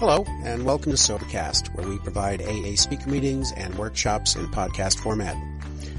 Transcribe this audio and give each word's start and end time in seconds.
Hello, 0.00 0.24
and 0.44 0.64
welcome 0.64 0.92
to 0.92 0.96
Sobercast, 0.96 1.74
where 1.74 1.86
we 1.86 1.98
provide 1.98 2.40
AA 2.40 2.74
speaker 2.74 3.10
meetings 3.10 3.52
and 3.52 3.74
workshops 3.74 4.34
in 4.34 4.46
podcast 4.46 4.98
format. 4.98 5.36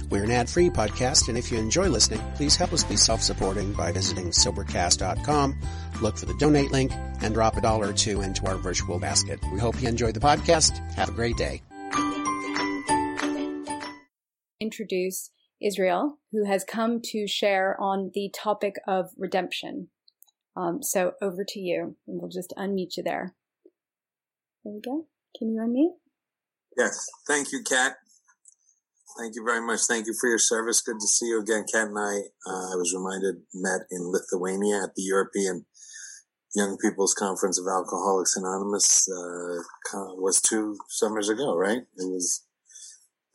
We're 0.09 0.23
an 0.23 0.31
ad-free 0.31 0.71
podcast, 0.71 1.29
and 1.29 1.37
if 1.37 1.51
you 1.51 1.59
enjoy 1.59 1.87
listening, 1.87 2.19
please 2.33 2.55
help 2.55 2.73
us 2.73 2.83
be 2.83 2.95
self-supporting 2.95 3.73
by 3.73 3.91
visiting 3.91 4.31
Sobercast.com, 4.31 5.55
look 6.01 6.17
for 6.17 6.25
the 6.25 6.33
donate 6.39 6.71
link, 6.71 6.91
and 7.21 7.35
drop 7.35 7.57
a 7.57 7.61
dollar 7.61 7.89
or 7.89 7.93
two 7.93 8.21
into 8.21 8.43
our 8.47 8.55
virtual 8.55 8.97
basket. 8.97 9.39
We 9.53 9.59
hope 9.59 9.79
you 9.79 9.87
enjoy 9.87 10.13
the 10.13 10.19
podcast. 10.19 10.79
Have 10.93 11.09
a 11.09 11.11
great 11.11 11.37
day. 11.37 11.61
Introduce 14.59 15.29
Israel, 15.61 16.17
who 16.31 16.45
has 16.45 16.63
come 16.63 17.01
to 17.03 17.27
share 17.27 17.79
on 17.79 18.09
the 18.15 18.31
topic 18.33 18.77
of 18.87 19.11
redemption. 19.15 19.89
Um, 20.55 20.81
so 20.81 21.11
over 21.21 21.45
to 21.49 21.59
you, 21.59 21.97
and 22.07 22.19
we'll 22.19 22.31
just 22.31 22.51
unmute 22.57 22.97
you 22.97 23.03
there. 23.03 23.35
There 24.63 24.73
we 24.73 24.81
go. 24.81 25.07
Can 25.37 25.53
you 25.53 25.61
unmute? 25.61 25.97
Yes. 26.77 27.07
Thank 27.27 27.51
you, 27.51 27.63
Kat. 27.67 27.95
Thank 29.17 29.35
you 29.35 29.43
very 29.43 29.65
much. 29.65 29.81
Thank 29.87 30.07
you 30.07 30.15
for 30.19 30.29
your 30.29 30.39
service. 30.39 30.81
Good 30.81 30.99
to 30.99 31.07
see 31.07 31.27
you 31.27 31.41
again. 31.41 31.65
Kat 31.71 31.87
and 31.87 31.97
I, 31.97 32.15
uh, 32.47 32.73
I 32.73 32.75
was 32.75 32.93
reminded, 32.95 33.43
met 33.53 33.81
in 33.91 34.11
Lithuania 34.11 34.83
at 34.83 34.95
the 34.95 35.03
European 35.03 35.65
Young 36.55 36.77
People's 36.77 37.13
Conference 37.13 37.59
of 37.59 37.65
Alcoholics 37.67 38.35
Anonymous, 38.37 39.07
uh, 39.09 39.63
was 40.15 40.41
two 40.41 40.77
summers 40.89 41.29
ago, 41.29 41.55
right? 41.55 41.79
It 41.97 42.09
was, 42.09 42.45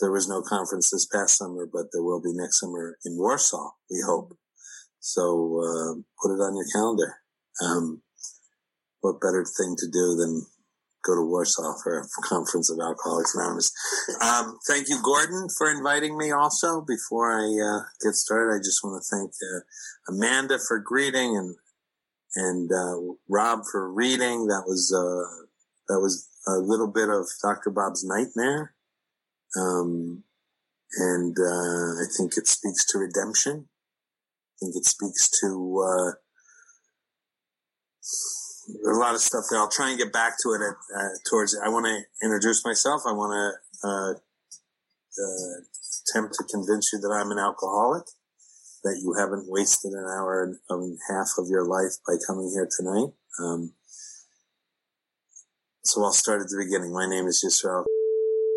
there 0.00 0.12
was 0.12 0.28
no 0.28 0.42
conference 0.42 0.90
this 0.90 1.06
past 1.06 1.38
summer, 1.38 1.66
but 1.70 1.86
there 1.92 2.02
will 2.02 2.20
be 2.20 2.32
next 2.32 2.60
summer 2.60 2.98
in 3.04 3.16
Warsaw, 3.16 3.70
we 3.90 4.02
hope. 4.06 4.36
So, 5.00 5.22
uh, 5.22 5.94
put 6.22 6.34
it 6.34 6.40
on 6.40 6.56
your 6.56 6.66
calendar. 6.72 7.16
Um, 7.62 8.02
what 9.00 9.20
better 9.20 9.44
thing 9.44 9.76
to 9.78 9.86
do 9.90 10.14
than 10.16 10.46
go 11.06 11.14
to 11.14 11.22
Warsaw 11.22 11.74
for 11.82 12.00
a 12.00 12.22
conference 12.22 12.70
of 12.70 12.78
Alcoholics 12.80 13.34
Anonymous. 13.34 13.70
Um, 14.22 14.58
thank 14.66 14.88
you, 14.88 15.00
Gordon, 15.02 15.48
for 15.56 15.70
inviting 15.70 16.18
me 16.18 16.32
also. 16.32 16.80
Before 16.80 17.32
I 17.32 17.46
uh, 17.46 17.82
get 18.02 18.14
started, 18.14 18.56
I 18.56 18.58
just 18.58 18.82
want 18.82 19.02
to 19.02 19.16
thank 19.16 19.30
uh, 19.30 20.12
Amanda 20.12 20.58
for 20.58 20.78
greeting 20.78 21.36
and 21.36 21.56
and 22.34 22.70
uh, 22.70 23.14
Rob 23.28 23.60
for 23.70 23.90
reading. 23.90 24.46
That 24.48 24.64
was 24.66 24.92
uh, 24.92 25.46
that 25.88 26.00
was 26.00 26.28
a 26.46 26.58
little 26.58 26.88
bit 26.88 27.08
of 27.08 27.26
Dr. 27.42 27.70
Bob's 27.70 28.04
nightmare. 28.04 28.74
Um, 29.58 30.24
and 30.98 31.36
uh, 31.38 32.02
I 32.02 32.06
think 32.16 32.36
it 32.36 32.46
speaks 32.46 32.84
to 32.86 32.98
redemption. 32.98 33.68
I 33.68 34.54
think 34.60 34.76
it 34.76 34.84
speaks 34.84 35.28
to 35.40 35.84
uh, 35.86 36.12
a 38.68 38.98
lot 38.98 39.14
of 39.14 39.20
stuff 39.20 39.44
there. 39.50 39.58
I'll 39.60 39.70
try 39.70 39.90
and 39.90 39.98
get 39.98 40.12
back 40.12 40.34
to 40.42 40.50
it 40.50 40.60
at, 40.62 40.76
uh, 40.96 41.08
towards. 41.28 41.56
I 41.64 41.68
want 41.68 41.86
to 41.86 42.26
introduce 42.26 42.64
myself. 42.64 43.02
I 43.06 43.12
want 43.12 43.32
to 43.32 43.88
uh, 43.88 44.12
uh, 44.12 45.56
attempt 46.02 46.34
to 46.34 46.44
convince 46.44 46.92
you 46.92 47.00
that 47.00 47.12
I'm 47.12 47.30
an 47.30 47.38
alcoholic, 47.38 48.04
that 48.84 49.00
you 49.02 49.14
haven't 49.18 49.46
wasted 49.48 49.92
an 49.92 50.04
hour 50.04 50.42
and, 50.42 50.56
and 50.68 50.98
half 51.08 51.28
of 51.38 51.46
your 51.48 51.64
life 51.64 51.98
by 52.06 52.14
coming 52.26 52.50
here 52.52 52.68
tonight. 52.76 53.12
Um, 53.38 53.72
so 55.84 56.02
I'll 56.02 56.12
start 56.12 56.40
at 56.40 56.48
the 56.48 56.62
beginning. 56.64 56.92
My 56.92 57.08
name 57.08 57.26
is 57.26 57.44
Yisrael, 57.46 57.84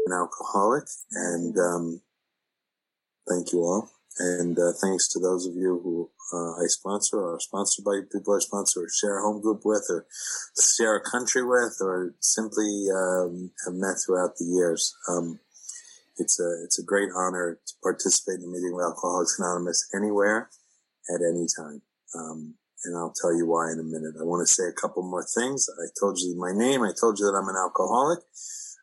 an 0.08 0.14
alcoholic, 0.14 0.86
and 1.12 1.56
um, 1.58 2.02
thank 3.30 3.54
you 3.54 3.60
all. 3.60 3.92
And 4.18 4.58
uh, 4.58 4.74
thanks 4.82 5.08
to 5.10 5.20
those 5.20 5.46
of 5.46 5.56
you 5.56 5.80
who 5.84 6.10
uh, 6.34 6.62
I 6.62 6.68
sponsor 6.68 7.18
or 7.18 7.40
sponsored 7.40 7.86
by 7.86 8.02
people 8.12 8.36
I 8.36 8.40
sponsor 8.40 8.82
or 8.82 8.90
share 8.90 9.20
a 9.20 9.22
home 9.22 9.42
group 9.42 9.62
with 9.66 9.86
or 9.90 10.06
share 10.78 10.96
a 10.96 11.10
country 11.10 11.44
with 11.44 11.78
or 11.82 12.14
simply 12.20 12.88
um, 12.94 13.52
have 13.66 13.74
met 13.74 13.98
throughout 14.06 14.38
the 14.38 14.46
years. 14.46 14.96
Um, 15.10 15.40
it's 16.18 16.40
a 16.40 16.64
it's 16.64 16.80
a 16.80 16.84
great 16.84 17.10
honor 17.16 17.60
to 17.66 17.74
participate 17.82 18.36
in 18.36 18.42
the 18.42 18.48
meeting 18.48 18.74
of 18.74 18.82
Alcoholics 18.82 19.40
Anonymous 19.40 19.90
anywhere 19.96 20.50
at 21.10 21.22
any 21.24 21.48
time. 21.58 21.82
Um, 22.14 22.56
and 22.86 22.96
I'll 22.96 23.14
tell 23.14 23.36
you 23.36 23.46
why 23.46 23.72
in 23.72 23.80
a 23.80 23.84
minute. 23.84 24.16
I 24.20 24.24
want 24.24 24.46
to 24.46 24.54
say 24.54 24.64
a 24.64 24.80
couple 24.80 25.04
more 25.04 25.26
things. 25.36 25.68
I 25.68 25.88
told 26.00 26.18
you 26.20 26.36
my 26.38 26.52
name. 26.54 26.82
I 26.84 26.92
told 27.00 27.20
you 27.20 27.26
that 27.26 27.36
I'm 27.36 27.50
an 27.50 27.60
alcoholic. 27.60 28.20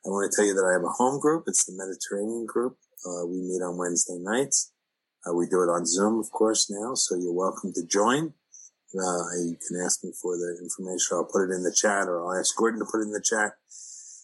I 0.05 0.09
want 0.09 0.31
to 0.31 0.37
tell 0.37 0.47
you 0.47 0.55
that 0.55 0.69
I 0.69 0.75
have 0.75 0.85
a 0.85 0.97
home 1.01 1.21
group. 1.21 1.45
It's 1.47 1.65
the 1.65 1.73
Mediterranean 1.73 2.47
group. 2.47 2.77
Uh, 3.05 3.27
we 3.27 3.41
meet 3.41 3.63
on 3.63 3.79
Wednesday 3.79 4.19
nights. 4.19 4.73
Uh, 5.27 5.35
we 5.35 5.47
do 5.47 5.63
it 5.63 5.73
on 5.73 5.87
Zoom, 5.87 6.21
of 6.21 6.31
course, 6.31 6.71
now, 6.71 6.95
so 6.95 7.17
you're 7.17 7.33
welcome 7.33 7.73
to 7.75 7.87
join. 7.87 8.33
Uh, 8.95 9.25
you 9.43 9.57
can 9.67 9.83
ask 9.85 10.05
me 10.05 10.13
for 10.23 10.37
the 10.37 10.59
information. 10.63 11.19
I'll 11.19 11.27
put 11.27 11.51
it 11.51 11.55
in 11.55 11.65
the 11.65 11.75
chat, 11.75 12.07
or 12.07 12.23
I'll 12.23 12.39
ask 12.39 12.55
Gordon 12.57 12.79
to 12.79 12.87
put 12.87 13.01
it 13.01 13.11
in 13.11 13.13
the 13.13 13.25
chat. 13.25 13.53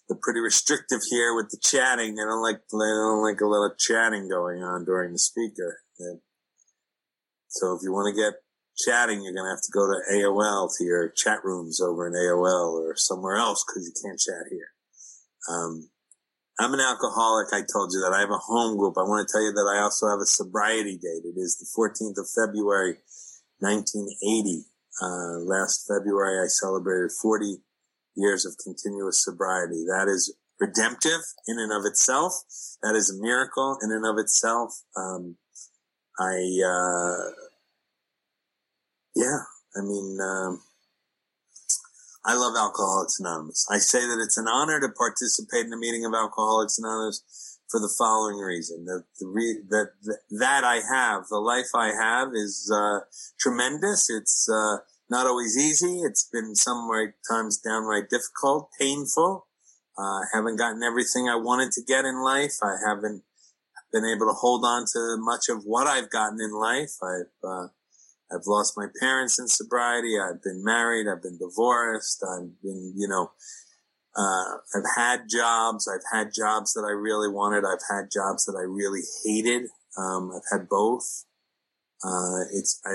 They're 0.09 0.19
pretty 0.23 0.41
restrictive 0.41 1.01
here 1.11 1.35
with 1.35 1.51
the 1.51 1.59
chatting. 1.61 2.15
They 2.15 2.23
don't 2.23 2.43
like 2.43 2.61
they 2.71 2.93
don't 2.95 3.23
like 3.23 3.41
a 3.41 3.47
lot 3.47 3.71
of 3.71 3.79
chatting 3.79 4.29
going 4.29 4.63
on 4.63 4.85
during 4.85 5.13
the 5.13 5.19
speaker. 5.19 5.81
So 7.49 7.75
if 7.75 7.83
you 7.83 7.93
want 7.93 8.15
to 8.15 8.21
get 8.21 8.35
chatting, 8.79 9.23
you're 9.23 9.35
going 9.35 9.45
to 9.45 9.55
have 9.55 9.63
to 9.63 9.73
go 9.73 9.87
to 9.87 10.01
AOL 10.13 10.71
to 10.79 10.85
your 10.85 11.11
chat 11.11 11.45
rooms 11.45 11.81
over 11.81 12.07
in 12.07 12.15
AOL 12.15 12.81
or 12.81 12.95
somewhere 12.97 13.37
else 13.37 13.65
because 13.67 13.87
you 13.87 13.93
can't 14.03 14.19
chat 14.19 14.51
here. 14.51 14.69
Um, 15.49 15.91
I'm 16.61 16.75
an 16.75 16.81
alcoholic. 16.81 17.49
I 17.53 17.63
told 17.73 17.93
you 17.93 18.01
that 18.01 18.13
I 18.15 18.21
have 18.21 18.31
a 18.31 18.39
home 18.39 18.77
group. 18.77 18.95
I 18.99 19.03
want 19.03 19.27
to 19.27 19.33
tell 19.33 19.43
you 19.43 19.53
that 19.53 19.73
I 19.73 19.81
also 19.81 20.09
have 20.09 20.21
a 20.21 20.27
sobriety 20.27 20.99
date. 20.99 21.25
It 21.25 21.37
is 21.37 21.57
the 21.57 21.67
14th 21.73 22.21
of 22.21 22.29
February, 22.29 22.99
1980. 23.61 24.65
Uh, 25.01 25.41
last 25.49 25.89
February, 25.89 26.45
I 26.45 26.49
celebrated 26.49 27.11
40 27.11 27.57
years 28.17 28.45
of 28.45 28.55
continuous 28.63 29.25
sobriety. 29.25 29.85
That 29.89 30.09
is 30.09 30.37
redemptive 30.61 31.21
in 31.49 31.59
and 31.59 31.73
of 31.73 31.87
itself. 31.87 32.33
That 32.83 32.95
is 32.95 33.11
a 33.11 33.21
miracle 33.21 33.79
in 33.83 33.91
and 33.91 34.05
of 34.05 34.19
itself. 34.19 34.83
Um, 34.97 35.37
I, 36.21 36.37
uh, 36.63 37.33
yeah, 39.17 39.41
I 39.75 39.81
mean, 39.81 40.19
um, 40.21 40.61
I 42.25 42.35
love 42.37 42.55
Alcoholics 42.57 43.19
Anonymous. 43.19 43.67
I 43.71 43.79
say 43.79 44.01
that 44.01 44.23
it's 44.23 44.39
an 44.39 44.47
honor 44.47 44.79
to 44.81 44.89
participate 44.89 45.67
in 45.67 45.73
a 45.73 45.77
meeting 45.77 46.05
of 46.05 46.15
Alcoholics 46.15 46.79
Anonymous 46.79 47.59
for 47.69 47.81
the 47.81 47.93
following 47.99 48.39
reason: 48.39 48.85
that 48.85 49.05
the 49.19 49.27
re- 49.27 49.63
that, 49.71 49.91
that 50.05 50.19
that 50.31 50.65
I 50.65 50.81
have, 50.95 51.29
the 51.29 51.39
life 51.39 51.71
I 51.75 51.89
have, 51.89 52.29
is 52.35 52.71
uh, 52.73 53.01
tremendous. 53.41 54.09
It's 54.09 54.49
uh, 54.49 54.79
not 55.11 55.27
always 55.27 55.59
easy. 55.59 56.01
It's 56.01 56.29
been 56.33 56.55
some 56.55 56.89
times 57.29 57.59
downright 57.59 58.09
difficult, 58.09 58.71
painful. 58.81 59.47
Uh, 59.99 60.03
I 60.03 60.25
haven't 60.33 60.57
gotten 60.57 60.83
everything 60.83 61.29
I 61.29 61.37
wanted 61.37 61.73
to 61.73 61.83
get 61.83 62.05
in 62.05 62.23
life. 62.23 62.55
I 62.63 62.77
haven't 62.87 63.25
been 63.93 64.05
able 64.07 64.27
to 64.27 64.33
hold 64.33 64.65
on 64.65 64.87
to 64.93 65.17
much 65.19 65.49
of 65.51 65.65
what 65.65 65.87
I've 65.87 66.09
gotten 66.09 66.41
in 66.41 66.53
life. 66.53 66.97
I've 67.03 67.49
uh, 67.49 67.67
I've 68.35 68.47
lost 68.47 68.77
my 68.77 68.87
parents 69.01 69.39
in 69.39 69.49
sobriety. 69.49 70.19
I've 70.19 70.43
been 70.43 70.65
married. 70.65 71.07
I've 71.09 71.23
been 71.23 71.39
divorced. 71.39 72.25
I've 72.25 72.51
been, 72.63 72.95
you 72.97 73.09
know, 73.09 73.33
uh, 74.17 74.57
I've 74.75 74.97
had 74.97 75.23
jobs. 75.31 75.89
I've 75.89 76.05
had 76.13 76.33
jobs 76.35 76.73
that 76.75 76.85
I 76.87 76.93
really 76.93 77.29
wanted. 77.29 77.65
I've 77.65 77.85
had 77.91 78.11
jobs 78.13 78.45
that 78.45 78.57
I 78.57 78.63
really 78.63 79.03
hated. 79.25 79.69
Um, 79.99 80.33
I've 80.35 80.59
had 80.59 80.69
both. 80.69 81.25
Uh, 82.05 82.45
it's, 82.53 82.81
I, 82.85 82.93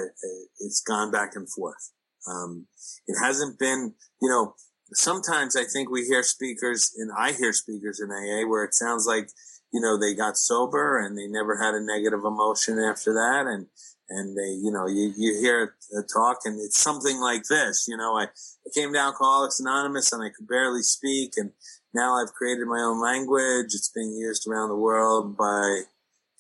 it's 0.60 0.82
gone 0.82 1.12
back 1.12 1.32
and 1.36 1.50
forth. 1.50 1.92
Um, 2.28 2.68
it 3.08 3.16
hasn't 3.24 3.58
been, 3.58 3.94
you 4.22 4.30
know, 4.30 4.56
sometimes 4.94 5.56
I 5.56 5.64
think 5.64 5.90
we 5.90 6.06
hear 6.06 6.24
speakers 6.24 6.92
and 6.98 7.12
I 7.18 7.32
hear 7.32 7.54
speakers 7.54 8.02
in 8.02 8.12
AA 8.12 8.48
where 8.48 8.64
it 8.64 8.74
sounds 8.74 9.06
like, 9.06 9.30
you 9.72 9.82
know, 9.82 9.98
they 9.98 10.14
got 10.14 10.38
sober 10.38 11.00
and 11.00 11.18
they 11.18 11.28
never 11.28 11.62
had 11.62 11.74
a 11.74 11.84
negative 11.84 12.26
emotion 12.26 12.80
after 12.80 13.14
that. 13.14 13.46
And, 13.48 13.68
and 14.10 14.38
they, 14.38 14.52
you 14.52 14.72
know, 14.72 14.88
you, 14.88 15.14
you 15.18 15.40
hear 15.40 15.76
a 15.98 16.02
talk 16.02 16.40
and 16.46 16.60
it's 16.60 16.80
something 16.80 17.20
like 17.20 17.44
this, 17.50 17.86
you 17.88 17.98
know, 17.98 18.18
I, 18.18 18.24
I 18.24 18.70
came 18.74 18.94
to 18.94 19.00
Alcoholics 19.00 19.60
Anonymous 19.60 20.12
and 20.12 20.24
I 20.24 20.30
could 20.30 20.48
barely 20.48 20.82
speak 20.82 21.34
and 21.38 21.52
now 21.94 22.16
I've 22.16 22.34
created 22.34 22.68
my 22.68 22.80
own 22.80 23.02
language. 23.02 23.74
It's 23.74 23.92
being 23.94 24.14
used 24.14 24.48
around 24.48 24.70
the 24.70 24.76
world 24.76 25.38
by 25.38 25.82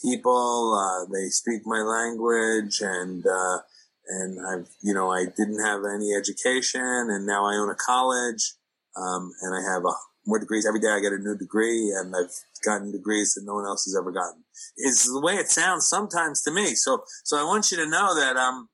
people. 0.01 0.73
Uh, 0.75 1.11
they 1.11 1.29
speak 1.29 1.61
my 1.65 1.81
language 1.81 2.79
and, 2.81 3.25
uh, 3.25 3.59
and 4.07 4.39
I've, 4.47 4.69
you 4.81 4.93
know, 4.93 5.11
I 5.11 5.25
didn't 5.25 5.63
have 5.65 5.81
any 5.83 6.13
education 6.13 6.81
and 6.81 7.25
now 7.25 7.45
I 7.45 7.55
own 7.55 7.69
a 7.69 7.75
college. 7.75 8.53
Um, 8.95 9.31
and 9.41 9.53
I 9.53 9.73
have 9.73 9.83
a 9.85 9.93
more 10.25 10.39
degrees. 10.39 10.65
Every 10.67 10.79
day 10.79 10.89
I 10.89 10.99
get 10.99 11.13
a 11.13 11.17
new 11.17 11.37
degree 11.37 11.93
and 11.95 12.13
I've 12.15 12.33
gotten 12.63 12.91
degrees 12.91 13.33
that 13.33 13.45
no 13.45 13.55
one 13.55 13.65
else 13.65 13.85
has 13.85 13.95
ever 13.97 14.11
gotten. 14.11 14.43
Is 14.77 15.05
the 15.05 15.21
way 15.21 15.35
it 15.35 15.49
sounds 15.49 15.87
sometimes 15.87 16.41
to 16.43 16.51
me. 16.51 16.75
So, 16.75 17.03
so 17.23 17.37
I 17.37 17.43
want 17.43 17.71
you 17.71 17.77
to 17.77 17.89
know 17.89 18.15
that, 18.15 18.37
um, 18.37 18.69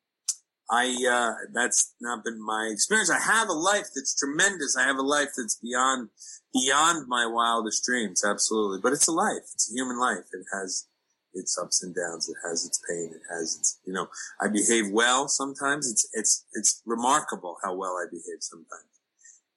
I, 0.71 0.95
uh, 1.11 1.33
that's 1.53 1.93
not 2.01 2.23
been 2.23 2.43
my 2.43 2.69
experience. 2.71 3.09
I 3.11 3.19
have 3.19 3.49
a 3.49 3.53
life 3.53 3.87
that's 3.95 4.15
tremendous. 4.15 4.77
I 4.77 4.83
have 4.83 4.97
a 4.97 5.03
life 5.03 5.29
that's 5.37 5.57
beyond, 5.61 6.09
beyond 6.53 7.07
my 7.07 7.27
wildest 7.27 7.83
dreams. 7.85 8.23
Absolutely. 8.25 8.79
But 8.81 8.93
it's 8.93 9.07
a 9.07 9.11
life. 9.11 9.43
It's 9.53 9.71
a 9.71 9.75
human 9.75 9.99
life. 9.99 10.25
It 10.33 10.45
has 10.53 10.87
its 11.33 11.57
ups 11.61 11.83
and 11.83 11.93
downs. 11.93 12.29
It 12.29 12.37
has 12.47 12.65
its 12.65 12.81
pain. 12.89 13.11
It 13.13 13.21
has 13.29 13.57
its, 13.59 13.79
you 13.85 13.93
know, 13.93 14.07
I 14.41 14.47
behave 14.47 14.91
well 14.91 15.27
sometimes. 15.27 15.91
It's, 15.91 16.07
it's, 16.13 16.45
it's 16.53 16.81
remarkable 16.85 17.57
how 17.63 17.75
well 17.75 17.97
I 17.97 18.05
behave 18.09 18.41
sometimes. 18.41 18.83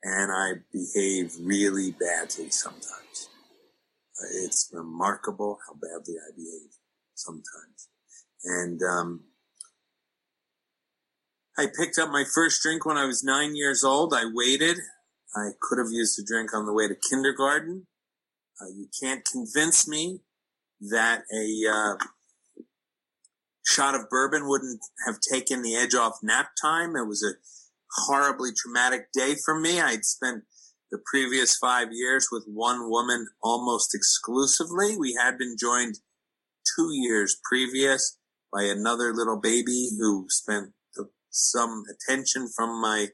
and 0.03 0.33
I 0.33 0.55
behave 0.73 1.35
really 1.41 1.93
badly 1.93 2.51
sometimes. 2.51 3.29
It's 4.35 4.71
remarkable 4.73 5.59
how 5.67 5.75
badly 5.75 6.15
I 6.17 6.35
behave 6.35 6.73
sometimes. 7.15 7.89
And, 8.45 8.81
um, 8.83 9.25
I 11.59 11.67
picked 11.67 11.99
up 11.99 12.11
my 12.11 12.25
first 12.35 12.63
drink 12.63 12.85
when 12.85 12.99
I 12.99 13.07
was 13.07 13.25
nine 13.25 13.57
years 13.57 13.83
old. 13.83 14.13
I 14.13 14.25
waited. 14.31 14.77
I 15.35 15.51
could 15.61 15.79
have 15.79 15.91
used 15.91 16.19
a 16.19 16.25
drink 16.25 16.55
on 16.55 16.67
the 16.67 16.73
way 16.73 16.87
to 16.87 16.95
kindergarten. 16.95 17.87
Uh, 18.61 18.69
you 18.69 18.89
can't 19.01 19.25
convince 19.25 19.89
me 19.89 20.21
that 20.81 21.23
a 21.33 21.71
uh, 21.71 21.97
shot 23.65 23.95
of 23.95 24.09
bourbon 24.11 24.49
wouldn't 24.49 24.81
have 25.07 25.17
taken 25.21 25.63
the 25.63 25.75
edge 25.75 25.95
off 25.95 26.19
nap 26.23 26.51
time. 26.61 26.95
It 26.95 27.07
was 27.07 27.23
a 27.23 27.37
horribly 28.05 28.51
traumatic 28.55 29.13
day 29.13 29.35
for 29.43 29.59
me. 29.59 29.81
I'd 29.81 30.05
spent 30.05 30.45
the 30.97 31.03
previous 31.05 31.59
five 31.59 31.89
years 31.91 32.29
with 32.33 32.45
one 32.47 32.89
woman 32.89 33.27
almost 33.43 33.95
exclusively. 33.95 34.97
We 34.97 35.15
had 35.21 35.37
been 35.37 35.57
joined 35.61 35.97
two 36.77 36.91
years 36.93 37.37
previous 37.45 38.19
by 38.53 38.63
another 38.63 39.13
little 39.13 39.39
baby 39.39 39.91
who 39.99 40.27
spent 40.31 40.71
some 41.31 41.83
attention 41.93 42.49
from 42.57 42.81
my 42.81 43.09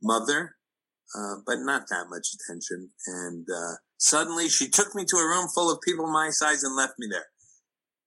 mother, 0.00 0.54
uh, 1.18 1.36
but 1.44 1.56
not 1.58 1.88
that 1.90 2.06
much 2.08 2.28
attention. 2.34 2.90
And 3.06 3.46
uh, 3.50 3.76
suddenly 3.98 4.48
she 4.48 4.68
took 4.68 4.94
me 4.94 5.04
to 5.06 5.16
a 5.16 5.26
room 5.26 5.48
full 5.52 5.72
of 5.72 5.80
people 5.80 6.06
my 6.06 6.30
size 6.30 6.62
and 6.62 6.76
left 6.76 6.94
me 6.98 7.08
there. 7.10 7.26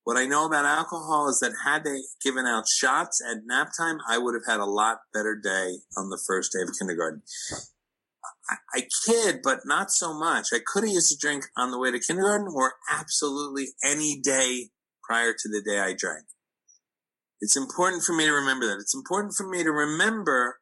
What 0.05 0.17
I 0.17 0.25
know 0.25 0.45
about 0.45 0.65
alcohol 0.65 1.27
is 1.27 1.39
that 1.39 1.53
had 1.65 1.83
they 1.83 1.99
given 2.23 2.45
out 2.45 2.67
shots 2.69 3.21
at 3.29 3.45
nap 3.45 3.71
time, 3.77 3.97
I 4.07 4.17
would 4.17 4.33
have 4.33 4.45
had 4.47 4.61
a 4.61 4.65
lot 4.65 4.99
better 5.13 5.35
day 5.35 5.75
on 5.97 6.09
the 6.09 6.21
first 6.25 6.53
day 6.53 6.61
of 6.61 6.69
kindergarten. 6.79 7.21
I, 8.75 8.87
kid, 9.05 9.39
but 9.43 9.59
not 9.65 9.91
so 9.91 10.13
much. 10.13 10.47
I 10.53 10.59
could 10.65 10.83
have 10.83 10.93
used 10.93 11.13
a 11.13 11.17
drink 11.17 11.45
on 11.57 11.71
the 11.71 11.79
way 11.79 11.91
to 11.91 11.99
kindergarten 11.99 12.47
or 12.53 12.73
absolutely 12.91 13.69
any 13.83 14.19
day 14.21 14.69
prior 15.03 15.33
to 15.33 15.49
the 15.49 15.61
day 15.61 15.79
I 15.79 15.93
drank. 15.97 16.25
It's 17.41 17.57
important 17.57 18.03
for 18.03 18.13
me 18.13 18.25
to 18.25 18.31
remember 18.31 18.67
that. 18.67 18.79
It's 18.79 18.95
important 18.95 19.33
for 19.33 19.47
me 19.47 19.63
to 19.63 19.71
remember 19.71 20.59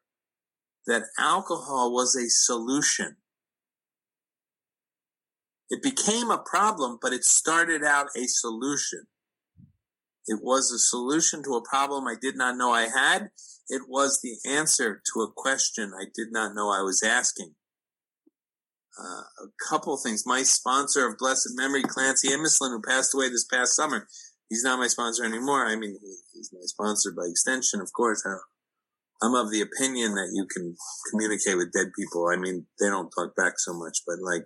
that 0.86 1.04
alcohol 1.18 1.92
was 1.92 2.16
a 2.16 2.28
solution. 2.28 3.16
It 5.70 5.82
became 5.82 6.30
a 6.30 6.38
problem, 6.38 6.98
but 7.00 7.12
it 7.12 7.24
started 7.24 7.84
out 7.84 8.08
a 8.16 8.26
solution. 8.26 9.06
It 10.26 10.40
was 10.42 10.70
a 10.70 10.78
solution 10.78 11.42
to 11.44 11.54
a 11.54 11.68
problem 11.68 12.06
I 12.06 12.14
did 12.20 12.36
not 12.36 12.56
know 12.56 12.72
I 12.72 12.88
had. 12.88 13.30
It 13.68 13.82
was 13.88 14.20
the 14.22 14.36
answer 14.48 15.02
to 15.14 15.20
a 15.20 15.32
question 15.34 15.92
I 15.98 16.06
did 16.14 16.28
not 16.30 16.54
know 16.54 16.70
I 16.70 16.82
was 16.82 17.02
asking. 17.02 17.54
Uh, 18.98 19.22
a 19.44 19.48
couple 19.70 19.96
things. 19.96 20.24
My 20.26 20.42
sponsor 20.42 21.06
of 21.06 21.16
blessed 21.16 21.52
memory, 21.54 21.82
Clancy 21.82 22.28
Imislund, 22.28 22.70
who 22.70 22.82
passed 22.86 23.14
away 23.14 23.30
this 23.30 23.46
past 23.50 23.74
summer, 23.74 24.06
he's 24.50 24.64
not 24.64 24.78
my 24.78 24.86
sponsor 24.86 25.24
anymore. 25.24 25.66
I 25.66 25.76
mean, 25.76 25.96
he's 26.34 26.50
my 26.52 26.60
sponsor 26.64 27.10
by 27.16 27.24
extension, 27.24 27.80
of 27.80 27.90
course. 27.94 28.22
I'm 29.22 29.34
of 29.34 29.50
the 29.50 29.62
opinion 29.62 30.14
that 30.14 30.30
you 30.34 30.46
can 30.46 30.76
communicate 31.10 31.56
with 31.56 31.72
dead 31.72 31.92
people. 31.96 32.28
I 32.28 32.36
mean, 32.36 32.66
they 32.80 32.88
don't 32.88 33.10
talk 33.10 33.34
back 33.34 33.54
so 33.56 33.72
much, 33.72 34.02
but 34.06 34.16
like, 34.20 34.42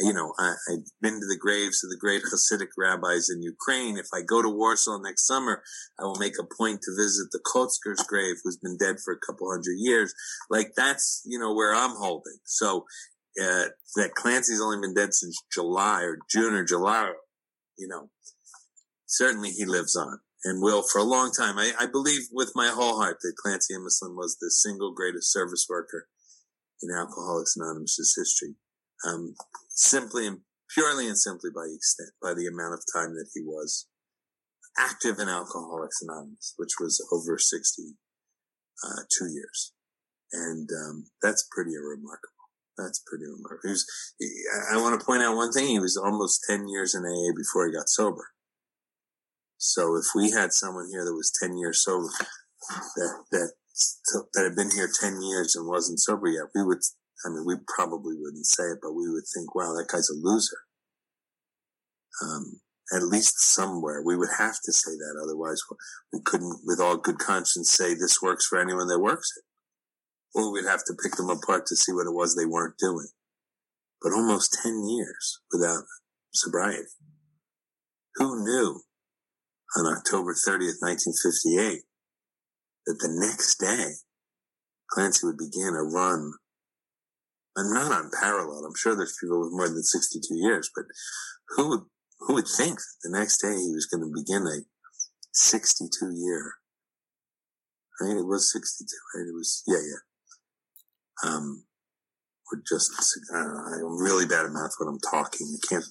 you 0.00 0.12
know, 0.12 0.32
I, 0.38 0.54
have 0.70 0.84
been 1.00 1.14
to 1.14 1.26
the 1.26 1.38
graves 1.38 1.82
of 1.82 1.90
the 1.90 1.96
great 1.98 2.22
Hasidic 2.22 2.68
rabbis 2.76 3.28
in 3.30 3.42
Ukraine. 3.42 3.98
If 3.98 4.08
I 4.14 4.22
go 4.22 4.42
to 4.42 4.48
Warsaw 4.48 4.98
next 4.98 5.26
summer, 5.26 5.62
I 5.98 6.04
will 6.04 6.18
make 6.18 6.34
a 6.38 6.46
point 6.56 6.82
to 6.82 6.96
visit 6.96 7.28
the 7.32 7.40
Kotzker's 7.40 8.04
grave, 8.06 8.36
who's 8.42 8.58
been 8.58 8.76
dead 8.78 8.96
for 9.04 9.12
a 9.12 9.18
couple 9.26 9.50
hundred 9.50 9.76
years. 9.78 10.14
Like 10.50 10.72
that's, 10.76 11.22
you 11.26 11.38
know, 11.38 11.52
where 11.52 11.74
I'm 11.74 11.96
holding. 11.96 12.38
So, 12.44 12.86
uh, 13.40 13.70
that 13.96 14.14
Clancy's 14.14 14.60
only 14.60 14.80
been 14.80 14.94
dead 14.94 15.14
since 15.14 15.36
July 15.52 16.02
or 16.02 16.18
June 16.28 16.54
or 16.54 16.64
July, 16.64 17.12
you 17.76 17.86
know, 17.86 18.10
certainly 19.06 19.50
he 19.50 19.64
lives 19.64 19.94
on 19.96 20.18
and 20.44 20.62
will 20.62 20.82
for 20.82 20.98
a 20.98 21.04
long 21.04 21.30
time. 21.32 21.58
I, 21.58 21.72
I 21.78 21.86
believe 21.86 22.22
with 22.32 22.52
my 22.54 22.68
whole 22.68 22.98
heart 22.98 23.18
that 23.22 23.36
Clancy 23.36 23.74
Imislund 23.74 24.16
was 24.16 24.36
the 24.40 24.50
single 24.50 24.92
greatest 24.92 25.32
service 25.32 25.66
worker 25.68 26.08
in 26.82 26.90
Alcoholics 26.90 27.56
Anonymous' 27.56 28.14
history 28.16 28.56
um, 29.06 29.34
simply 29.78 30.26
and 30.26 30.40
purely 30.74 31.06
and 31.06 31.16
simply 31.16 31.50
by 31.54 31.64
extent, 31.72 32.10
by 32.20 32.34
the 32.34 32.46
amount 32.46 32.74
of 32.74 32.82
time 32.92 33.14
that 33.14 33.30
he 33.32 33.40
was 33.40 33.86
active 34.76 35.18
in 35.18 35.28
Alcoholics 35.28 36.02
Anonymous, 36.02 36.54
which 36.56 36.74
was 36.80 37.00
over 37.12 37.38
62 37.38 37.94
uh, 38.84 39.28
years. 39.28 39.72
And, 40.32 40.68
um, 40.68 41.06
that's 41.22 41.48
pretty 41.50 41.72
remarkable. 41.76 42.34
That's 42.76 43.02
pretty 43.06 43.24
remarkable. 43.24 43.60
He 43.64 43.70
was, 43.70 43.86
he, 44.18 44.28
I 44.72 44.76
want 44.76 44.98
to 44.98 45.06
point 45.06 45.22
out 45.22 45.36
one 45.36 45.52
thing. 45.52 45.66
He 45.66 45.80
was 45.80 45.96
almost 45.96 46.44
10 46.48 46.68
years 46.68 46.94
in 46.94 47.02
AA 47.02 47.32
before 47.34 47.66
he 47.66 47.72
got 47.72 47.88
sober. 47.88 48.28
So 49.56 49.96
if 49.96 50.06
we 50.14 50.30
had 50.30 50.52
someone 50.52 50.88
here 50.90 51.04
that 51.04 51.14
was 51.14 51.32
10 51.40 51.56
years 51.56 51.82
sober, 51.82 52.10
that, 52.96 53.24
that, 53.32 53.52
that 54.34 54.42
had 54.42 54.54
been 54.54 54.70
here 54.70 54.88
10 54.88 55.22
years 55.22 55.56
and 55.56 55.66
wasn't 55.66 56.00
sober 56.00 56.28
yet, 56.28 56.50
we 56.54 56.62
would 56.62 56.82
I 57.24 57.30
mean, 57.30 57.44
we 57.44 57.56
probably 57.66 58.14
wouldn't 58.16 58.46
say 58.46 58.64
it, 58.64 58.78
but 58.82 58.92
we 58.92 59.08
would 59.08 59.24
think, 59.34 59.54
wow, 59.54 59.74
that 59.74 59.88
guy's 59.90 60.10
a 60.10 60.14
loser. 60.14 60.58
Um, 62.22 62.60
at 62.94 63.02
least 63.02 63.40
somewhere 63.40 64.02
we 64.02 64.16
would 64.16 64.30
have 64.38 64.56
to 64.64 64.72
say 64.72 64.92
that. 64.92 65.20
Otherwise, 65.22 65.60
we 66.12 66.20
couldn't, 66.24 66.60
with 66.64 66.80
all 66.80 66.96
good 66.96 67.18
conscience, 67.18 67.70
say 67.70 67.94
this 67.94 68.22
works 68.22 68.46
for 68.46 68.58
anyone 68.58 68.88
that 68.88 69.00
works 69.00 69.32
it. 69.36 69.44
Or 70.38 70.52
we'd 70.52 70.64
have 70.64 70.84
to 70.86 70.94
pick 71.02 71.16
them 71.16 71.30
apart 71.30 71.66
to 71.66 71.76
see 71.76 71.92
what 71.92 72.06
it 72.06 72.14
was 72.14 72.34
they 72.34 72.46
weren't 72.46 72.78
doing. 72.78 73.08
But 74.00 74.12
almost 74.12 74.58
10 74.62 74.88
years 74.88 75.40
without 75.52 75.84
sobriety. 76.32 76.84
Who 78.16 78.44
knew 78.44 78.80
on 79.76 79.86
October 79.86 80.34
30th, 80.34 80.80
1958, 80.80 81.82
that 82.86 82.98
the 83.00 83.08
next 83.20 83.58
day 83.58 83.94
Clancy 84.90 85.26
would 85.26 85.36
begin 85.36 85.74
a 85.74 85.82
run 85.82 86.32
I'm 87.58 87.72
not 87.72 88.04
unparalleled. 88.04 88.64
I'm 88.64 88.76
sure 88.76 88.94
there's 88.94 89.16
people 89.20 89.40
with 89.40 89.52
more 89.52 89.68
than 89.68 89.82
62 89.82 90.22
years, 90.36 90.70
but 90.74 90.84
who 91.50 91.68
would, 91.70 91.80
who 92.20 92.34
would 92.34 92.46
think 92.46 92.78
the 93.02 93.10
next 93.10 93.38
day 93.38 93.54
he 93.54 93.72
was 93.72 93.86
going 93.86 94.02
to 94.02 94.12
begin 94.14 94.46
a 94.46 94.62
62 95.32 96.12
year, 96.14 96.54
I 98.00 98.04
right? 98.04 98.16
It 98.18 98.26
was 98.26 98.52
62, 98.52 98.86
right? 99.14 99.28
It 99.28 99.34
was, 99.34 99.62
yeah, 99.66 99.78
yeah. 99.78 101.30
Um, 101.30 101.64
we're 102.50 102.62
just, 102.68 102.92
I 103.34 103.38
I'm 103.38 104.02
really 104.02 104.26
bad 104.26 104.46
at 104.46 104.52
math 104.52 104.76
when 104.78 104.88
I'm 104.88 105.00
talking. 105.10 105.48
I 105.52 105.66
can't, 105.68 105.84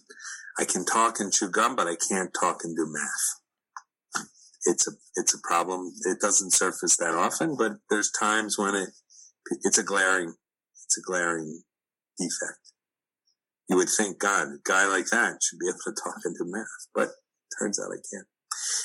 I 0.57 0.65
can 0.65 0.86
talk 0.86 1.19
and 1.19 1.33
chew 1.33 1.50
gum, 1.50 1.75
but 1.75 1.88
I 1.88 1.95
can't 2.09 2.33
talk 2.39 2.62
and 2.63 2.75
do 2.75 2.88
math. 2.88 4.25
It's 4.65 4.88
a, 4.88 4.91
it's 5.15 5.33
a 5.33 5.41
problem. 5.43 5.91
It 6.05 6.19
doesn't 6.19 6.51
surface 6.51 6.97
that 6.97 7.13
often, 7.13 7.55
but 7.57 7.74
there's 7.89 8.12
times 8.12 8.57
when 8.57 8.75
it, 8.75 8.89
it's 9.63 9.77
a 9.77 9.83
glaring 9.83 10.33
it's 10.88 10.98
a 10.98 11.01
glaring 11.01 11.63
defect. 12.17 12.72
You 13.70 13.75
would 13.75 13.89
think, 13.89 14.20
God, 14.20 14.48
a 14.48 14.58
guy 14.63 14.88
like 14.88 15.08
that 15.12 15.39
should 15.44 15.60
be 15.60 15.67
able 15.67 15.79
to 15.84 16.01
talk 16.01 16.15
into 16.25 16.46
math, 16.46 16.88
but 16.96 17.10
turns 17.60 17.79
out 17.79 17.91
I 17.91 18.00
can't. 18.10 18.27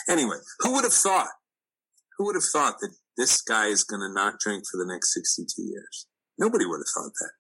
Anyway, 0.09 0.37
who 0.61 0.75
would 0.75 0.85
have 0.85 0.93
thought? 0.93 1.31
Who 2.19 2.27
would 2.27 2.35
have 2.35 2.45
thought 2.45 2.81
that 2.81 2.95
this 3.17 3.41
guy 3.41 3.67
is 3.67 3.85
going 3.85 4.01
to 4.01 4.13
not 4.13 4.41
drink 4.41 4.65
for 4.71 4.79
the 4.79 4.93
next 4.93 5.15
62 5.15 5.63
years? 5.63 6.07
Nobody 6.39 6.67
would 6.67 6.81
have 6.81 6.93
thought 6.95 7.13
that. 7.21 7.31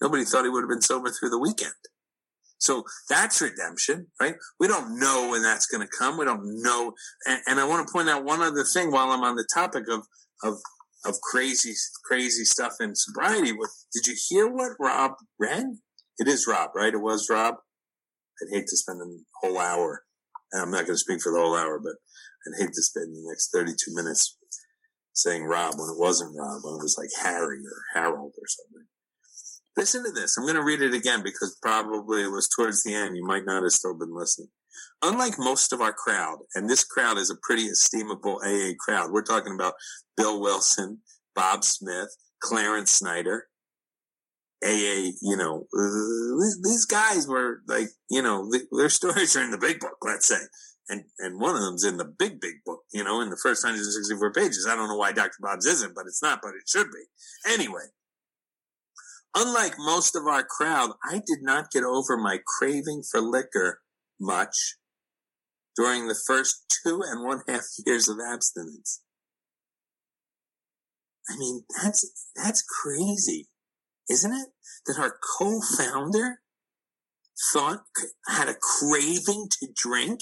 Nobody 0.00 0.24
thought 0.24 0.44
he 0.44 0.50
would 0.50 0.62
have 0.62 0.70
been 0.70 0.80
sober 0.80 1.10
through 1.10 1.30
the 1.30 1.38
weekend. 1.38 1.72
So 2.58 2.84
that's 3.10 3.42
redemption, 3.42 4.06
right? 4.20 4.36
We 4.58 4.68
don't 4.68 4.98
know 4.98 5.28
when 5.30 5.42
that's 5.42 5.66
going 5.66 5.86
to 5.86 5.96
come. 5.98 6.16
We 6.16 6.24
don't 6.24 6.62
know. 6.62 6.94
And, 7.26 7.40
and, 7.46 7.60
I 7.60 7.64
want 7.64 7.86
to 7.86 7.92
point 7.92 8.08
out 8.08 8.24
one 8.24 8.40
other 8.40 8.64
thing 8.64 8.90
while 8.90 9.10
I'm 9.10 9.22
on 9.22 9.36
the 9.36 9.46
topic 9.52 9.84
of, 9.90 10.06
of 10.42 10.54
of 11.04 11.20
crazy, 11.20 11.74
crazy 12.04 12.44
stuff 12.44 12.74
in 12.80 12.94
sobriety. 12.94 13.52
Did 13.92 14.06
you 14.06 14.14
hear 14.28 14.48
what 14.48 14.72
Rob 14.78 15.12
read? 15.38 15.66
It 16.18 16.28
is 16.28 16.46
Rob, 16.46 16.70
right? 16.74 16.94
It 16.94 17.00
was 17.00 17.28
Rob. 17.30 17.56
I'd 18.42 18.54
hate 18.54 18.66
to 18.68 18.76
spend 18.76 19.00
a 19.00 19.06
whole 19.42 19.58
hour. 19.58 20.02
I'm 20.54 20.70
not 20.70 20.86
going 20.86 20.94
to 20.94 20.98
speak 20.98 21.20
for 21.20 21.32
the 21.32 21.40
whole 21.40 21.56
hour, 21.56 21.78
but 21.78 21.94
I'd 22.46 22.60
hate 22.60 22.72
to 22.72 22.82
spend 22.82 23.14
the 23.14 23.22
next 23.28 23.50
32 23.52 23.76
minutes 23.94 24.36
saying 25.12 25.44
Rob 25.44 25.74
when 25.76 25.90
it 25.90 25.98
wasn't 25.98 26.36
Rob, 26.36 26.62
when 26.62 26.74
it 26.74 26.82
was 26.82 26.96
like 26.98 27.10
Harry 27.24 27.58
or 27.58 28.00
Harold 28.00 28.32
or 28.36 28.46
something. 28.46 28.86
Listen 29.76 30.04
to 30.04 30.12
this. 30.12 30.36
I'm 30.36 30.44
going 30.44 30.56
to 30.56 30.62
read 30.62 30.82
it 30.82 30.94
again 30.94 31.22
because 31.22 31.58
probably 31.60 32.22
it 32.22 32.30
was 32.30 32.48
towards 32.48 32.84
the 32.84 32.94
end. 32.94 33.16
You 33.16 33.26
might 33.26 33.44
not 33.44 33.62
have 33.62 33.72
still 33.72 33.98
been 33.98 34.14
listening. 34.14 34.48
Unlike 35.02 35.34
most 35.38 35.72
of 35.72 35.80
our 35.80 35.92
crowd, 35.92 36.38
and 36.54 36.68
this 36.68 36.84
crowd 36.84 37.18
is 37.18 37.30
a 37.30 37.36
pretty 37.42 37.66
estimable 37.66 38.40
AA 38.44 38.72
crowd. 38.78 39.10
We're 39.10 39.22
talking 39.22 39.54
about 39.54 39.74
Bill 40.16 40.40
Wilson, 40.40 41.00
Bob 41.34 41.64
Smith, 41.64 42.08
Clarence 42.40 42.92
Snyder, 42.92 43.46
AA, 44.64 45.12
you 45.20 45.36
know, 45.36 45.66
uh, 45.76 46.44
these 46.62 46.86
guys 46.86 47.28
were 47.28 47.60
like, 47.66 47.88
you 48.08 48.22
know, 48.22 48.50
their 48.72 48.88
stories 48.88 49.36
are 49.36 49.44
in 49.44 49.50
the 49.50 49.58
big 49.58 49.80
book, 49.80 49.98
let's 50.02 50.26
say. 50.26 50.40
And, 50.88 51.04
and 51.18 51.40
one 51.40 51.56
of 51.56 51.62
them's 51.62 51.84
in 51.84 51.96
the 51.96 52.04
big, 52.04 52.40
big 52.40 52.56
book, 52.64 52.80
you 52.92 53.02
know, 53.04 53.20
in 53.20 53.30
the 53.30 53.38
first 53.42 53.64
164 53.64 54.32
pages. 54.32 54.66
I 54.68 54.76
don't 54.76 54.88
know 54.88 54.96
why 54.96 55.12
Dr. 55.12 55.36
Bob's 55.40 55.66
isn't, 55.66 55.94
but 55.94 56.04
it's 56.06 56.22
not, 56.22 56.40
but 56.42 56.50
it 56.50 56.68
should 56.68 56.88
be. 56.90 57.52
Anyway, 57.52 57.84
Unlike 59.36 59.74
most 59.78 60.14
of 60.14 60.26
our 60.28 60.44
crowd, 60.44 60.92
I 61.04 61.14
did 61.14 61.42
not 61.42 61.72
get 61.72 61.82
over 61.82 62.16
my 62.16 62.38
craving 62.46 63.02
for 63.10 63.20
liquor 63.20 63.80
much 64.20 64.76
during 65.76 66.06
the 66.06 66.18
first 66.26 66.64
two 66.84 67.02
and 67.04 67.24
one 67.24 67.40
half 67.48 67.64
years 67.86 68.08
of 68.08 68.18
abstinence. 68.20 69.02
I 71.28 71.36
mean, 71.38 71.62
that's, 71.82 72.30
that's 72.36 72.62
crazy, 72.62 73.48
isn't 74.10 74.32
it? 74.32 74.48
That 74.86 74.98
our 74.98 75.16
co-founder 75.38 76.40
thought 77.52 77.84
had 78.28 78.48
a 78.48 78.54
craving 78.54 79.48
to 79.60 79.68
drink 79.74 80.20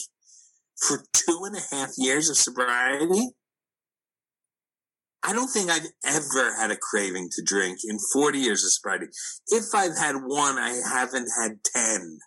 for 0.76 1.04
two 1.12 1.40
and 1.44 1.56
a 1.56 1.74
half 1.74 1.90
years 1.98 2.30
of 2.30 2.36
sobriety. 2.36 3.30
I 5.24 5.32
don't 5.32 5.48
think 5.48 5.70
I've 5.70 5.86
ever 6.04 6.54
had 6.56 6.70
a 6.70 6.76
craving 6.76 7.28
to 7.32 7.42
drink 7.44 7.78
in 7.88 7.98
40 8.12 8.38
years 8.38 8.64
of 8.64 8.72
sobriety. 8.72 9.06
If 9.48 9.74
I've 9.74 9.96
had 9.96 10.16
one, 10.16 10.58
I 10.58 10.80
haven't 10.92 11.28
had 11.40 11.62
10. 11.64 12.18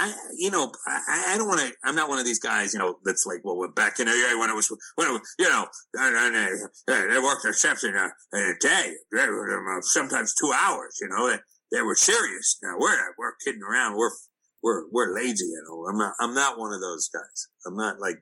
I, 0.00 0.14
you 0.38 0.50
know, 0.50 0.72
I, 0.86 1.34
I 1.34 1.36
don't 1.36 1.46
want 1.46 1.60
to, 1.60 1.72
I'm 1.84 1.94
not 1.94 2.08
one 2.08 2.18
of 2.18 2.24
these 2.24 2.38
guys, 2.38 2.72
you 2.72 2.78
know, 2.78 2.96
that's 3.04 3.26
like, 3.26 3.40
well, 3.44 3.58
we're 3.58 3.68
back 3.68 4.00
in 4.00 4.06
the 4.06 4.12
day 4.12 4.34
when 4.38 4.48
it 4.48 4.56
was, 4.56 4.72
when 4.94 5.08
it 5.08 5.12
was, 5.12 5.20
you 5.38 5.46
know, 5.46 5.66
they 6.88 7.18
worked 7.18 7.44
in 7.44 7.94
a, 7.94 8.08
a 8.34 8.54
day, 8.60 8.94
sometimes 9.82 10.34
two 10.40 10.52
hours, 10.56 10.96
you 11.02 11.08
know, 11.08 11.28
they, 11.28 11.36
they 11.70 11.82
were 11.82 11.94
serious. 11.94 12.56
Now 12.62 12.76
we're, 12.78 12.96
we're 13.18 13.34
kidding 13.44 13.60
around. 13.62 13.98
We're, 13.98 14.10
we're, 14.62 14.84
we're 14.90 15.14
lazy, 15.14 15.44
you 15.44 15.62
know, 15.68 15.84
I'm 15.86 15.98
not, 15.98 16.14
I'm 16.18 16.34
not 16.34 16.58
one 16.58 16.72
of 16.72 16.80
those 16.80 17.10
guys. 17.12 17.48
I'm 17.66 17.76
not 17.76 18.00
like, 18.00 18.16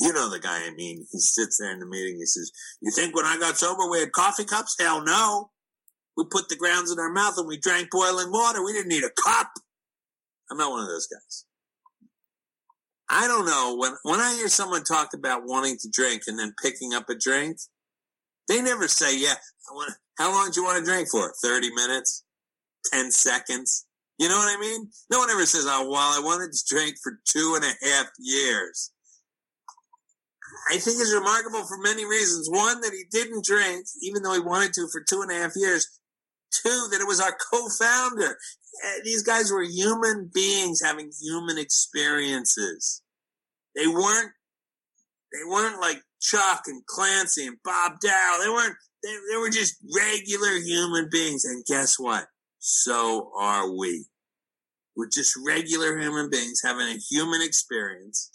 you 0.00 0.12
know 0.14 0.30
the 0.30 0.40
guy 0.40 0.66
I 0.66 0.70
mean. 0.74 1.06
He 1.12 1.18
sits 1.18 1.58
there 1.58 1.70
in 1.70 1.78
the 1.78 1.86
meeting. 1.86 2.16
He 2.16 2.26
says, 2.26 2.50
"You 2.80 2.90
think 2.90 3.14
when 3.14 3.26
I 3.26 3.38
got 3.38 3.56
sober 3.56 3.88
we 3.88 4.00
had 4.00 4.10
coffee 4.10 4.44
cups? 4.44 4.74
Hell 4.80 5.04
no. 5.04 5.50
We 6.16 6.24
put 6.28 6.48
the 6.48 6.56
grounds 6.56 6.90
in 6.90 6.98
our 6.98 7.12
mouth 7.12 7.34
and 7.36 7.46
we 7.46 7.58
drank 7.58 7.90
boiling 7.92 8.32
water. 8.32 8.64
We 8.64 8.72
didn't 8.72 8.88
need 8.88 9.04
a 9.04 9.10
cup." 9.22 9.52
I'm 10.52 10.58
not 10.58 10.70
one 10.70 10.82
of 10.82 10.88
those 10.88 11.06
guys. 11.06 11.46
I 13.08 13.26
don't 13.26 13.46
know 13.46 13.76
when 13.78 13.94
when 14.02 14.20
I 14.20 14.34
hear 14.34 14.48
someone 14.48 14.84
talk 14.84 15.14
about 15.14 15.42
wanting 15.46 15.78
to 15.80 15.88
drink 15.90 16.22
and 16.26 16.38
then 16.38 16.54
picking 16.62 16.92
up 16.92 17.08
a 17.08 17.14
drink, 17.14 17.56
they 18.48 18.60
never 18.60 18.86
say, 18.86 19.18
"Yeah, 19.18 19.34
want, 19.70 19.94
how 20.18 20.30
long 20.30 20.50
do 20.50 20.60
you 20.60 20.66
want 20.66 20.78
to 20.78 20.84
drink 20.84 21.08
for? 21.10 21.32
Thirty 21.42 21.72
minutes, 21.74 22.24
ten 22.92 23.10
seconds." 23.10 23.86
You 24.18 24.28
know 24.28 24.36
what 24.36 24.54
I 24.54 24.60
mean? 24.60 24.90
No 25.10 25.20
one 25.20 25.30
ever 25.30 25.46
says, 25.46 25.64
"Oh, 25.66 25.88
well, 25.88 26.12
I 26.12 26.20
wanted 26.22 26.52
to 26.52 26.64
drink 26.68 26.96
for 27.02 27.18
two 27.26 27.54
and 27.56 27.64
a 27.64 27.86
half 27.86 28.10
years." 28.18 28.92
I 30.70 30.76
think 30.76 31.00
is 31.00 31.14
remarkable 31.14 31.64
for 31.64 31.78
many 31.78 32.04
reasons. 32.04 32.48
One, 32.50 32.82
that 32.82 32.92
he 32.92 33.04
didn't 33.10 33.44
drink, 33.44 33.86
even 34.02 34.22
though 34.22 34.34
he 34.34 34.40
wanted 34.40 34.74
to 34.74 34.88
for 34.92 35.02
two 35.02 35.22
and 35.22 35.30
a 35.30 35.34
half 35.34 35.52
years. 35.56 35.86
Two, 36.52 36.88
that 36.90 37.00
it 37.00 37.06
was 37.06 37.20
our 37.20 37.34
co-founder. 37.50 38.38
Eh, 38.84 39.00
these 39.04 39.22
guys 39.22 39.50
were 39.50 39.62
human 39.62 40.30
beings 40.32 40.80
having 40.82 41.10
human 41.20 41.58
experiences. 41.58 43.02
They 43.76 43.86
weren't, 43.86 44.32
they 45.32 45.44
weren't 45.48 45.80
like 45.80 46.02
Chuck 46.20 46.62
and 46.66 46.84
Clancy 46.86 47.46
and 47.46 47.56
Bob 47.64 47.92
Dow. 48.02 48.38
They 48.42 48.48
weren't, 48.48 48.76
they, 49.02 49.14
they 49.30 49.36
were 49.38 49.50
just 49.50 49.76
regular 49.94 50.56
human 50.58 51.08
beings. 51.10 51.44
And 51.44 51.64
guess 51.66 51.98
what? 51.98 52.26
So 52.58 53.30
are 53.38 53.70
we. 53.70 54.06
We're 54.96 55.08
just 55.08 55.34
regular 55.46 55.98
human 55.98 56.28
beings 56.30 56.60
having 56.62 56.86
a 56.86 56.98
human 56.98 57.40
experience 57.42 58.30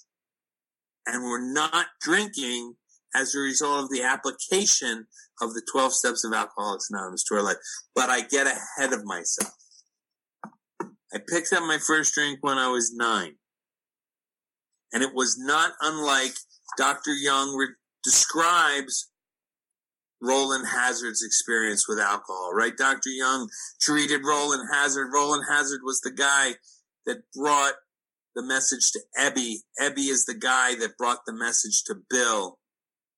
and 1.08 1.24
we're 1.24 1.53
not 1.53 1.88
drinking 2.01 2.75
as 3.15 3.34
a 3.34 3.39
result 3.39 3.86
of 3.86 3.89
the 3.89 4.03
application 4.03 5.08
of 5.41 5.53
the 5.53 5.65
12 5.72 5.94
steps 5.94 6.24
of 6.24 6.34
Alcoholics 6.34 6.89
Anonymous 6.91 7.24
to 7.24 7.36
our 7.36 7.44
life. 7.44 7.56
But 7.96 8.10
I 8.10 8.22
get 8.22 8.46
ahead 8.46 8.94
of 8.94 9.06
myself. 9.06 9.53
I 11.14 11.20
picked 11.20 11.54
up 11.54 11.64
my 11.64 11.78
first 11.78 12.14
drink 12.14 12.40
when 12.42 12.58
I 12.58 12.68
was 12.70 12.94
nine. 12.94 13.36
And 14.94 15.04
it 15.04 15.14
was 15.14 15.38
not 15.38 15.74
unlike 15.82 16.34
Dr. 16.78 17.14
Jung 17.14 17.56
re- 17.56 17.76
describes 18.04 19.10
Rowland 20.22 20.66
Hazard's 20.68 21.24
experience 21.24 21.88
with 21.88 22.00
alcohol, 22.00 22.52
right? 22.54 22.76
Dr. 22.76 23.10
Jung 23.10 23.50
treated 23.82 24.22
Rowland 24.26 24.68
Hazard. 24.72 25.10
Rowland 25.14 25.44
Hazard 25.50 25.82
was 25.84 26.02
the 26.02 26.12
guy 26.12 26.56
that 27.06 27.24
brought 27.36 27.74
the 28.36 28.44
message 28.44 28.92
to 28.92 29.00
Ebby. 29.20 29.56
Ebby 29.82 30.10
is 30.10 30.26
the 30.26 30.38
guy 30.38 30.76
that 30.76 30.98
brought 30.98 31.26
the 31.26 31.34
message 31.34 31.84
to 31.86 31.96
Bill. 32.10 32.58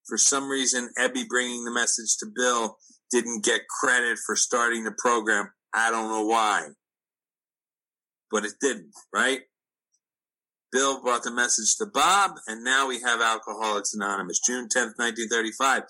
For 0.06 0.18
some 0.18 0.50
reason, 0.50 0.90
Ebby 0.98 1.28
bringing 1.28 1.66
the 1.66 1.72
message 1.72 2.18
to 2.20 2.26
Bill 2.34 2.78
didn't 3.12 3.44
get 3.44 3.62
credit 3.82 4.18
for 4.26 4.36
starting 4.36 4.84
the 4.84 4.96
program. 4.98 5.52
I 5.74 5.92
don't 5.92 6.10
know 6.10 6.26
why, 6.26 6.70
but 8.32 8.46
it 8.46 8.54
didn't, 8.62 8.94
right? 9.14 9.42
Bill 10.72 11.02
brought 11.02 11.24
the 11.24 11.32
message 11.32 11.76
to 11.78 11.86
Bob, 11.86 12.32
and 12.48 12.64
now 12.64 12.88
we 12.88 13.02
have 13.02 13.22
Alcoholics 13.22 13.94
Anonymous, 13.94 14.40
June 14.40 14.66
10th, 14.66 14.98
1935. 14.98 15.84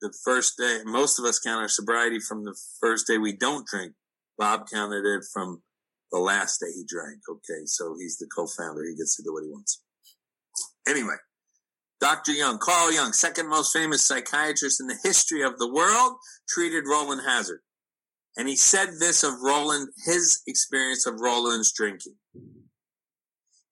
The 0.00 0.12
first 0.24 0.54
day, 0.58 0.80
most 0.84 1.18
of 1.18 1.24
us 1.24 1.38
count 1.38 1.62
our 1.62 1.68
sobriety 1.68 2.18
from 2.18 2.44
the 2.44 2.58
first 2.80 3.06
day 3.06 3.18
we 3.18 3.36
don't 3.36 3.66
drink. 3.66 3.92
Bob 4.36 4.68
counted 4.72 5.04
it 5.06 5.24
from 5.32 5.62
the 6.10 6.18
last 6.18 6.60
day 6.60 6.72
he 6.74 6.84
drank. 6.86 7.20
Okay, 7.28 7.64
so 7.66 7.94
he's 7.98 8.18
the 8.18 8.26
co-founder. 8.26 8.82
He 8.84 8.96
gets 8.96 9.16
to 9.16 9.22
do 9.22 9.32
what 9.32 9.44
he 9.44 9.50
wants. 9.50 9.82
Anyway, 10.86 11.16
Dr. 12.00 12.32
Jung, 12.32 12.58
Carl 12.58 12.92
Jung, 12.92 13.12
second 13.12 13.48
most 13.48 13.72
famous 13.72 14.04
psychiatrist 14.04 14.80
in 14.80 14.88
the 14.88 14.98
history 15.02 15.42
of 15.42 15.58
the 15.58 15.72
world, 15.72 16.16
treated 16.48 16.84
Rowland 16.86 17.22
Hazard. 17.26 17.60
And 18.36 18.48
he 18.48 18.56
said 18.56 18.88
this 18.98 19.22
of 19.22 19.42
Rowland, 19.42 19.88
his 20.04 20.42
experience 20.46 21.06
of 21.06 21.20
Rowland's 21.20 21.72
drinking. 21.72 22.16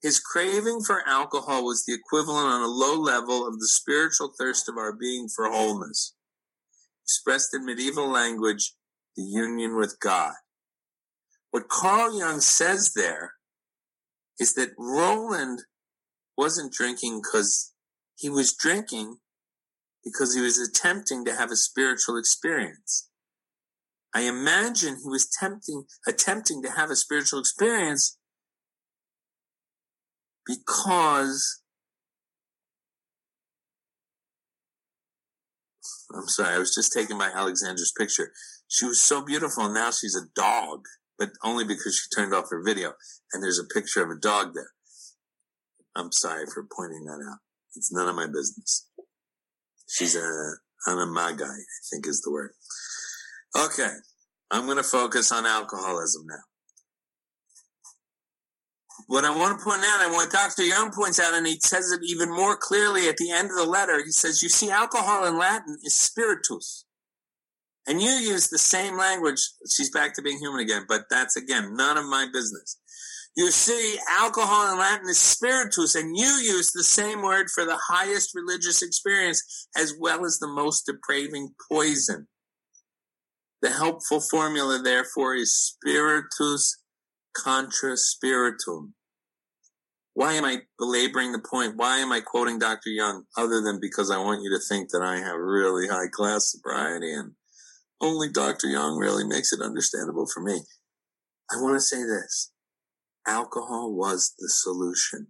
His 0.02 0.21
craving 0.21 0.83
for 0.85 1.07
alcohol 1.07 1.64
was 1.64 1.85
the 1.85 1.95
equivalent 1.95 2.47
on 2.47 2.62
a 2.62 2.66
low 2.66 2.99
level 2.99 3.47
of 3.47 3.59
the 3.59 3.69
spiritual 3.69 4.33
thirst 4.38 4.69
of 4.69 4.76
our 4.76 4.92
being 4.92 5.28
for 5.28 5.49
wholeness. 5.50 6.14
Expressed 7.04 7.54
in 7.54 7.64
medieval 7.64 8.09
language, 8.09 8.75
the 9.16 9.23
union 9.23 9.76
with 9.76 9.99
God. 10.00 10.35
What 11.50 11.69
Carl 11.69 12.19
Jung 12.19 12.40
says 12.40 12.95
there 12.95 13.35
is 14.40 14.54
that 14.54 14.71
Rowland 14.78 15.61
wasn't 16.37 16.73
drinking 16.73 17.21
because 17.23 17.73
he 18.16 18.28
was 18.28 18.54
drinking 18.54 19.19
because 20.02 20.35
he 20.35 20.40
was 20.40 20.59
attempting 20.59 21.25
to 21.25 21.37
have 21.37 21.50
a 21.50 21.57
spiritual 21.57 22.16
experience. 22.16 23.09
I 24.14 24.23
imagine 24.23 24.99
he 25.02 25.09
was 25.09 25.28
tempting, 25.40 25.85
attempting 26.07 26.62
to 26.62 26.71
have 26.71 26.90
a 26.90 26.97
spiritual 26.97 27.40
experience 27.40 28.19
because 30.47 31.62
I'm 36.14 36.28
sorry, 36.28 36.54
I 36.54 36.59
was 36.59 36.75
just 36.75 36.92
taken 36.92 37.16
by 37.16 37.31
Alexandra's 37.35 37.92
picture. 37.97 38.33
She 38.69 38.85
was 38.85 39.00
so 39.00 39.25
beautiful 39.25 39.64
and 39.64 39.75
now 39.75 39.90
she's 39.90 40.16
a 40.16 40.28
dog 40.35 40.81
but 41.19 41.31
only 41.45 41.64
because 41.64 41.97
she 41.97 42.21
turned 42.21 42.35
off 42.35 42.50
her 42.50 42.62
video 42.62 42.92
and 43.33 43.42
there's 43.42 43.59
a 43.59 43.75
picture 43.75 44.02
of 44.02 44.11
a 44.11 44.21
dog 44.21 44.54
there. 44.54 44.73
I'm 45.95 46.12
sorry 46.12 46.47
for 46.47 46.66
pointing 46.76 47.04
that 47.04 47.25
out. 47.31 47.38
It's 47.76 47.92
none 47.92 48.09
of 48.09 48.16
my 48.16 48.26
business. 48.26 48.88
She's 49.88 50.16
a 50.16 50.54
animagi, 50.88 51.42
I 51.42 51.64
think 51.90 52.07
is 52.07 52.23
the 52.23 52.33
word. 52.33 52.52
Okay. 53.56 53.90
I'm 54.50 54.66
going 54.66 54.76
to 54.76 54.82
focus 54.82 55.32
on 55.32 55.47
alcoholism 55.47 56.26
now. 56.26 56.37
What 59.06 59.25
I 59.25 59.37
want 59.37 59.59
to 59.59 59.64
point 59.64 59.82
out, 59.85 60.04
and 60.04 60.12
what 60.12 60.30
Dr. 60.30 60.62
Jung 60.62 60.90
points 60.92 61.18
out, 61.18 61.35
and 61.35 61.47
he 61.47 61.59
says 61.61 61.90
it 61.90 62.00
even 62.04 62.30
more 62.30 62.56
clearly 62.56 63.09
at 63.09 63.16
the 63.16 63.30
end 63.30 63.50
of 63.50 63.56
the 63.56 63.64
letter, 63.64 64.02
he 64.04 64.11
says, 64.11 64.42
you 64.42 64.49
see, 64.49 64.71
alcohol 64.71 65.26
in 65.26 65.38
Latin 65.38 65.76
is 65.82 65.94
spiritus. 65.94 66.85
And 67.87 68.00
you 68.00 68.11
use 68.11 68.49
the 68.49 68.59
same 68.59 68.97
language. 68.97 69.40
She's 69.68 69.90
back 69.90 70.14
to 70.14 70.23
being 70.23 70.38
human 70.38 70.61
again, 70.61 70.85
but 70.88 71.02
that's 71.11 71.37
again 71.37 71.75
none 71.75 71.99
of 71.99 72.06
my 72.06 72.26
business. 72.32 72.78
You 73.35 73.50
see, 73.50 73.99
alcohol 74.11 74.73
in 74.73 74.78
Latin 74.78 75.09
is 75.09 75.18
spiritus, 75.18 75.94
and 75.94 76.16
you 76.16 76.26
use 76.26 76.71
the 76.73 76.85
same 76.85 77.23
word 77.23 77.49
for 77.50 77.64
the 77.64 77.78
highest 77.88 78.35
religious 78.35 78.82
experience 78.82 79.66
as 79.76 79.94
well 79.99 80.25
as 80.25 80.38
the 80.38 80.49
most 80.49 80.85
depraving 80.87 81.54
poison. 81.71 82.28
The 83.62 83.71
helpful 83.71 84.21
formula, 84.21 84.83
therefore, 84.83 85.37
is 85.37 85.54
spiritus 85.54 86.83
contra 87.33 87.97
spiritum. 87.97 88.95
Why 90.14 90.35
am 90.35 90.45
I 90.45 90.62
belaboring 90.78 91.33
the 91.33 91.38
point? 91.38 91.76
Why 91.76 91.99
am 91.99 92.12
I 92.12 92.21
quoting 92.21 92.59
Dr. 92.59 92.90
Jung 92.90 93.25
other 93.37 93.62
than 93.62 93.81
because 93.81 94.11
I 94.11 94.19
want 94.19 94.42
you 94.42 94.50
to 94.50 94.61
think 94.69 94.90
that 94.90 95.02
I 95.02 95.19
have 95.19 95.38
really 95.38 95.88
high 95.88 96.09
class 96.12 96.50
sobriety 96.50 97.12
and 97.12 97.33
only 98.00 98.28
Dr. 98.28 98.69
Jung 98.69 98.99
really 98.99 99.25
makes 99.25 99.52
it 99.52 99.62
understandable 99.62 100.26
for 100.26 100.42
me. 100.42 100.62
I 101.50 101.62
want 101.62 101.76
to 101.76 101.81
say 101.81 102.02
this. 102.02 102.52
Alcohol 103.26 103.95
was 103.95 104.35
the 104.38 104.50
solution. 104.50 105.28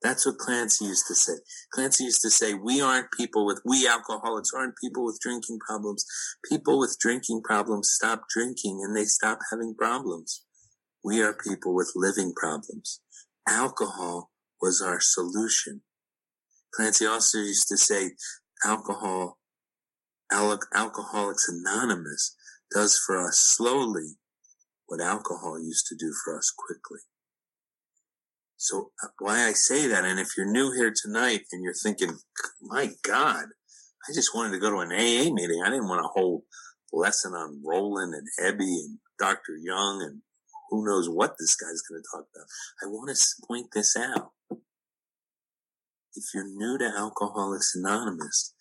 That's 0.00 0.24
what 0.26 0.38
Clancy 0.38 0.84
used 0.84 1.06
to 1.08 1.14
say. 1.14 1.32
Clancy 1.72 2.04
used 2.04 2.22
to 2.22 2.30
say, 2.30 2.54
we 2.54 2.80
aren't 2.80 3.10
people 3.16 3.44
with, 3.44 3.60
we 3.64 3.88
alcoholics 3.88 4.50
aren't 4.56 4.76
people 4.82 5.04
with 5.04 5.18
drinking 5.20 5.58
problems. 5.58 6.04
People 6.48 6.78
with 6.78 6.96
drinking 7.00 7.42
problems 7.42 7.90
stop 7.90 8.22
drinking 8.32 8.80
and 8.84 8.96
they 8.96 9.04
stop 9.04 9.38
having 9.50 9.74
problems. 9.76 10.44
We 11.04 11.20
are 11.20 11.34
people 11.34 11.74
with 11.74 11.92
living 11.96 12.32
problems. 12.36 13.00
Alcohol 13.48 14.30
was 14.62 14.80
our 14.80 15.00
solution. 15.00 15.82
Clancy 16.74 17.06
also 17.06 17.38
used 17.38 17.66
to 17.68 17.76
say, 17.76 18.12
alcohol, 18.64 19.38
Al- 20.30 20.60
Alcoholics 20.74 21.48
Anonymous 21.48 22.36
does 22.72 23.00
for 23.04 23.18
us 23.26 23.38
slowly 23.38 24.18
what 24.86 25.00
alcohol 25.00 25.58
used 25.58 25.86
to 25.86 25.96
do 25.96 26.12
for 26.24 26.36
us 26.36 26.52
quickly. 26.56 27.00
So 28.58 28.90
uh, 29.02 29.08
why 29.20 29.46
I 29.46 29.52
say 29.52 29.86
that, 29.86 30.04
and 30.04 30.18
if 30.18 30.36
you're 30.36 30.50
new 30.50 30.72
here 30.72 30.92
tonight 30.94 31.42
and 31.52 31.62
you're 31.62 31.72
thinking, 31.72 32.18
my 32.60 32.90
God, 33.04 33.44
I 34.08 34.12
just 34.12 34.34
wanted 34.34 34.50
to 34.50 34.58
go 34.58 34.70
to 34.70 34.78
an 34.78 34.92
AA 34.92 35.32
meeting. 35.32 35.62
I 35.64 35.70
didn't 35.70 35.88
want 35.88 36.04
a 36.04 36.08
whole 36.08 36.42
lesson 36.92 37.34
on 37.34 37.62
Rowland 37.64 38.14
and 38.14 38.26
Ebby 38.44 38.64
and 38.64 38.98
Dr. 39.18 39.56
Jung 39.62 40.02
and 40.02 40.22
who 40.70 40.84
knows 40.84 41.08
what 41.08 41.36
this 41.38 41.54
guy's 41.54 41.82
going 41.82 42.02
to 42.02 42.08
talk 42.12 42.26
about. 42.34 42.46
I 42.82 42.86
want 42.88 43.16
to 43.16 43.46
point 43.46 43.68
this 43.72 43.96
out. 43.96 44.32
If 44.50 46.24
you're 46.34 46.48
new 46.48 46.78
to 46.78 46.92
Alcoholics 46.98 47.76
Anonymous, 47.76 48.54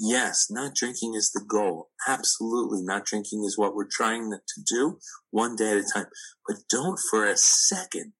yes, 0.00 0.48
not 0.50 0.74
drinking 0.74 1.14
is 1.14 1.30
the 1.30 1.44
goal. 1.48 1.90
Absolutely, 2.08 2.82
not 2.82 3.04
drinking 3.04 3.44
is 3.44 3.56
what 3.56 3.76
we're 3.76 3.88
trying 3.88 4.32
to 4.32 4.62
do 4.66 4.98
one 5.30 5.54
day 5.54 5.70
at 5.70 5.76
a 5.76 5.84
time. 5.94 6.06
But 6.48 6.56
don't 6.68 6.98
for 7.08 7.24
a 7.24 7.36
second 7.36 8.14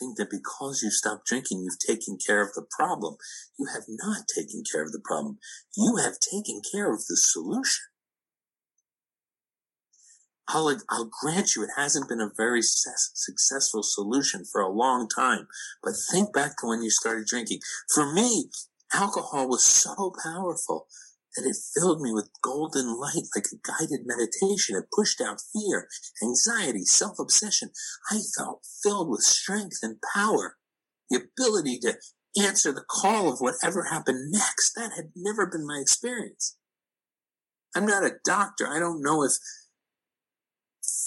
think 0.00 0.16
that 0.16 0.30
because 0.30 0.82
you 0.82 0.90
stopped 0.90 1.26
drinking, 1.26 1.62
you've 1.62 1.78
taken 1.78 2.16
care 2.16 2.42
of 2.42 2.54
the 2.54 2.66
problem. 2.70 3.16
You 3.58 3.66
have 3.72 3.84
not 3.88 4.22
taken 4.34 4.62
care 4.70 4.82
of 4.82 4.92
the 4.92 5.02
problem. 5.04 5.38
You 5.76 5.96
have 5.96 6.14
taken 6.18 6.62
care 6.72 6.92
of 6.92 7.00
the 7.08 7.16
solution. 7.16 7.84
I'll, 10.48 10.76
I'll 10.88 11.10
grant 11.22 11.54
you 11.54 11.62
it 11.62 11.70
hasn't 11.76 12.08
been 12.08 12.20
a 12.20 12.32
very 12.36 12.62
successful 12.62 13.82
solution 13.84 14.44
for 14.50 14.60
a 14.60 14.68
long 14.68 15.08
time, 15.08 15.46
but 15.82 15.92
think 16.10 16.32
back 16.32 16.56
to 16.58 16.66
when 16.66 16.82
you 16.82 16.90
started 16.90 17.26
drinking. 17.26 17.60
For 17.94 18.12
me, 18.12 18.50
alcohol 18.92 19.48
was 19.48 19.64
so 19.64 20.12
powerful 20.24 20.88
that 21.36 21.46
it 21.46 21.56
filled 21.74 22.00
me 22.00 22.12
with 22.12 22.30
golden 22.42 22.98
light 22.98 23.26
like 23.34 23.46
a 23.52 23.56
guided 23.62 24.00
meditation. 24.04 24.76
It 24.76 24.90
pushed 24.94 25.20
out 25.20 25.40
fear, 25.52 25.88
anxiety, 26.22 26.84
self-obsession. 26.84 27.70
I 28.10 28.20
felt 28.36 28.66
filled 28.82 29.10
with 29.10 29.22
strength 29.22 29.78
and 29.82 29.96
power, 30.14 30.56
the 31.08 31.20
ability 31.20 31.78
to 31.80 31.94
answer 32.40 32.72
the 32.72 32.84
call 32.88 33.32
of 33.32 33.40
whatever 33.40 33.84
happened 33.84 34.30
next. 34.30 34.74
That 34.74 34.92
had 34.96 35.12
never 35.16 35.46
been 35.46 35.66
my 35.66 35.78
experience. 35.80 36.56
I'm 37.74 37.86
not 37.86 38.04
a 38.04 38.16
doctor. 38.24 38.66
I 38.68 38.78
don't 38.78 39.02
know 39.02 39.22
if 39.22 39.32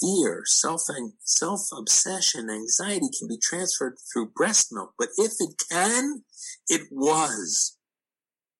fear, 0.00 0.42
self 0.46 0.82
self 1.20 1.60
obsession, 1.76 2.50
anxiety 2.50 3.08
can 3.18 3.28
be 3.28 3.38
transferred 3.38 3.96
through 4.12 4.32
breast 4.34 4.68
milk, 4.72 4.94
but 4.98 5.08
if 5.16 5.32
it 5.40 5.54
can, 5.70 6.24
it 6.68 6.88
was 6.90 7.76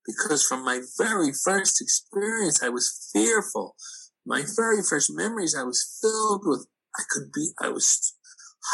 because 0.07 0.45
from 0.45 0.65
my 0.65 0.81
very 0.99 1.33
first 1.33 1.81
experience, 1.81 2.63
I 2.63 2.69
was 2.69 3.11
fearful. 3.13 3.75
My 4.27 4.43
very 4.57 4.83
first 4.83 5.11
memories, 5.13 5.57
I 5.59 5.65
was 5.65 5.99
filled 6.01 6.43
with, 6.45 6.67
I 6.97 7.03
could 7.11 7.33
be, 7.33 7.51
I 7.61 7.69
was 7.69 8.15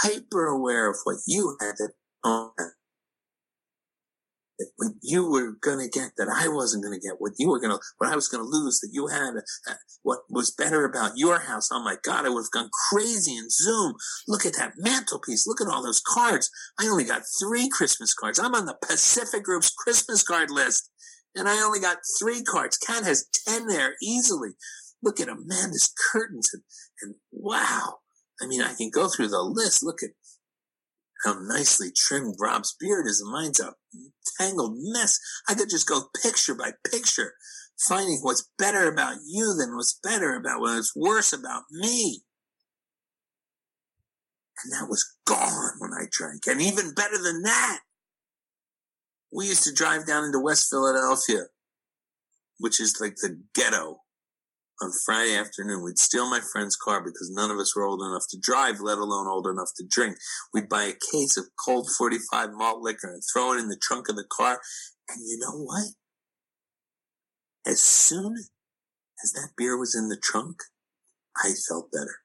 hyper 0.02 0.46
aware 0.46 0.90
of 0.90 0.96
what 1.04 1.16
you 1.26 1.56
had 1.60 1.74
at 1.82 1.90
moment. 2.24 2.74
What 4.76 4.92
you 5.02 5.30
were 5.30 5.56
gonna 5.62 5.88
get 5.88 6.12
that 6.18 6.28
I 6.28 6.46
wasn't 6.48 6.84
gonna 6.84 6.98
get, 6.98 7.14
what 7.18 7.32
you 7.38 7.48
were 7.48 7.60
gonna, 7.60 7.78
what 7.96 8.10
I 8.12 8.14
was 8.14 8.28
gonna 8.28 8.44
lose 8.44 8.78
that 8.80 8.90
you 8.92 9.06
had, 9.06 9.36
uh, 9.68 9.74
what 10.02 10.20
was 10.28 10.50
better 10.50 10.84
about 10.84 11.12
your 11.16 11.38
house. 11.38 11.70
Oh 11.72 11.82
my 11.82 11.96
God, 12.02 12.26
I 12.26 12.28
would 12.28 12.42
have 12.42 12.50
gone 12.50 12.68
crazy 12.90 13.38
in 13.38 13.48
Zoom. 13.48 13.94
Look 14.28 14.44
at 14.44 14.56
that 14.58 14.74
mantelpiece. 14.76 15.46
Look 15.46 15.62
at 15.62 15.66
all 15.66 15.82
those 15.82 16.02
cards. 16.06 16.50
I 16.78 16.88
only 16.88 17.04
got 17.04 17.22
three 17.40 17.70
Christmas 17.70 18.12
cards. 18.12 18.38
I'm 18.38 18.54
on 18.54 18.66
the 18.66 18.76
Pacific 18.86 19.44
Group's 19.44 19.70
Christmas 19.70 20.22
card 20.22 20.50
list 20.50 20.90
and 21.34 21.48
I 21.48 21.62
only 21.62 21.80
got 21.80 21.98
three 22.18 22.42
cards. 22.42 22.76
Kat 22.76 23.04
has 23.04 23.28
10 23.46 23.66
there 23.66 23.94
easily. 24.02 24.50
Look 25.02 25.20
at 25.20 25.28
Amanda's 25.28 25.92
curtains 26.12 26.50
and, 26.52 26.62
and 27.02 27.14
wow. 27.32 27.98
I 28.42 28.46
mean, 28.46 28.62
I 28.62 28.74
can 28.74 28.90
go 28.90 29.08
through 29.08 29.28
the 29.28 29.42
list. 29.42 29.82
Look 29.82 30.02
at 30.02 30.10
how 31.24 31.38
nicely 31.40 31.88
trimmed 31.94 32.36
Rob's 32.38 32.74
beard 32.78 33.06
is. 33.06 33.22
Mine's 33.24 33.60
a 33.60 33.74
tangled 34.38 34.76
mess. 34.76 35.18
I 35.48 35.54
could 35.54 35.70
just 35.70 35.86
go 35.86 36.08
picture 36.22 36.54
by 36.54 36.72
picture, 36.90 37.34
finding 37.88 38.20
what's 38.22 38.48
better 38.58 38.90
about 38.90 39.16
you 39.26 39.54
than 39.54 39.76
what's 39.76 39.98
better 40.02 40.34
about 40.34 40.60
what's 40.60 40.96
worse 40.96 41.32
about 41.32 41.64
me. 41.70 42.22
And 44.64 44.72
that 44.72 44.88
was 44.88 45.14
gone 45.26 45.72
when 45.78 45.92
I 45.92 46.06
drank. 46.10 46.46
And 46.46 46.60
even 46.60 46.94
better 46.94 47.16
than 47.22 47.42
that, 47.42 47.80
we 49.32 49.46
used 49.46 49.64
to 49.64 49.74
drive 49.74 50.06
down 50.06 50.24
into 50.24 50.40
West 50.40 50.68
Philadelphia, 50.70 51.46
which 52.58 52.80
is 52.80 53.00
like 53.00 53.16
the 53.16 53.40
ghetto 53.54 54.00
on 54.82 54.90
Friday 55.04 55.36
afternoon. 55.36 55.84
We'd 55.84 55.98
steal 55.98 56.28
my 56.28 56.40
friend's 56.40 56.76
car 56.76 57.00
because 57.02 57.30
none 57.32 57.50
of 57.50 57.58
us 57.58 57.76
were 57.76 57.84
old 57.84 58.02
enough 58.02 58.24
to 58.30 58.38
drive, 58.40 58.80
let 58.80 58.98
alone 58.98 59.26
old 59.28 59.46
enough 59.46 59.70
to 59.76 59.84
drink. 59.88 60.16
We'd 60.52 60.68
buy 60.68 60.84
a 60.84 61.12
case 61.12 61.36
of 61.36 61.46
Colt 61.64 61.88
45 61.96 62.50
malt 62.52 62.80
liquor 62.80 63.12
and 63.12 63.22
throw 63.32 63.52
it 63.52 63.58
in 63.58 63.68
the 63.68 63.80
trunk 63.80 64.08
of 64.08 64.16
the 64.16 64.26
car. 64.30 64.60
And 65.08 65.18
you 65.26 65.38
know 65.38 65.58
what? 65.58 65.84
As 67.66 67.80
soon 67.80 68.34
as 69.22 69.32
that 69.32 69.50
beer 69.56 69.78
was 69.78 69.94
in 69.94 70.08
the 70.08 70.20
trunk, 70.20 70.56
I 71.36 71.50
felt 71.68 71.92
better. 71.92 72.16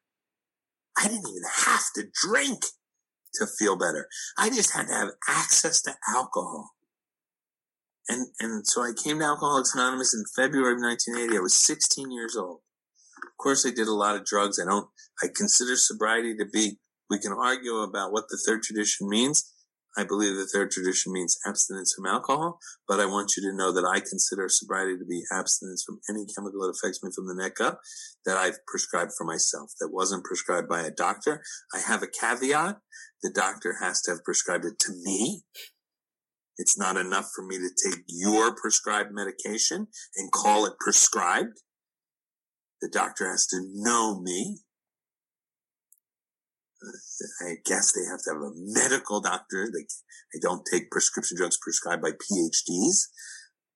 I 0.98 1.04
didn't 1.10 1.30
even 1.30 1.44
have 1.66 1.84
to 1.96 2.04
drink 2.14 2.64
to 3.36 3.46
feel 3.46 3.76
better. 3.76 4.08
I 4.38 4.50
just 4.50 4.74
had 4.74 4.88
to 4.88 4.94
have 4.94 5.10
access 5.28 5.82
to 5.84 5.94
alcohol. 6.08 6.75
And, 8.08 8.28
and 8.40 8.68
so 8.68 8.82
I 8.82 8.92
came 8.92 9.20
to 9.20 9.26
Alcoholics 9.26 9.74
Anonymous 9.74 10.14
in 10.14 10.24
February 10.36 10.74
of 10.74 10.82
1980. 10.82 11.38
I 11.38 11.42
was 11.42 11.56
16 11.56 12.12
years 12.12 12.36
old. 12.36 12.60
Of 13.24 13.38
course, 13.38 13.66
I 13.66 13.72
did 13.72 13.88
a 13.88 13.94
lot 13.94 14.16
of 14.16 14.26
drugs. 14.26 14.60
I 14.60 14.70
don't, 14.70 14.88
I 15.24 15.28
consider 15.34 15.76
sobriety 15.76 16.36
to 16.38 16.46
be, 16.46 16.78
we 17.10 17.20
can 17.20 17.34
argue 17.34 17.78
about 17.78 18.12
what 18.12 18.26
the 18.30 18.40
third 18.46 18.64
tradition 18.64 19.10
means. 19.10 19.52
I 19.98 20.04
believe 20.04 20.36
the 20.36 20.46
third 20.46 20.72
tradition 20.72 21.14
means 21.14 21.38
abstinence 21.48 21.94
from 21.96 22.06
alcohol, 22.06 22.60
but 22.88 23.00
I 23.00 23.06
want 23.06 23.32
you 23.38 23.44
to 23.50 23.56
know 23.56 23.72
that 23.72 23.88
I 23.88 24.02
consider 24.02 24.50
sobriety 24.50 24.98
to 24.98 25.06
be 25.06 25.24
abstinence 25.32 25.84
from 25.86 26.02
any 26.10 26.26
chemical 26.26 26.62
that 26.62 26.76
affects 26.78 27.02
me 27.02 27.12
from 27.16 27.28
the 27.28 27.42
neck 27.42 27.62
up 27.62 27.80
that 28.26 28.36
I've 28.36 28.66
prescribed 28.68 29.12
for 29.18 29.24
myself 29.24 29.72
that 29.80 29.94
wasn't 29.94 30.26
prescribed 30.26 30.68
by 30.68 30.82
a 30.82 30.92
doctor. 30.92 31.42
I 31.74 31.80
have 31.80 32.04
a 32.04 32.08
caveat. 32.08 32.80
The 33.24 33.32
doctor 33.32 33.78
has 33.82 34.02
to 34.02 34.12
have 34.12 34.24
prescribed 34.26 34.66
it 34.66 34.80
to 34.80 34.92
me 34.92 35.44
it's 36.58 36.78
not 36.78 36.98
enough 36.98 37.30
for 37.36 37.46
me 37.46 37.58
to 37.58 37.70
take 37.90 38.04
your 38.08 38.56
prescribed 38.56 39.12
medication 39.12 39.88
and 40.16 40.32
call 40.32 40.66
it 40.66 40.74
prescribed. 40.80 41.62
The 42.82 42.90
doctor 42.90 43.30
has 43.30 43.48
to 43.48 43.62
know 43.74 44.22
me. 44.22 44.60
I 47.42 47.56
guess 47.66 47.94
they 47.94 48.06
have 48.10 48.20
to 48.24 48.32
have 48.34 48.42
a 48.42 48.52
medical 48.56 49.20
doctor. 49.20 49.70
They, 49.74 49.86
don't 50.42 50.68
take 50.70 50.92
prescription 50.92 51.38
drugs 51.38 51.58
prescribed 51.62 52.02
by 52.02 52.12
PhDs. 52.12 53.08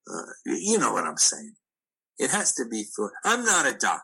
Uh, 0.07 0.31
you 0.45 0.77
know 0.77 0.91
what 0.91 1.05
I'm 1.05 1.17
saying. 1.17 1.53
It 2.17 2.31
has 2.31 2.53
to 2.55 2.65
be 2.69 2.83
for, 2.95 3.13
I'm 3.23 3.45
not 3.45 3.65
a 3.65 3.71
doctor. 3.71 4.03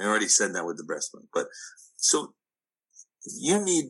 I 0.00 0.04
already 0.04 0.28
said 0.28 0.54
that 0.54 0.64
with 0.64 0.76
the 0.76 0.84
breast 0.84 1.10
milk, 1.12 1.26
but 1.34 1.46
so 1.96 2.34
you 3.24 3.62
need 3.64 3.86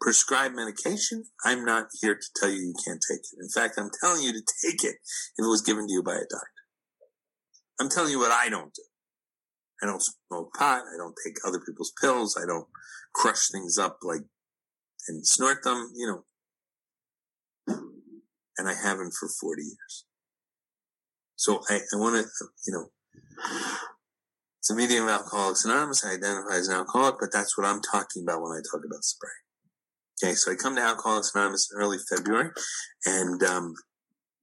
prescribed 0.00 0.54
medication, 0.54 1.24
I'm 1.44 1.64
not 1.64 1.88
here 2.00 2.14
to 2.14 2.26
tell 2.36 2.50
you 2.50 2.58
you 2.58 2.74
can't 2.84 3.02
take 3.08 3.20
it. 3.20 3.38
In 3.40 3.48
fact, 3.48 3.78
I'm 3.78 3.90
telling 4.00 4.22
you 4.22 4.32
to 4.32 4.42
take 4.64 4.84
it 4.84 4.96
if 5.36 5.44
it 5.44 5.48
was 5.48 5.62
given 5.62 5.86
to 5.86 5.92
you 5.92 6.02
by 6.02 6.14
a 6.14 6.20
doctor. 6.20 6.48
I'm 7.80 7.88
telling 7.88 8.10
you 8.10 8.18
what 8.18 8.32
I 8.32 8.48
don't 8.48 8.74
do. 8.74 8.82
I 9.82 9.86
don't 9.86 10.02
smoke 10.02 10.54
pot. 10.54 10.82
I 10.82 10.96
don't 10.96 11.14
take 11.24 11.36
other 11.46 11.60
people's 11.60 11.92
pills. 12.00 12.36
I 12.40 12.46
don't 12.46 12.66
crush 13.14 13.48
things 13.50 13.78
up 13.78 13.98
like 14.02 14.22
and 15.08 15.26
snort 15.26 15.62
them, 15.62 15.92
you 15.94 16.06
know. 16.06 16.24
And 18.58 18.68
I 18.68 18.74
haven't 18.74 19.14
for 19.14 19.28
40 19.28 19.62
years. 19.62 20.04
So 21.36 21.60
I, 21.70 21.76
I 21.76 21.96
want 21.96 22.16
to, 22.16 22.46
you 22.66 22.72
know, 22.72 22.90
it's 24.58 24.70
a 24.70 24.74
medium 24.74 25.04
of 25.04 25.10
Alcoholics 25.10 25.64
Anonymous. 25.64 26.04
I 26.04 26.14
identify 26.14 26.56
as 26.56 26.68
an 26.68 26.74
alcoholic, 26.74 27.16
but 27.20 27.30
that's 27.32 27.56
what 27.56 27.66
I'm 27.66 27.80
talking 27.80 28.24
about 28.24 28.42
when 28.42 28.52
I 28.52 28.60
talk 28.60 28.84
about 28.84 29.04
sobriety. 29.04 29.47
Okay, 30.22 30.34
so 30.34 30.50
I 30.50 30.56
come 30.56 30.74
to 30.74 30.82
Alcoholics 30.82 31.32
Anonymous 31.34 31.68
in 31.72 31.80
early 31.80 31.98
February, 31.98 32.50
and 33.06 33.42
um, 33.44 33.74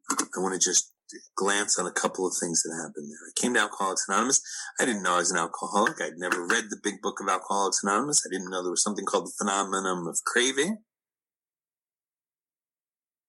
I 0.09 0.39
want 0.39 0.53
to 0.53 0.59
just 0.59 0.93
glance 1.35 1.77
on 1.77 1.85
a 1.85 1.91
couple 1.91 2.25
of 2.25 2.33
things 2.39 2.63
that 2.63 2.75
happened 2.75 3.11
there. 3.11 3.27
I 3.27 3.33
came 3.35 3.53
to 3.55 3.59
Alcoholics 3.59 4.05
Anonymous. 4.07 4.41
I 4.79 4.85
didn't 4.85 5.03
know 5.03 5.15
I 5.15 5.17
was 5.17 5.31
an 5.31 5.38
alcoholic. 5.38 6.01
I'd 6.01 6.17
never 6.17 6.47
read 6.47 6.65
the 6.69 6.79
big 6.81 7.01
book 7.01 7.19
of 7.19 7.27
Alcoholics 7.27 7.83
Anonymous. 7.83 8.23
I 8.25 8.31
didn't 8.31 8.49
know 8.49 8.63
there 8.63 8.71
was 8.71 8.83
something 8.83 9.05
called 9.05 9.27
the 9.27 9.33
phenomenon 9.38 10.07
of 10.07 10.17
craving. 10.25 10.77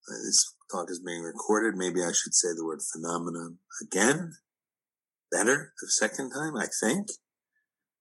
Uh, 0.08 0.22
this 0.24 0.54
talk 0.70 0.88
is 0.88 1.00
being 1.00 1.22
recorded. 1.22 1.76
Maybe 1.76 2.02
I 2.02 2.12
should 2.12 2.34
say 2.34 2.48
the 2.54 2.64
word 2.64 2.80
phenomenon 2.92 3.58
again. 3.82 4.34
Better 5.32 5.72
the 5.80 5.88
second 5.88 6.30
time, 6.30 6.56
I 6.56 6.66
think. 6.80 7.08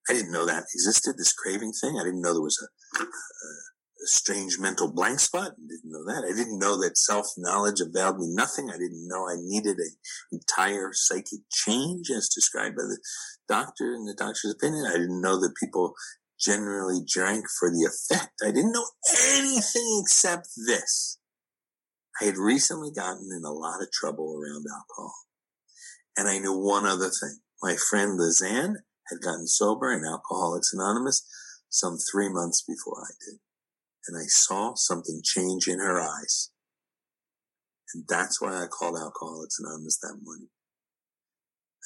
I 0.07 0.13
didn't 0.13 0.31
know 0.31 0.45
that 0.45 0.65
existed, 0.71 1.17
this 1.17 1.33
craving 1.33 1.73
thing. 1.73 1.97
I 1.99 2.03
didn't 2.03 2.21
know 2.21 2.33
there 2.33 2.41
was 2.41 2.61
a, 2.61 3.01
a, 3.01 3.05
a 4.03 4.07
strange 4.07 4.59
mental 4.59 4.91
blank 4.91 5.19
spot. 5.19 5.53
I 5.53 5.67
didn't 5.67 5.91
know 5.91 6.05
that. 6.05 6.23
I 6.25 6.35
didn't 6.35 6.59
know 6.59 6.77
that 6.81 6.97
self-knowledge 6.97 7.79
availed 7.79 8.19
me 8.19 8.27
nothing. 8.29 8.69
I 8.69 8.77
didn't 8.77 9.07
know 9.07 9.27
I 9.27 9.35
needed 9.37 9.77
an 9.77 9.95
entire 10.31 10.91
psychic 10.93 11.39
change 11.51 12.11
as 12.11 12.29
described 12.29 12.75
by 12.75 12.83
the 12.83 12.99
doctor 13.47 13.93
in 13.93 14.05
the 14.05 14.13
doctor's 14.13 14.53
opinion. 14.55 14.85
I 14.85 14.97
didn't 14.97 15.21
know 15.21 15.39
that 15.39 15.55
people 15.59 15.93
generally 16.39 16.99
drank 17.07 17.45
for 17.57 17.69
the 17.69 17.89
effect. 17.89 18.33
I 18.43 18.51
didn't 18.51 18.73
know 18.73 18.87
anything 19.37 20.01
except 20.03 20.49
this. 20.67 21.17
I 22.21 22.25
had 22.25 22.37
recently 22.37 22.91
gotten 22.91 23.29
in 23.35 23.43
a 23.45 23.51
lot 23.51 23.81
of 23.81 23.91
trouble 23.91 24.39
around 24.39 24.65
alcohol. 24.71 25.13
And 26.17 26.27
I 26.27 26.39
knew 26.39 26.57
one 26.57 26.85
other 26.85 27.09
thing. 27.09 27.39
My 27.61 27.75
friend 27.75 28.19
Lizanne 28.19 28.75
had 29.09 29.21
gotten 29.21 29.47
sober 29.47 29.91
in 29.91 30.05
Alcoholics 30.05 30.73
Anonymous 30.73 31.25
some 31.69 31.97
three 31.97 32.29
months 32.29 32.61
before 32.61 33.03
I 33.03 33.13
did. 33.25 33.39
And 34.07 34.17
I 34.17 34.25
saw 34.27 34.75
something 34.75 35.21
change 35.23 35.67
in 35.67 35.79
her 35.79 35.99
eyes. 35.99 36.51
And 37.93 38.03
that's 38.07 38.41
why 38.41 38.61
I 38.61 38.67
called 38.67 38.97
Alcoholics 38.97 39.59
Anonymous 39.59 39.97
that 39.99 40.17
morning. 40.21 40.49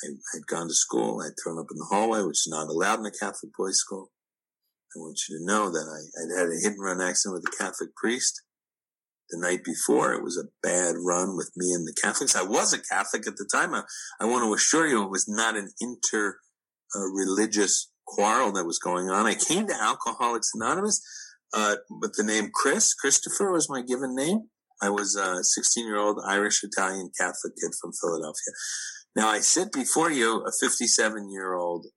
I 0.03 0.08
had 0.34 0.47
gone 0.47 0.67
to 0.67 0.73
school. 0.73 1.21
I'd 1.21 1.34
thrown 1.41 1.60
up 1.60 1.67
in 1.71 1.77
the 1.77 1.88
hallway, 1.89 2.21
which 2.23 2.47
is 2.47 2.49
not 2.49 2.67
allowed 2.67 2.99
in 2.99 3.05
a 3.05 3.12
Catholic 3.12 3.51
boys' 3.58 3.77
school. 3.77 4.12
I 4.95 4.99
want 4.99 5.19
you 5.27 5.38
to 5.38 5.45
know 5.45 5.69
that 5.69 5.86
I, 5.86 5.99
I'd 6.21 6.39
had 6.39 6.49
a 6.49 6.60
hit 6.60 6.73
and 6.73 6.84
run 6.84 7.01
accident 7.01 7.41
with 7.41 7.53
a 7.53 7.58
Catholic 7.58 7.95
priest 7.95 8.41
the 9.29 9.39
night 9.39 9.63
before. 9.63 10.13
It 10.13 10.23
was 10.23 10.38
a 10.38 10.49
bad 10.63 10.95
run 10.97 11.38
with 11.38 11.51
me 11.55 11.73
and 11.73 11.88
the 11.88 11.95
Catholics. 12.01 12.36
I 12.36 12.43
was 12.43 12.73
a 12.73 12.82
Catholic 12.82 13.27
at 13.27 13.36
the 13.38 13.47
time. 13.51 13.73
I, 13.73 13.84
I 14.19 14.25
want 14.25 14.43
to 14.43 14.53
assure 14.53 14.88
you 14.88 15.03
it 15.03 15.12
was 15.12 15.27
not 15.27 15.55
an 15.55 15.69
inter 15.79 16.38
uh, 16.95 17.05
religious 17.13 17.91
quarrel 18.08 18.51
that 18.53 18.65
was 18.65 18.79
going 18.79 19.10
on. 19.10 19.27
I 19.27 19.36
came 19.36 19.67
to 19.67 19.75
Alcoholics 19.79 20.51
Anonymous 20.55 21.01
uh, 21.53 21.75
with 21.89 22.13
the 22.13 22.23
name 22.23 22.49
Chris. 22.53 22.93
Christopher 22.93 23.51
was 23.51 23.69
my 23.69 23.81
given 23.81 24.15
name. 24.15 24.49
I 24.81 24.89
was 24.89 25.15
a 25.15 25.43
16 25.43 25.85
year 25.85 25.97
old 25.97 26.19
Irish 26.25 26.63
Italian 26.63 27.12
Catholic 27.17 27.53
kid 27.62 27.71
from 27.79 27.91
Philadelphia. 28.01 28.53
Now 29.15 29.27
I 29.29 29.39
sit 29.39 29.71
before 29.73 30.12
you, 30.12 30.43
a 30.43 30.51
57 30.51 31.29
year 31.29 31.53
old 31.53 31.88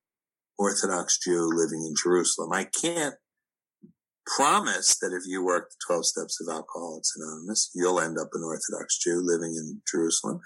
Orthodox 0.59 1.19
Jew 1.19 1.49
living 1.53 1.85
in 1.87 1.95
Jerusalem. 2.01 2.53
I 2.53 2.65
can't 2.65 3.15
promise 4.27 4.97
that 5.01 5.12
if 5.12 5.25
you 5.27 5.45
work 5.45 5.71
the 5.71 5.77
12 5.87 6.07
steps 6.07 6.41
of 6.41 6.53
Alcoholics 6.53 7.12
Anonymous, 7.17 7.71
you'll 7.75 8.01
end 8.01 8.17
up 8.19 8.29
an 8.33 8.43
Orthodox 8.45 8.99
Jew 8.99 9.21
living 9.23 9.55
in 9.57 9.83
Jerusalem. 9.91 10.41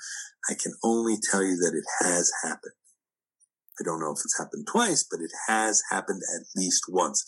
I 0.51 0.55
can 0.55 0.73
only 0.83 1.17
tell 1.31 1.43
you 1.43 1.57
that 1.57 1.75
it 1.75 1.85
has 2.05 2.31
happened. 2.43 2.73
I 3.79 3.85
don't 3.85 4.01
know 4.01 4.13
if 4.13 4.21
it's 4.25 4.39
happened 4.39 4.67
twice, 4.67 5.07
but 5.11 5.21
it 5.21 5.31
has 5.49 5.83
happened 5.91 6.23
at 6.35 6.47
least 6.57 6.85
once. 6.89 7.25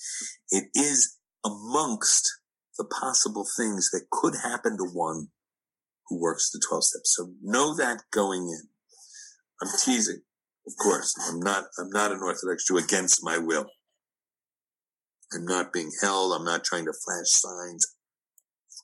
It 0.50 0.64
is 0.74 1.17
amongst 1.44 2.28
the 2.76 2.84
possible 2.84 3.46
things 3.56 3.90
that 3.90 4.10
could 4.10 4.34
happen 4.42 4.76
to 4.76 4.84
one 4.84 5.28
who 6.08 6.20
works 6.20 6.50
the 6.50 6.62
12 6.66 6.84
steps. 6.84 7.16
So 7.16 7.32
know 7.42 7.74
that 7.76 8.02
going 8.12 8.42
in. 8.42 8.68
I'm 9.60 9.68
teasing. 9.84 10.22
Of 10.66 10.74
course, 10.76 11.14
I'm 11.28 11.40
not, 11.40 11.64
I'm 11.78 11.90
not 11.90 12.12
an 12.12 12.20
Orthodox 12.22 12.66
Jew 12.66 12.78
against 12.78 13.24
my 13.24 13.38
will. 13.38 13.66
I'm 15.34 15.44
not 15.44 15.72
being 15.72 15.90
held. 16.02 16.32
I'm 16.32 16.44
not 16.44 16.64
trying 16.64 16.84
to 16.84 16.92
flash 16.92 17.26
signs. 17.26 17.86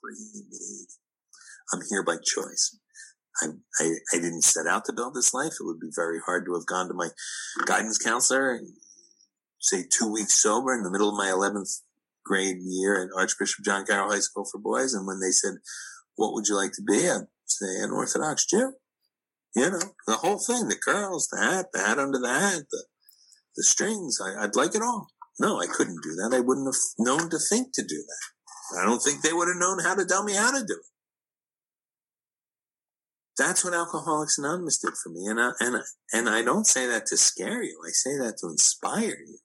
Free 0.00 0.42
me. 0.50 0.86
I'm 1.72 1.80
here 1.88 2.02
by 2.02 2.16
choice. 2.16 2.78
I, 3.42 3.46
I, 3.80 3.90
I, 4.12 4.16
didn't 4.16 4.42
set 4.42 4.66
out 4.66 4.84
to 4.84 4.92
build 4.92 5.14
this 5.14 5.34
life. 5.34 5.54
It 5.58 5.64
would 5.64 5.80
be 5.80 5.90
very 5.94 6.20
hard 6.24 6.44
to 6.46 6.54
have 6.54 6.66
gone 6.66 6.86
to 6.86 6.94
my 6.94 7.08
guidance 7.66 7.98
counselor 7.98 8.52
and 8.54 8.68
say 9.58 9.84
two 9.90 10.12
weeks 10.12 10.40
sober 10.40 10.72
in 10.72 10.84
the 10.84 10.90
middle 10.90 11.08
of 11.08 11.16
my 11.16 11.26
11th 11.26 11.80
grade 12.24 12.56
year 12.62 13.04
at 13.04 13.20
Archbishop 13.20 13.64
John 13.64 13.84
Carroll 13.84 14.10
High 14.10 14.20
School 14.20 14.46
for 14.50 14.58
Boys. 14.58 14.94
And 14.94 15.06
when 15.06 15.20
they 15.20 15.30
said, 15.30 15.54
what 16.16 16.32
would 16.32 16.46
you 16.48 16.56
like 16.56 16.72
to 16.72 16.82
be? 16.82 17.08
I'd 17.08 17.26
say 17.46 17.82
an 17.82 17.90
Orthodox 17.90 18.46
Jew. 18.46 18.72
You 19.56 19.70
know, 19.70 19.80
the 20.06 20.16
whole 20.16 20.38
thing, 20.38 20.68
the 20.68 20.76
curls, 20.76 21.28
the 21.30 21.40
hat, 21.40 21.66
the 21.72 21.80
hat 21.80 21.98
under 21.98 22.18
the 22.18 22.28
hat, 22.28 22.62
the, 22.70 22.84
the 23.56 23.62
strings. 23.62 24.18
I, 24.20 24.44
I'd 24.44 24.56
like 24.56 24.74
it 24.74 24.82
all. 24.82 25.06
No, 25.38 25.60
I 25.60 25.66
couldn't 25.66 26.02
do 26.02 26.14
that. 26.16 26.34
I 26.34 26.40
wouldn't 26.40 26.66
have 26.66 26.80
known 26.98 27.30
to 27.30 27.38
think 27.38 27.72
to 27.74 27.82
do 27.82 28.02
that. 28.06 28.80
I 28.80 28.84
don't 28.84 29.00
think 29.00 29.22
they 29.22 29.32
would 29.32 29.48
have 29.48 29.56
known 29.56 29.78
how 29.80 29.94
to 29.94 30.04
tell 30.04 30.24
me 30.24 30.34
how 30.34 30.50
to 30.50 30.64
do 30.66 30.74
it. 30.74 30.86
That's 33.36 33.64
what 33.64 33.74
Alcoholics 33.74 34.38
Anonymous 34.38 34.78
did 34.78 34.94
for 35.02 35.10
me. 35.10 35.26
And 35.26 35.40
I, 35.40 35.50
and, 35.60 35.82
and 36.12 36.28
I 36.28 36.42
don't 36.42 36.66
say 36.66 36.86
that 36.86 37.06
to 37.06 37.16
scare 37.16 37.62
you. 37.62 37.80
I 37.84 37.90
say 37.90 38.16
that 38.18 38.38
to 38.38 38.48
inspire 38.48 39.18
you. 39.26 39.38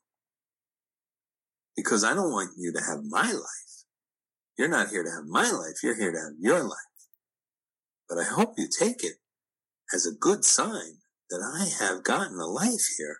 Because 1.79 2.03
I 2.03 2.13
don't 2.13 2.33
want 2.33 2.51
you 2.57 2.73
to 2.73 2.81
have 2.81 3.05
my 3.05 3.31
life. 3.31 3.85
You're 4.57 4.67
not 4.67 4.89
here 4.89 5.01
to 5.01 5.09
have 5.09 5.27
my 5.27 5.49
life. 5.49 5.81
You're 5.81 5.95
here 5.95 6.11
to 6.11 6.17
have 6.17 6.33
your 6.37 6.61
life. 6.61 6.99
But 8.09 8.17
I 8.17 8.25
hope 8.25 8.55
you 8.57 8.67
take 8.67 9.01
it 9.01 9.13
as 9.93 10.05
a 10.05 10.11
good 10.11 10.43
sign 10.43 10.97
that 11.29 11.39
I 11.41 11.85
have 11.85 12.03
gotten 12.03 12.37
a 12.37 12.47
life 12.47 12.85
here. 12.97 13.19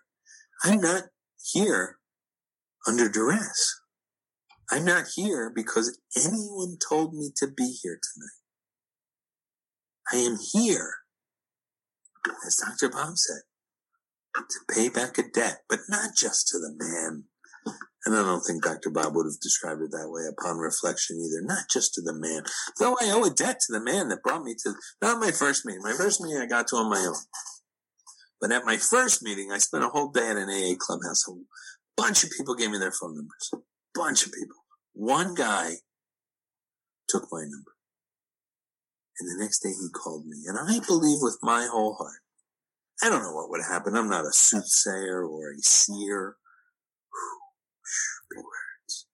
I'm 0.62 0.82
not 0.82 1.04
here 1.42 2.00
under 2.86 3.08
duress. 3.08 3.80
I'm 4.70 4.84
not 4.84 5.06
here 5.16 5.50
because 5.54 5.98
anyone 6.14 6.76
told 6.86 7.14
me 7.14 7.30
to 7.36 7.46
be 7.46 7.78
here 7.82 7.98
tonight. 8.12 8.40
I 10.12 10.16
am 10.16 10.36
here, 10.52 10.96
as 12.46 12.56
Dr. 12.56 12.90
Bob 12.90 13.16
said, 13.16 13.40
to 14.36 14.74
pay 14.74 14.90
back 14.90 15.16
a 15.16 15.22
debt, 15.22 15.62
but 15.66 15.80
not 15.88 16.14
just 16.14 16.48
to 16.48 16.58
the 16.58 16.74
man. 16.76 17.24
And 18.06 18.16
I 18.16 18.22
don't 18.22 18.40
think 18.40 18.64
Dr. 18.64 18.90
Bob 18.90 19.14
would 19.14 19.26
have 19.26 19.40
described 19.42 19.82
it 19.82 19.90
that 19.90 20.08
way 20.08 20.22
upon 20.24 20.56
reflection 20.56 21.16
either. 21.16 21.44
Not 21.44 21.64
just 21.70 21.92
to 21.94 22.00
the 22.00 22.14
man, 22.14 22.44
though 22.78 22.96
I 23.00 23.10
owe 23.10 23.24
a 23.24 23.30
debt 23.30 23.60
to 23.60 23.72
the 23.72 23.84
man 23.84 24.08
that 24.08 24.22
brought 24.22 24.42
me 24.42 24.54
to, 24.62 24.74
not 25.02 25.20
my 25.20 25.30
first 25.30 25.66
meeting. 25.66 25.82
My 25.82 25.92
first 25.92 26.20
meeting 26.20 26.40
I 26.40 26.46
got 26.46 26.68
to 26.68 26.76
on 26.76 26.90
my 26.90 26.98
own. 26.98 27.14
But 28.40 28.52
at 28.52 28.64
my 28.64 28.78
first 28.78 29.22
meeting, 29.22 29.52
I 29.52 29.58
spent 29.58 29.84
a 29.84 29.88
whole 29.88 30.10
day 30.10 30.30
at 30.30 30.38
an 30.38 30.48
AA 30.48 30.74
clubhouse. 30.78 31.28
A 31.28 31.32
bunch 31.96 32.24
of 32.24 32.30
people 32.30 32.54
gave 32.54 32.70
me 32.70 32.78
their 32.78 32.92
phone 32.92 33.14
numbers. 33.14 33.50
A 33.52 33.58
bunch 33.94 34.24
of 34.24 34.32
people. 34.32 34.56
One 34.94 35.34
guy 35.34 35.72
took 37.06 37.26
my 37.30 37.42
number. 37.42 37.72
And 39.18 39.28
the 39.28 39.42
next 39.42 39.58
day 39.58 39.68
he 39.68 39.88
called 39.90 40.24
me. 40.24 40.38
And 40.46 40.58
I 40.58 40.80
believe 40.86 41.18
with 41.20 41.38
my 41.42 41.68
whole 41.70 41.94
heart. 41.96 42.22
I 43.02 43.10
don't 43.10 43.22
know 43.22 43.34
what 43.34 43.50
would 43.50 43.62
happen. 43.68 43.94
I'm 43.94 44.08
not 44.08 44.24
a 44.24 44.32
soothsayer 44.32 45.22
or 45.22 45.52
a 45.52 45.58
seer. 45.60 46.36
Big 48.30 48.44
words. 48.44 49.06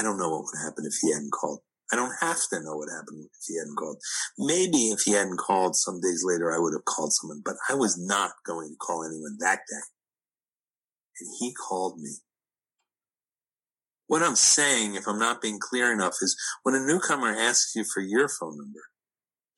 I, 0.00 0.02
don't 0.02 0.18
know 0.18 0.30
what 0.30 0.44
would 0.44 0.64
happen 0.64 0.84
if 0.86 0.94
he 1.00 1.12
hadn't 1.12 1.32
called. 1.32 1.60
I 1.92 1.96
don't 1.96 2.14
have 2.20 2.38
to 2.52 2.62
know 2.62 2.76
what 2.76 2.88
happened 2.88 3.26
if 3.26 3.44
he 3.46 3.58
hadn't 3.58 3.76
called. 3.76 3.98
Maybe 4.38 4.90
if 4.90 5.00
he 5.04 5.12
hadn't 5.12 5.38
called 5.38 5.76
some 5.76 6.00
days 6.00 6.22
later, 6.24 6.54
I 6.54 6.58
would 6.58 6.72
have 6.72 6.84
called 6.84 7.12
someone, 7.12 7.42
but 7.44 7.56
I 7.68 7.74
was 7.74 7.98
not 7.98 8.32
going 8.46 8.70
to 8.70 8.76
call 8.76 9.04
anyone 9.04 9.36
that 9.40 9.60
day. 9.68 9.86
And 11.20 11.28
he 11.40 11.52
called 11.52 11.98
me. 11.98 12.10
What 14.06 14.22
I'm 14.22 14.36
saying, 14.36 14.94
if 14.94 15.06
I'm 15.06 15.18
not 15.18 15.42
being 15.42 15.58
clear 15.60 15.92
enough, 15.92 16.14
is 16.20 16.36
when 16.62 16.74
a 16.74 16.84
newcomer 16.84 17.28
asks 17.28 17.74
you 17.76 17.84
for 17.84 18.00
your 18.00 18.28
phone 18.28 18.56
number, 18.56 18.80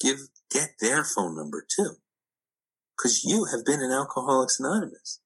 give, 0.00 0.18
get 0.50 0.70
their 0.80 1.04
phone 1.04 1.36
number 1.36 1.64
too. 1.74 1.96
Cause 3.00 3.22
you 3.24 3.46
have 3.46 3.64
been 3.64 3.80
in 3.80 3.90
Alcoholics 3.90 4.60
Anonymous. 4.60 5.20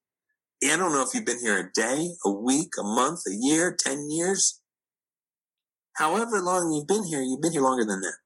I 0.63 0.75
don't 0.75 0.91
know 0.91 1.03
if 1.03 1.13
you've 1.13 1.25
been 1.25 1.39
here 1.39 1.57
a 1.59 1.71
day, 1.71 2.09
a 2.25 2.31
week, 2.31 2.73
a 2.79 2.83
month, 2.83 3.21
a 3.27 3.35
year, 3.35 3.75
10 3.77 4.09
years. 4.09 4.59
However 5.97 6.39
long 6.39 6.71
you've 6.71 6.87
been 6.87 7.05
here, 7.05 7.21
you've 7.21 7.41
been 7.41 7.53
here 7.53 7.61
longer 7.61 7.85
than 7.85 8.01
that. 8.01 8.17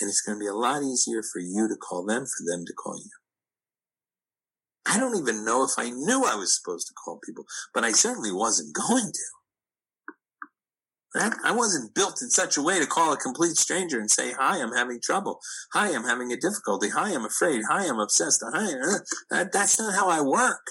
And 0.00 0.08
it's 0.08 0.22
going 0.22 0.38
to 0.38 0.40
be 0.40 0.48
a 0.48 0.54
lot 0.54 0.82
easier 0.82 1.22
for 1.22 1.40
you 1.40 1.68
to 1.68 1.76
call 1.76 2.04
them, 2.04 2.24
for 2.24 2.44
them 2.46 2.64
to 2.66 2.72
call 2.72 2.96
you. 2.96 3.10
I 4.86 4.98
don't 4.98 5.16
even 5.16 5.44
know 5.44 5.64
if 5.64 5.72
I 5.78 5.90
knew 5.90 6.24
I 6.24 6.34
was 6.34 6.56
supposed 6.56 6.86
to 6.88 6.94
call 6.94 7.20
people, 7.24 7.44
but 7.74 7.84
I 7.84 7.92
certainly 7.92 8.32
wasn't 8.32 8.74
going 8.88 9.12
to. 9.12 9.22
I 11.44 11.52
wasn't 11.52 11.94
built 11.94 12.22
in 12.22 12.30
such 12.30 12.56
a 12.56 12.62
way 12.62 12.78
to 12.78 12.86
call 12.86 13.12
a 13.12 13.18
complete 13.18 13.56
stranger 13.56 14.00
and 14.00 14.10
say, 14.10 14.32
hi, 14.32 14.62
I'm 14.62 14.72
having 14.72 14.98
trouble. 14.98 15.40
Hi, 15.74 15.94
I'm 15.94 16.04
having 16.04 16.32
a 16.32 16.38
difficulty. 16.38 16.88
Hi, 16.88 17.12
I'm 17.12 17.26
afraid. 17.26 17.60
Hi, 17.68 17.86
I'm 17.86 17.98
obsessed. 17.98 18.42
Hi, 18.42 18.72
uh, 18.72 18.98
that, 19.30 19.52
that's 19.52 19.78
not 19.78 19.94
how 19.94 20.08
I 20.08 20.22
work. 20.22 20.62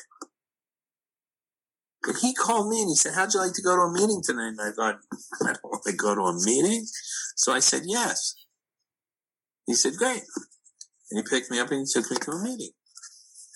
But 2.03 2.15
he 2.21 2.33
called 2.33 2.69
me 2.69 2.81
and 2.81 2.89
he 2.89 2.95
said, 2.95 3.13
how'd 3.13 3.33
you 3.33 3.39
like 3.39 3.53
to 3.53 3.61
go 3.61 3.75
to 3.75 3.83
a 3.83 3.93
meeting 3.93 4.21
tonight? 4.23 4.55
And 4.57 4.61
I 4.61 4.71
thought, 4.71 4.99
I 5.43 5.53
don't 5.53 5.63
want 5.63 5.83
to 5.85 5.93
go 5.93 6.15
to 6.15 6.21
a 6.21 6.33
meeting. 6.33 6.85
So 7.35 7.53
I 7.53 7.59
said, 7.59 7.83
yes. 7.85 8.33
He 9.67 9.75
said, 9.75 9.93
great. 9.97 10.23
And 11.11 11.19
he 11.19 11.23
picked 11.23 11.51
me 11.51 11.59
up 11.59 11.69
and 11.71 11.85
he 11.85 11.85
took 11.85 12.09
me 12.09 12.17
to 12.17 12.31
a 12.31 12.43
meeting. 12.43 12.71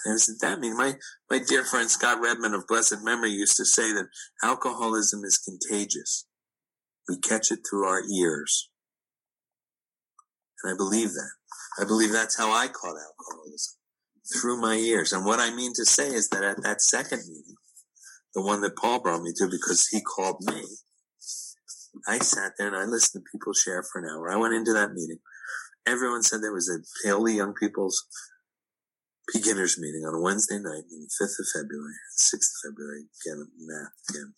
And 0.05 0.13
I 0.13 0.17
said, 0.17 0.36
that 0.41 0.60
mean 0.60 0.77
my, 0.77 0.93
my 1.31 1.39
dear 1.39 1.63
friend 1.63 1.89
Scott 1.89 2.21
Redmond 2.21 2.53
of 2.53 2.67
blessed 2.67 3.01
memory 3.01 3.31
used 3.31 3.58
to 3.58 3.65
say 3.65 3.91
that 3.93 4.10
alcoholism 4.43 5.23
is 5.23 5.39
contagious. 5.39 6.27
We 7.10 7.17
catch 7.19 7.51
it 7.51 7.60
through 7.67 7.88
our 7.88 8.01
ears. 8.03 8.69
And 10.63 10.73
I 10.73 10.77
believe 10.77 11.10
that. 11.10 11.31
I 11.79 11.86
believe 11.86 12.12
that's 12.12 12.38
how 12.38 12.51
I 12.51 12.67
caught 12.67 12.95
alcoholism 12.95 13.75
through 14.34 14.62
my 14.62 14.75
ears. 14.75 15.12
And 15.12 15.25
what 15.25 15.39
I 15.39 15.53
mean 15.53 15.73
to 15.75 15.86
say 15.86 16.08
is 16.08 16.29
that 16.29 16.43
at 16.43 16.62
that 16.63 16.81
second 16.81 17.21
meeting, 17.27 17.55
the 18.36 18.41
one 18.41 18.62
that 18.62 18.76
Paul 18.76 19.00
brought 19.00 19.24
me 19.24 19.32
to 19.38 19.48
because 19.50 19.88
he 19.88 20.02
called 20.02 20.43
me, 20.45 20.62
I 22.08 22.19
sat 22.19 22.52
there 22.58 22.67
and 22.67 22.76
I 22.76 22.84
listened 22.84 23.24
to 23.24 23.32
people 23.32 23.54
share 23.54 23.82
for 23.82 24.04
an 24.04 24.10
hour. 24.12 24.30
I 24.30 24.36
went 24.36 24.54
into 24.54 24.74
that 24.74 24.91
meeting. 24.91 25.19
Everyone 25.88 26.21
said 26.21 26.41
there 26.41 26.54
was 26.54 26.69
a 26.69 26.84
Paoli 27.08 27.36
Young 27.36 27.54
People's 27.54 28.06
beginners 29.34 29.80
meeting 29.80 30.04
on 30.06 30.13
a 30.13 30.21
Wednesday 30.21 30.60
night, 30.60 30.84
on 30.91 31.08
the 31.08 31.10
5th 31.15 31.39
of 31.39 31.48
February, 31.56 31.95
6th 32.19 32.52
of 32.52 32.71
February, 32.71 33.08
again, 33.24 33.48
math 33.58 33.95
again. 34.12 34.34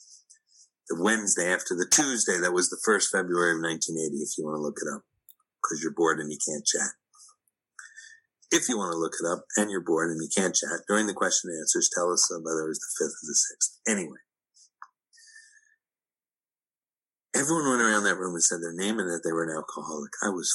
The 0.89 1.01
Wednesday 1.01 1.51
after 1.51 1.75
the 1.75 1.89
Tuesday, 1.89 2.37
that 2.39 2.53
was 2.53 2.69
the 2.69 2.79
1st 2.87 3.11
February 3.11 3.57
of 3.57 3.65
1980, 3.65 4.23
if 4.23 4.37
you 4.37 4.45
want 4.45 4.55
to 4.55 4.63
look 4.63 4.77
it 4.79 4.87
up, 4.93 5.03
because 5.59 5.81
you're 5.83 5.97
bored 5.97 6.19
and 6.19 6.31
you 6.31 6.37
can't 6.39 6.63
chat. 6.63 6.95
If 8.49 8.69
you 8.69 8.77
want 8.77 8.93
to 8.93 8.97
look 8.97 9.13
it 9.19 9.27
up 9.27 9.43
and 9.57 9.69
you're 9.69 9.83
bored 9.83 10.09
and 10.09 10.23
you 10.23 10.29
can't 10.31 10.55
chat, 10.55 10.87
during 10.87 11.07
the 11.07 11.13
question 11.13 11.51
and 11.51 11.59
answers, 11.59 11.91
tell 11.91 12.11
us 12.11 12.31
whether 12.31 12.63
it 12.63 12.71
was 12.71 12.79
the 12.79 13.03
5th 13.03 13.19
or 13.19 13.27
the 13.27 13.35
6th. 13.35 13.71
Anyway, 13.91 14.23
everyone 17.35 17.67
went 17.67 17.83
around 17.83 18.07
that 18.07 18.15
room 18.15 18.33
and 18.33 18.43
said 18.43 18.63
their 18.63 18.73
name 18.73 19.03
and 19.03 19.09
that 19.11 19.19
they 19.27 19.35
were 19.35 19.43
an 19.43 19.51
alcoholic. 19.51 20.15
I 20.23 20.31
was 20.31 20.47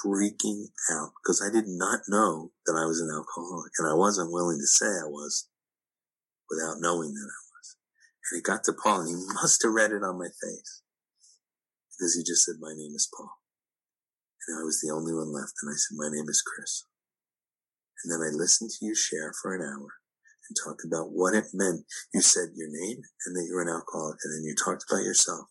freaking 0.00 0.72
out 0.90 1.12
because 1.20 1.44
I 1.44 1.52
did 1.52 1.68
not 1.68 2.08
know 2.08 2.56
that 2.64 2.74
I 2.74 2.88
was 2.88 3.04
an 3.04 3.12
alcoholic 3.12 3.72
and 3.78 3.86
I 3.86 3.94
wasn't 3.94 4.32
willing 4.32 4.58
to 4.58 4.66
say 4.66 4.88
I 4.88 5.06
was 5.06 5.46
without 6.48 6.80
knowing 6.80 7.12
that 7.12 7.30
I 7.30 7.42
was. 7.52 7.66
And 8.32 8.40
it 8.40 8.48
got 8.48 8.64
to 8.64 8.72
Paul 8.72 9.04
and 9.04 9.12
he 9.12 9.16
must 9.36 9.62
have 9.62 9.76
read 9.76 9.92
it 9.92 10.02
on 10.02 10.18
my 10.18 10.32
face 10.32 10.82
because 11.92 12.16
he 12.16 12.24
just 12.24 12.48
said, 12.48 12.56
my 12.64 12.72
name 12.72 12.96
is 12.96 13.08
Paul. 13.12 13.30
And 14.48 14.60
I 14.60 14.64
was 14.64 14.80
the 14.80 14.88
only 14.94 15.12
one 15.12 15.32
left. 15.32 15.52
And 15.62 15.68
I 15.68 15.76
said, 15.76 16.00
my 16.00 16.08
name 16.08 16.28
is 16.28 16.40
Chris. 16.40 16.84
And 18.02 18.12
then 18.12 18.20
I 18.20 18.30
listened 18.34 18.70
to 18.70 18.86
you 18.86 18.94
share 18.94 19.32
for 19.40 19.54
an 19.54 19.62
hour 19.62 19.88
and 20.48 20.56
talked 20.64 20.84
about 20.84 21.10
what 21.10 21.34
it 21.34 21.46
meant. 21.54 21.84
You 22.12 22.20
said 22.20 22.54
your 22.54 22.68
name 22.70 23.02
and 23.26 23.36
that 23.36 23.46
you 23.48 23.54
were 23.54 23.62
an 23.62 23.68
alcoholic. 23.68 24.18
And 24.24 24.32
then 24.34 24.44
you 24.44 24.54
talked 24.54 24.84
about 24.88 25.04
yourself 25.04 25.48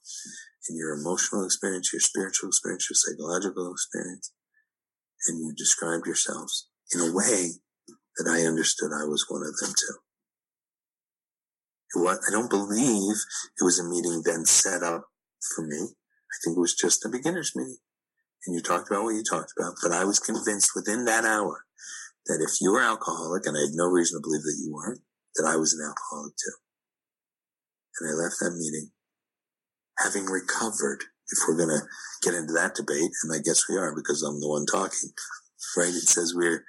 and 0.70 0.78
your 0.78 0.94
emotional 0.94 1.46
experience, 1.46 1.92
your 1.94 2.00
spiritual 2.00 2.50
experience, 2.50 2.88
your 2.90 2.96
psychological 2.96 3.72
experience. 3.72 4.34
And 5.28 5.40
you 5.40 5.54
described 5.56 6.06
yourselves 6.06 6.70
in 6.94 7.02
a 7.02 7.14
way 7.14 7.50
that 8.18 8.30
I 8.30 8.48
understood 8.48 8.92
I 8.94 9.06
was 9.06 9.26
one 9.28 9.42
of 9.42 9.58
them 9.58 9.74
too. 9.74 9.98
What 12.02 12.20
I 12.28 12.32
don't 12.32 12.50
believe 12.50 13.16
it 13.60 13.64
was 13.64 13.80
a 13.80 13.90
meeting 13.90 14.22
then 14.26 14.46
set 14.46 14.84
up 14.84 15.06
for 15.56 15.66
me. 15.66 15.78
I 15.78 16.36
think 16.44 16.58
it 16.58 16.60
was 16.60 16.76
just 16.76 17.06
a 17.06 17.10
beginner's 17.10 17.56
meeting. 17.56 17.78
And 18.46 18.54
you 18.54 18.62
talked 18.62 18.90
about 18.92 19.04
what 19.04 19.16
you 19.16 19.24
talked 19.24 19.54
about, 19.58 19.76
but 19.82 19.92
I 19.92 20.04
was 20.04 20.20
convinced 20.20 20.72
within 20.76 21.06
that 21.06 21.26
hour 21.26 21.66
that 22.28 22.42
if 22.42 22.62
you 22.62 22.74
were 22.74 22.82
alcoholic, 22.82 23.46
and 23.46 23.58
I 23.58 23.62
had 23.62 23.78
no 23.78 23.86
reason 23.86 24.20
to 24.20 24.26
believe 24.26 24.44
that 24.44 24.62
you 24.62 24.74
weren't, 24.74 25.02
that 25.36 25.48
I 25.48 25.56
was 25.56 25.74
an 25.74 25.86
alcoholic 25.86 26.34
too. 26.38 26.58
And 28.00 28.10
I 28.10 28.14
left 28.14 28.40
that 28.42 28.58
meeting 28.58 28.92
having 30.00 30.26
recovered, 30.26 31.04
if 31.30 31.40
we're 31.48 31.58
going 31.58 31.70
to 31.70 31.86
get 32.22 32.38
into 32.38 32.54
that 32.54 32.76
debate, 32.76 33.12
and 33.24 33.34
I 33.34 33.40
guess 33.44 33.70
we 33.70 33.78
are 33.78 33.96
because 33.96 34.22
I'm 34.24 34.40
the 34.40 34.50
one 34.50 34.66
talking, 34.66 35.10
right? 35.78 35.90
It 35.90 36.10
says 36.10 36.34
we're, 36.36 36.66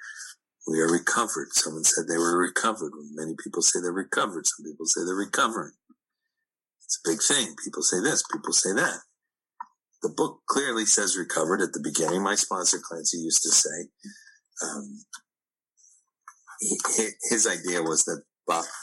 we 0.67 0.79
are 0.79 0.91
recovered. 0.91 1.51
Someone 1.51 1.83
said 1.83 2.05
they 2.07 2.17
were 2.17 2.37
recovered. 2.37 2.91
Many 3.13 3.35
people 3.41 3.61
say 3.61 3.79
they're 3.81 3.91
recovered. 3.91 4.47
Some 4.47 4.65
people 4.65 4.85
say 4.85 5.01
they're 5.05 5.15
recovering. 5.15 5.73
It's 6.83 6.99
a 7.05 7.09
big 7.09 7.21
thing. 7.21 7.55
People 7.63 7.83
say 7.83 7.99
this, 8.01 8.23
people 8.31 8.53
say 8.53 8.73
that. 8.73 8.99
The 10.01 10.09
book 10.09 10.41
clearly 10.47 10.85
says 10.85 11.17
recovered 11.17 11.61
at 11.61 11.73
the 11.73 11.81
beginning. 11.83 12.23
My 12.23 12.35
sponsor, 12.35 12.79
Clancy, 12.81 13.17
used 13.17 13.43
to 13.43 13.49
say, 13.49 13.89
um, 14.63 15.01
his 17.29 17.47
idea 17.47 17.81
was 17.81 18.03
that 18.05 18.23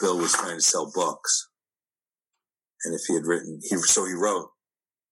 Bill 0.00 0.18
was 0.18 0.32
trying 0.32 0.56
to 0.56 0.62
sell 0.62 0.92
books. 0.94 1.48
And 2.84 2.94
if 2.94 3.02
he 3.08 3.14
had 3.14 3.26
written, 3.26 3.60
he, 3.62 3.76
so 3.76 4.04
he 4.04 4.12
wrote 4.12 4.50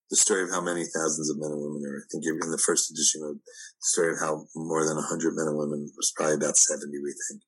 the 0.09 0.17
story 0.17 0.43
of 0.43 0.51
how 0.51 0.61
many 0.61 0.85
thousands 0.85 1.29
of 1.29 1.39
men 1.39 1.49
and 1.49 1.61
women 1.61 1.81
are, 1.89 1.97
I 1.97 2.05
think 2.11 2.23
in 2.25 2.51
the 2.51 2.61
first 2.61 2.91
edition 2.91 3.25
of 3.25 3.41
the 3.41 3.51
story 3.81 4.13
of 4.13 4.19
how 4.21 4.45
more 4.55 4.85
than 4.85 4.97
a 4.97 5.09
hundred 5.09 5.33
men 5.33 5.47
and 5.47 5.57
women, 5.57 5.89
was 5.97 6.13
probably 6.15 6.35
about 6.35 6.55
70, 6.55 6.85
we 7.01 7.15
think, 7.29 7.41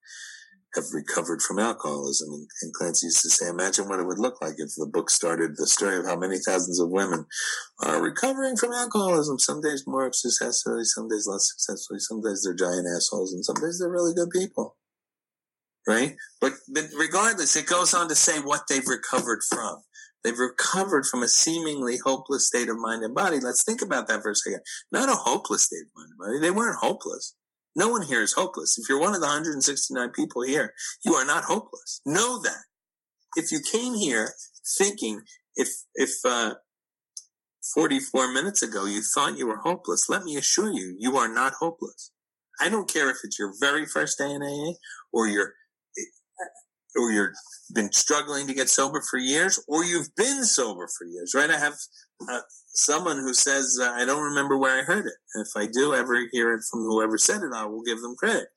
have 0.74 0.90
recovered 0.92 1.44
from 1.44 1.60
alcoholism. 1.60 2.34
And, 2.34 2.48
and 2.64 2.74
Clancy 2.74 3.06
used 3.06 3.22
to 3.22 3.30
say, 3.30 3.48
imagine 3.48 3.88
what 3.88 4.00
it 4.00 4.08
would 4.08 4.18
look 4.18 4.42
like 4.42 4.58
if 4.58 4.74
the 4.76 4.90
book 4.92 5.12
started 5.12 5.56
the 5.56 5.68
story 5.68 5.98
of 5.98 6.06
how 6.06 6.18
many 6.18 6.38
thousands 6.42 6.80
of 6.80 6.90
women 6.90 7.28
are 7.86 8.02
recovering 8.02 8.58
from 8.58 8.74
alcoholism. 8.74 9.38
Some 9.38 9.62
days 9.62 9.86
more 9.86 10.10
successfully, 10.12 10.86
some 10.86 11.08
days 11.08 11.30
less 11.30 11.46
successfully, 11.54 12.00
some 12.00 12.22
days 12.22 12.42
they're 12.42 12.58
giant 12.58 12.90
assholes, 12.90 13.32
and 13.32 13.46
some 13.46 13.62
days 13.62 13.78
they're 13.78 13.94
really 13.94 14.16
good 14.16 14.34
people 14.34 14.76
right? 15.88 16.16
But, 16.42 16.54
but 16.74 16.86
regardless, 16.98 17.56
it 17.56 17.68
goes 17.68 17.94
on 17.94 18.10
to 18.10 18.16
say 18.16 18.40
what 18.40 18.64
they've 18.70 18.88
recovered 18.88 19.42
from. 19.48 19.84
They've 20.24 20.38
recovered 20.38 21.06
from 21.06 21.22
a 21.22 21.28
seemingly 21.28 21.98
hopeless 22.04 22.48
state 22.48 22.70
of 22.70 22.78
mind 22.80 23.04
and 23.04 23.14
body. 23.14 23.40
Let's 23.40 23.64
think 23.64 23.82
about 23.82 24.08
that 24.08 24.24
for 24.24 24.32
a 24.32 24.36
second. 24.36 24.62
Not 24.92 25.10
a 25.10 25.14
hopeless 25.14 25.66
state 25.66 25.84
of 25.84 25.96
mind 25.96 26.10
and 26.12 26.18
body. 26.18 26.40
They 26.40 26.52
weren't 26.52 26.80
hopeless. 26.80 27.36
No 27.76 27.90
one 27.90 28.02
here 28.02 28.22
is 28.22 28.34
hopeless. 28.34 28.78
If 28.78 28.90
you're 28.90 29.00
one 29.00 29.14
of 29.14 29.22
the 29.22 29.28
169 29.28 30.10
people 30.12 30.42
here, 30.42 30.74
you 31.04 31.14
are 31.14 31.26
not 31.26 31.44
hopeless. 31.44 32.02
Know 32.06 32.42
that. 32.42 32.64
If 33.36 33.52
you 33.52 33.60
came 33.60 33.94
here 33.94 34.32
thinking, 34.78 35.22
if, 35.56 35.70
if, 35.94 36.12
uh, 36.26 36.56
44 37.74 38.32
minutes 38.32 38.62
ago 38.62 38.86
you 38.86 39.02
thought 39.02 39.38
you 39.38 39.48
were 39.48 39.58
hopeless, 39.58 40.08
let 40.08 40.24
me 40.24 40.38
assure 40.38 40.72
you, 40.72 40.96
you 41.00 41.18
are 41.18 41.28
not 41.28 41.54
hopeless. 41.60 42.12
I 42.60 42.70
don't 42.70 42.92
care 42.92 43.10
if 43.10 43.18
it's 43.24 43.40
your 43.40 43.54
very 43.60 43.86
first 43.86 44.18
day 44.18 44.32
in 44.32 44.42
AA 44.42 44.74
or 45.12 45.28
your 45.28 45.54
or 46.96 47.12
you've 47.12 47.36
been 47.74 47.92
struggling 47.92 48.48
to 48.48 48.54
get 48.54 48.70
sober 48.70 49.02
for 49.02 49.18
years, 49.18 49.64
or 49.68 49.84
you've 49.84 50.16
been 50.16 50.44
sober 50.44 50.88
for 50.88 51.06
years, 51.06 51.34
right? 51.36 51.50
I 51.50 51.58
have 51.58 51.76
uh, 52.30 52.42
someone 52.74 53.18
who 53.18 53.34
says, 53.34 53.78
uh, 53.82 53.92
I 53.92 54.06
don't 54.06 54.24
remember 54.24 54.58
where 54.58 54.80
I 54.80 54.84
heard 54.84 55.06
it. 55.06 55.14
if 55.36 55.50
I 55.56 55.68
do 55.68 55.94
ever 55.94 56.28
hear 56.32 56.54
it 56.54 56.64
from 56.70 56.82
whoever 56.82 57.18
said 57.18 57.42
it, 57.42 57.54
I 57.54 57.66
will 57.66 57.84
give 57.84 58.02
them 58.02 58.16
credit. 58.16 58.48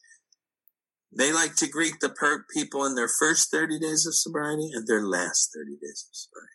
They 1.16 1.32
like 1.32 1.56
to 1.56 1.68
greet 1.68 2.00
the 2.00 2.10
per- 2.10 2.44
people 2.54 2.84
in 2.84 2.94
their 2.94 3.08
first 3.08 3.50
30 3.50 3.78
days 3.78 4.06
of 4.06 4.14
sobriety 4.14 4.70
and 4.74 4.86
their 4.86 5.02
last 5.02 5.50
30 5.54 5.72
days 5.80 6.06
of 6.08 6.14
sobriety. 6.14 6.52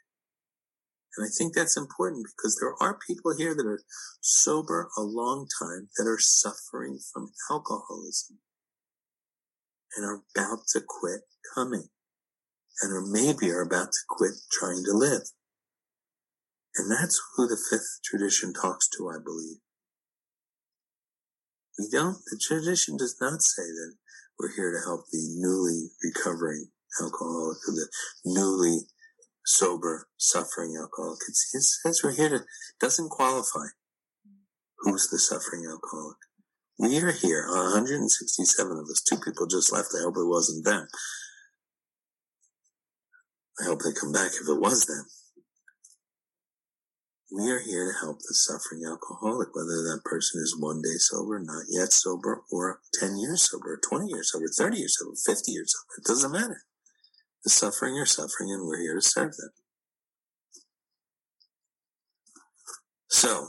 And 1.17 1.25
I 1.25 1.29
think 1.29 1.53
that's 1.53 1.77
important 1.77 2.27
because 2.35 2.57
there 2.59 2.73
are 2.81 2.97
people 3.07 3.35
here 3.35 3.55
that 3.55 3.65
are 3.65 3.81
sober 4.21 4.89
a 4.97 5.01
long 5.01 5.47
time 5.61 5.89
that 5.97 6.07
are 6.07 6.19
suffering 6.19 6.99
from 7.11 7.31
alcoholism 7.51 8.39
and 9.95 10.05
are 10.05 10.21
about 10.35 10.67
to 10.73 10.81
quit 10.81 11.21
coming 11.55 11.89
and 12.81 12.91
or 12.91 13.05
maybe 13.05 13.51
are 13.51 13.61
about 13.61 13.91
to 13.91 13.99
quit 14.09 14.33
trying 14.51 14.83
to 14.83 14.93
live. 14.93 15.21
And 16.75 16.91
that's 16.91 17.21
who 17.35 17.47
the 17.47 17.61
fifth 17.69 17.99
tradition 18.03 18.53
talks 18.53 18.89
to, 18.97 19.09
I 19.09 19.17
believe. 19.23 19.57
We 21.77 21.87
don't, 21.91 22.17
the 22.31 22.39
tradition 22.41 22.97
does 22.97 23.17
not 23.21 23.41
say 23.41 23.63
that 23.63 23.93
we're 24.39 24.55
here 24.55 24.71
to 24.71 24.85
help 24.85 25.05
the 25.11 25.23
newly 25.37 25.89
recovering 26.03 26.67
alcoholic 27.01 27.57
or 27.67 27.73
the 27.73 27.89
newly 28.25 28.81
sober 29.45 30.07
suffering 30.17 30.75
alcoholic. 30.79 31.19
It 31.27 31.35
says 31.35 32.01
we're 32.03 32.15
here 32.15 32.29
to, 32.29 32.39
doesn't 32.79 33.09
qualify 33.09 33.67
who's 34.79 35.07
the 35.09 35.19
suffering 35.19 35.65
alcoholic. 35.69 36.17
We 36.83 36.99
are 36.99 37.13
here, 37.13 37.47
167 37.47 38.71
of 38.77 38.83
us. 38.91 39.01
Two 39.01 39.15
people 39.15 39.47
just 39.47 39.71
left. 39.71 39.95
I 39.97 40.03
hope 40.03 40.17
it 40.17 40.27
wasn't 40.27 40.65
them. 40.65 40.85
I 43.61 43.67
hope 43.67 43.79
they 43.79 43.93
come 43.97 44.11
back 44.11 44.31
if 44.35 44.49
it 44.49 44.59
was 44.59 44.85
them. 44.85 45.05
We 47.31 47.49
are 47.51 47.61
here 47.61 47.93
to 47.93 47.99
help 48.05 48.17
the 48.19 48.33
suffering 48.33 48.81
alcoholic, 48.85 49.55
whether 49.55 49.79
that 49.87 50.01
person 50.03 50.41
is 50.41 50.59
one 50.59 50.81
day 50.81 50.97
sober, 50.97 51.39
not 51.39 51.63
yet 51.69 51.93
sober, 51.93 52.41
or 52.51 52.81
10 52.99 53.17
years 53.17 53.49
sober, 53.49 53.79
20 53.81 54.07
years 54.09 54.33
sober, 54.33 54.47
30 54.53 54.77
years 54.77 54.97
sober, 54.99 55.15
50 55.15 55.51
years 55.53 55.73
sober. 55.73 55.99
It 55.99 56.05
doesn't 56.05 56.33
matter. 56.33 56.63
The 57.45 57.49
suffering 57.49 57.97
are 57.97 58.05
suffering 58.05 58.51
and 58.51 58.67
we're 58.67 58.81
here 58.81 58.95
to 58.95 59.01
serve 59.01 59.37
them. 59.37 59.51
So, 63.07 63.47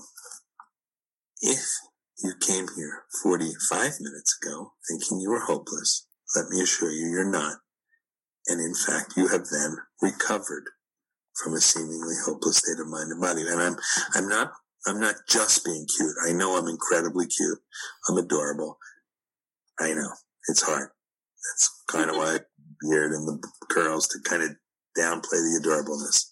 if 1.41 1.67
you 2.23 2.33
came 2.41 2.67
here 2.77 3.05
45 3.23 4.01
minutes 4.01 4.39
ago 4.43 4.73
thinking 4.89 5.21
you 5.21 5.31
were 5.31 5.41
hopeless. 5.41 6.07
Let 6.37 6.49
me 6.49 6.63
assure 6.63 6.91
you, 6.91 7.11
you're 7.11 7.31
not. 7.31 7.57
And 8.47 8.61
in 8.61 8.75
fact, 8.75 9.15
you 9.17 9.29
have 9.29 9.47
then 9.51 9.77
recovered 10.03 10.65
from 11.43 11.55
a 11.55 11.61
seemingly 11.61 12.15
hopeless 12.25 12.59
state 12.59 12.81
of 12.81 12.89
mind 12.89 13.11
and 13.11 13.21
body. 13.21 13.43
And 13.49 13.61
I'm, 13.61 13.77
I'm 14.15 14.29
not, 14.29 14.53
I'm 14.87 15.01
not 15.01 15.15
just 15.29 15.65
being 15.65 15.87
cute. 15.97 16.15
I 16.27 16.33
know 16.33 16.57
I'm 16.57 16.69
incredibly 16.69 17.27
cute. 17.27 17.59
I'm 18.09 18.19
adorable. 18.19 18.79
I 19.81 19.95
know 19.95 20.11
it's 20.49 20.63
hard. 20.63 20.91
That's 21.53 21.85
kind 21.89 22.11
of 22.11 22.17
why 22.17 22.39
beard 22.81 23.13
and 23.13 23.27
the 23.27 23.49
curls 23.71 24.07
to 24.09 24.19
kind 24.29 24.43
of 24.43 24.51
downplay 24.97 25.43
the 25.43 25.61
adorableness, 25.63 26.31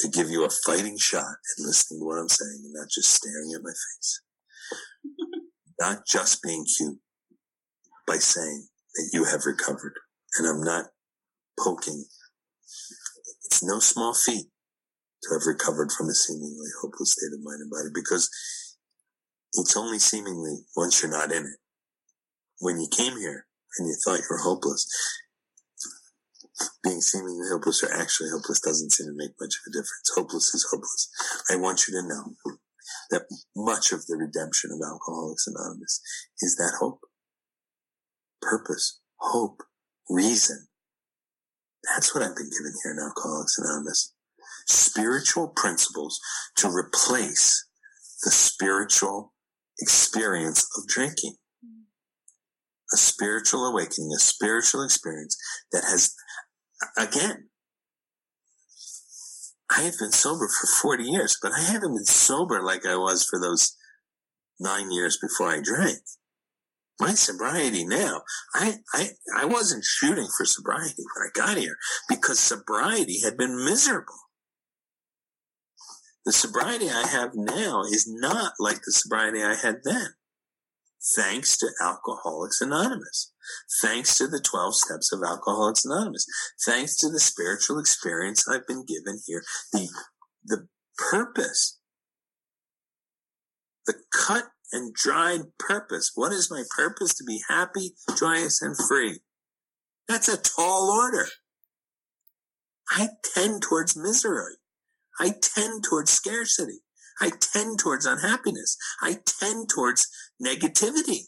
to 0.00 0.08
give 0.08 0.30
you 0.30 0.44
a 0.44 0.50
fighting 0.64 0.96
shot 0.96 1.24
at 1.24 1.64
listening 1.64 2.00
to 2.00 2.06
what 2.06 2.18
I'm 2.18 2.28
saying 2.28 2.62
and 2.64 2.74
not 2.74 2.88
just 2.94 3.10
staring 3.10 3.52
at 3.56 3.62
my 3.62 3.70
face. 3.70 4.20
Not 5.78 6.06
just 6.06 6.42
being 6.42 6.64
cute 6.64 6.98
by 8.06 8.16
saying 8.16 8.68
that 8.94 9.10
you 9.12 9.24
have 9.24 9.46
recovered. 9.46 9.94
And 10.36 10.46
I'm 10.46 10.62
not 10.62 10.86
poking. 11.58 12.04
It's 13.44 13.62
no 13.62 13.78
small 13.78 14.14
feat 14.14 14.46
to 15.22 15.34
have 15.34 15.46
recovered 15.46 15.90
from 15.92 16.08
a 16.08 16.14
seemingly 16.14 16.68
hopeless 16.80 17.12
state 17.12 17.34
of 17.34 17.42
mind 17.42 17.60
and 17.62 17.70
body 17.70 17.88
because 17.94 18.30
it's 19.54 19.76
only 19.76 19.98
seemingly 19.98 20.58
once 20.76 21.02
you're 21.02 21.10
not 21.10 21.32
in 21.32 21.44
it. 21.44 21.58
When 22.60 22.80
you 22.80 22.88
came 22.90 23.16
here 23.16 23.46
and 23.78 23.88
you 23.88 23.96
thought 24.04 24.18
you 24.18 24.26
were 24.30 24.38
hopeless, 24.38 24.86
being 26.82 27.00
seemingly 27.00 27.46
hopeless 27.50 27.82
or 27.82 27.92
actually 27.92 28.30
hopeless 28.30 28.60
doesn't 28.60 28.90
seem 28.90 29.06
to 29.06 29.16
make 29.16 29.32
much 29.40 29.54
of 29.54 29.62
a 29.68 29.72
difference. 29.72 30.12
Hopeless 30.14 30.54
is 30.54 30.66
hopeless. 30.70 31.08
I 31.50 31.56
want 31.56 31.86
you 31.86 31.94
to 31.94 32.08
know 32.08 32.56
that 33.10 33.22
much 33.56 33.92
of 33.92 34.06
the 34.06 34.16
redemption 34.16 34.70
of 34.72 34.80
Alcoholics 34.86 35.46
Anonymous 35.46 36.00
is 36.40 36.56
that 36.56 36.76
hope, 36.78 37.00
purpose, 38.40 39.00
hope, 39.16 39.62
reason. 40.08 40.66
That's 41.84 42.14
what 42.14 42.22
I've 42.22 42.36
been 42.36 42.50
given 42.50 42.72
here 42.82 42.92
in 42.92 42.98
Alcoholics 42.98 43.58
Anonymous. 43.58 44.14
Spiritual 44.66 45.48
principles 45.48 46.20
to 46.56 46.68
replace 46.68 47.66
the 48.24 48.30
spiritual 48.30 49.32
experience 49.80 50.66
of 50.76 50.86
drinking. 50.86 51.36
A 52.92 52.96
spiritual 52.96 53.66
awakening, 53.66 54.10
a 54.16 54.18
spiritual 54.18 54.82
experience 54.82 55.36
that 55.72 55.84
has, 55.84 56.14
again, 56.96 57.47
I 59.70 59.82
have 59.82 59.98
been 59.98 60.12
sober 60.12 60.48
for 60.48 60.66
40 60.66 61.04
years, 61.04 61.36
but 61.40 61.52
I 61.52 61.60
haven't 61.60 61.94
been 61.94 62.04
sober 62.04 62.62
like 62.62 62.86
I 62.86 62.96
was 62.96 63.24
for 63.24 63.38
those 63.38 63.76
nine 64.58 64.90
years 64.90 65.18
before 65.20 65.48
I 65.48 65.60
drank. 65.62 65.98
My 67.00 67.14
sobriety 67.14 67.84
now, 67.86 68.22
I, 68.54 68.78
I, 68.92 69.10
I 69.36 69.44
wasn't 69.44 69.84
shooting 69.84 70.26
for 70.36 70.44
sobriety 70.44 71.04
when 71.14 71.28
I 71.28 71.30
got 71.32 71.56
here 71.56 71.76
because 72.08 72.40
sobriety 72.40 73.20
had 73.22 73.36
been 73.36 73.64
miserable. 73.64 74.16
The 76.24 76.32
sobriety 76.32 76.90
I 76.90 77.06
have 77.06 77.30
now 77.34 77.82
is 77.82 78.06
not 78.08 78.54
like 78.58 78.80
the 78.84 78.92
sobriety 78.92 79.42
I 79.42 79.54
had 79.54 79.76
then. 79.84 80.08
Thanks 81.16 81.56
to 81.58 81.68
Alcoholics 81.80 82.60
Anonymous. 82.60 83.32
Thanks 83.82 84.16
to 84.18 84.26
the 84.26 84.40
12 84.40 84.74
steps 84.76 85.12
of 85.12 85.22
Alcoholics 85.22 85.84
Anonymous. 85.84 86.26
Thanks 86.64 86.96
to 86.98 87.08
the 87.08 87.20
spiritual 87.20 87.78
experience 87.78 88.46
I've 88.48 88.66
been 88.66 88.84
given 88.84 89.20
here. 89.26 89.42
The, 89.72 89.88
the 90.44 90.68
purpose, 90.96 91.78
the 93.86 93.94
cut 94.12 94.44
and 94.72 94.94
dried 94.94 95.40
purpose. 95.58 96.12
What 96.14 96.32
is 96.32 96.50
my 96.50 96.62
purpose? 96.76 97.14
To 97.14 97.24
be 97.24 97.40
happy, 97.48 97.92
joyous, 98.18 98.60
and 98.60 98.76
free. 98.76 99.20
That's 100.06 100.28
a 100.28 100.36
tall 100.36 100.90
order. 100.90 101.26
I 102.90 103.08
tend 103.34 103.62
towards 103.62 103.96
misery. 103.96 104.56
I 105.20 105.34
tend 105.40 105.84
towards 105.84 106.10
scarcity. 106.10 106.80
I 107.20 107.30
tend 107.40 107.78
towards 107.78 108.06
unhappiness. 108.06 108.76
I 109.02 109.18
tend 109.26 109.68
towards 109.68 110.08
negativity. 110.42 111.24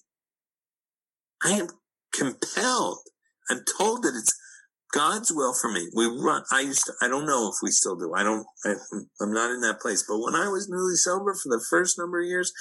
I 1.43 1.53
am 1.53 1.69
compelled. 2.21 2.99
I'm 3.51 3.63
told 3.79 4.03
that 4.03 4.15
it's 4.15 4.35
God's 4.93 5.33
will 5.33 5.55
for 5.55 5.71
me. 5.71 5.89
We 5.95 6.07
run. 6.07 6.43
I 6.53 6.61
used 6.61 6.85
to. 6.87 6.93
I 7.01 7.09
don't 7.09 7.27
know 7.27 7.49
if 7.49 7.57
we 7.63 7.71
still 7.71 7.97
do. 7.97 8.13
I 8.15 8.23
don't. 8.23 8.45
I, 8.65 8.75
am 9.23 9.33
not 9.33 9.51
in 9.51 9.61
that 9.63 9.81
place. 9.81 10.05
But 10.07 10.19
when 10.19 10.35
I 10.35 10.49
was 10.49 10.69
newly 10.69 10.97
sober 10.97 11.35
for 11.35 11.49
the 11.49 11.65
first 11.71 11.99
number 11.99 12.21
of 12.21 12.27
years, 12.27 12.53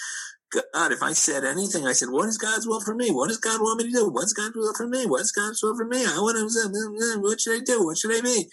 God, 0.74 0.92
if 0.92 1.02
I 1.02 1.14
said 1.14 1.44
anything, 1.44 1.88
I 1.88 1.94
said, 1.94 2.10
"What 2.10 2.30
is 2.30 2.38
God's 2.38 2.68
will 2.68 2.82
for 2.82 2.96
me? 2.96 3.10
What 3.10 3.30
does 3.30 3.38
God 3.38 3.62
want 3.62 3.80
me 3.80 3.92
to 3.92 3.98
do? 3.98 4.10
What's 4.10 4.34
God's 4.34 4.56
will 4.56 4.74
for 4.76 4.88
me? 4.88 5.06
What's 5.06 5.32
God's 5.32 5.62
will 5.62 5.76
for 5.76 5.86
me? 5.86 6.06
I 6.06 6.18
want 6.18 6.38
to. 6.38 7.22
What 7.22 7.42
should 7.42 7.62
I 7.62 7.64
do? 7.66 7.86
What 7.86 7.98
should 7.98 8.16
I 8.16 8.22
be? 8.22 8.46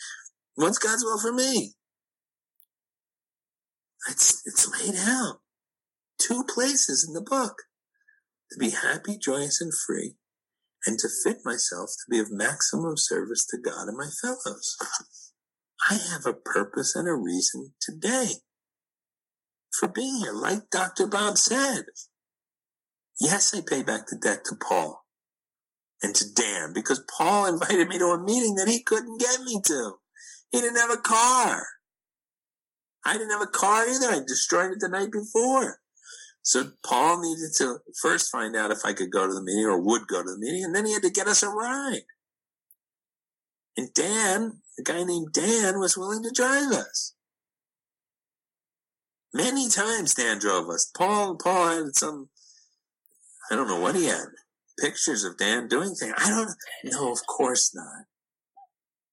What's 0.55 0.79
God's 0.79 1.05
will 1.05 1.21
for 1.21 1.33
me?" 1.33 1.75
It's, 4.09 4.43
it's 4.47 4.71
laid 4.71 4.95
out. 4.97 5.41
Two 6.19 6.45
places 6.45 7.05
in 7.07 7.13
the 7.13 7.21
book. 7.21 7.65
To 8.53 8.59
be 8.59 8.71
happy, 8.71 9.19
joyous, 9.19 9.61
and 9.61 9.73
free, 9.75 10.15
and 10.87 10.99
to 10.99 11.09
fit 11.25 11.39
myself 11.45 11.91
to 11.91 12.11
be 12.11 12.19
of 12.19 12.31
maximum 12.31 12.97
service 12.97 13.45
to 13.47 13.59
God 13.59 13.89
and 13.89 13.97
my 13.97 14.09
fellows. 14.23 14.77
I 15.91 15.95
have 16.13 16.27
a 16.27 16.33
purpose 16.33 16.95
and 16.95 17.09
a 17.09 17.15
reason 17.15 17.73
today 17.81 18.29
for 19.79 19.89
being 19.89 20.17
here, 20.17 20.33
like 20.33 20.71
Dr. 20.71 21.07
Bob 21.07 21.37
said. 21.37 21.85
Yes, 23.21 23.55
I 23.55 23.61
pay 23.67 23.83
back 23.83 24.07
the 24.07 24.17
debt 24.17 24.45
to 24.47 24.57
Paul 24.57 25.05
and 26.03 26.15
to 26.15 26.25
Dan 26.33 26.73
because 26.73 27.05
Paul 27.17 27.47
invited 27.53 27.89
me 27.89 27.99
to 27.99 28.07
a 28.07 28.23
meeting 28.23 28.55
that 28.57 28.69
he 28.69 28.83
couldn't 28.83 29.21
get 29.21 29.41
me 29.43 29.61
to. 29.65 29.95
He 30.51 30.61
didn't 30.61 30.79
have 30.79 30.91
a 30.91 30.97
car. 30.97 31.67
I 33.05 33.13
didn't 33.15 33.31
have 33.31 33.43
a 33.43 33.47
car 33.47 33.87
either. 33.89 34.09
I 34.09 34.21
destroyed 34.27 34.73
it 34.73 34.79
the 34.81 34.89
night 34.89 35.13
before. 35.13 35.81
So 36.47 36.71
Paul 36.85 37.23
needed 37.23 37.51
to 37.57 37.79
first 38.01 38.31
find 38.31 38.55
out 38.55 38.71
if 38.71 38.85
I 38.85 38.93
could 38.93 39.11
go 39.11 39.27
to 39.27 39.35
the 39.35 39.43
meeting 39.43 39.65
or 39.65 39.81
would 39.81 40.07
go 40.07 40.23
to 40.23 40.31
the 40.31 40.39
meeting, 40.39 40.63
and 40.63 40.77
then 40.77 40.87
he 40.87 40.93
had 40.93 41.03
to 41.03 41.11
get 41.11 41.27
us 41.27 41.43
a 41.43 41.49
ride. 41.49 42.03
And 43.77 43.93
Dan, 43.93 44.61
a 44.79 44.83
guy 44.83 45.03
named 45.03 45.33
Dan, 45.33 45.81
was 45.81 45.99
willing 45.99 46.23
to 46.23 46.31
drive 46.31 46.71
us. 46.71 47.15
Many 49.35 49.69
times 49.69 50.15
Dan 50.15 50.39
drove 50.39 50.69
us. 50.69 50.89
Paul, 50.97 51.37
Paul 51.37 51.67
had 51.67 51.97
some, 51.97 52.29
I 53.51 53.57
don't 53.57 53.67
know 53.67 53.81
what 53.81 53.97
he 53.97 54.05
had. 54.05 54.29
Pictures 54.79 55.25
of 55.25 55.37
Dan 55.39 55.67
doing 55.67 55.97
things. 55.97 56.15
I 56.17 56.31
don't 56.31 56.47
know. 56.47 56.55
No, 56.85 57.13
of 57.13 57.27
course 57.27 57.75
not. 57.75 58.05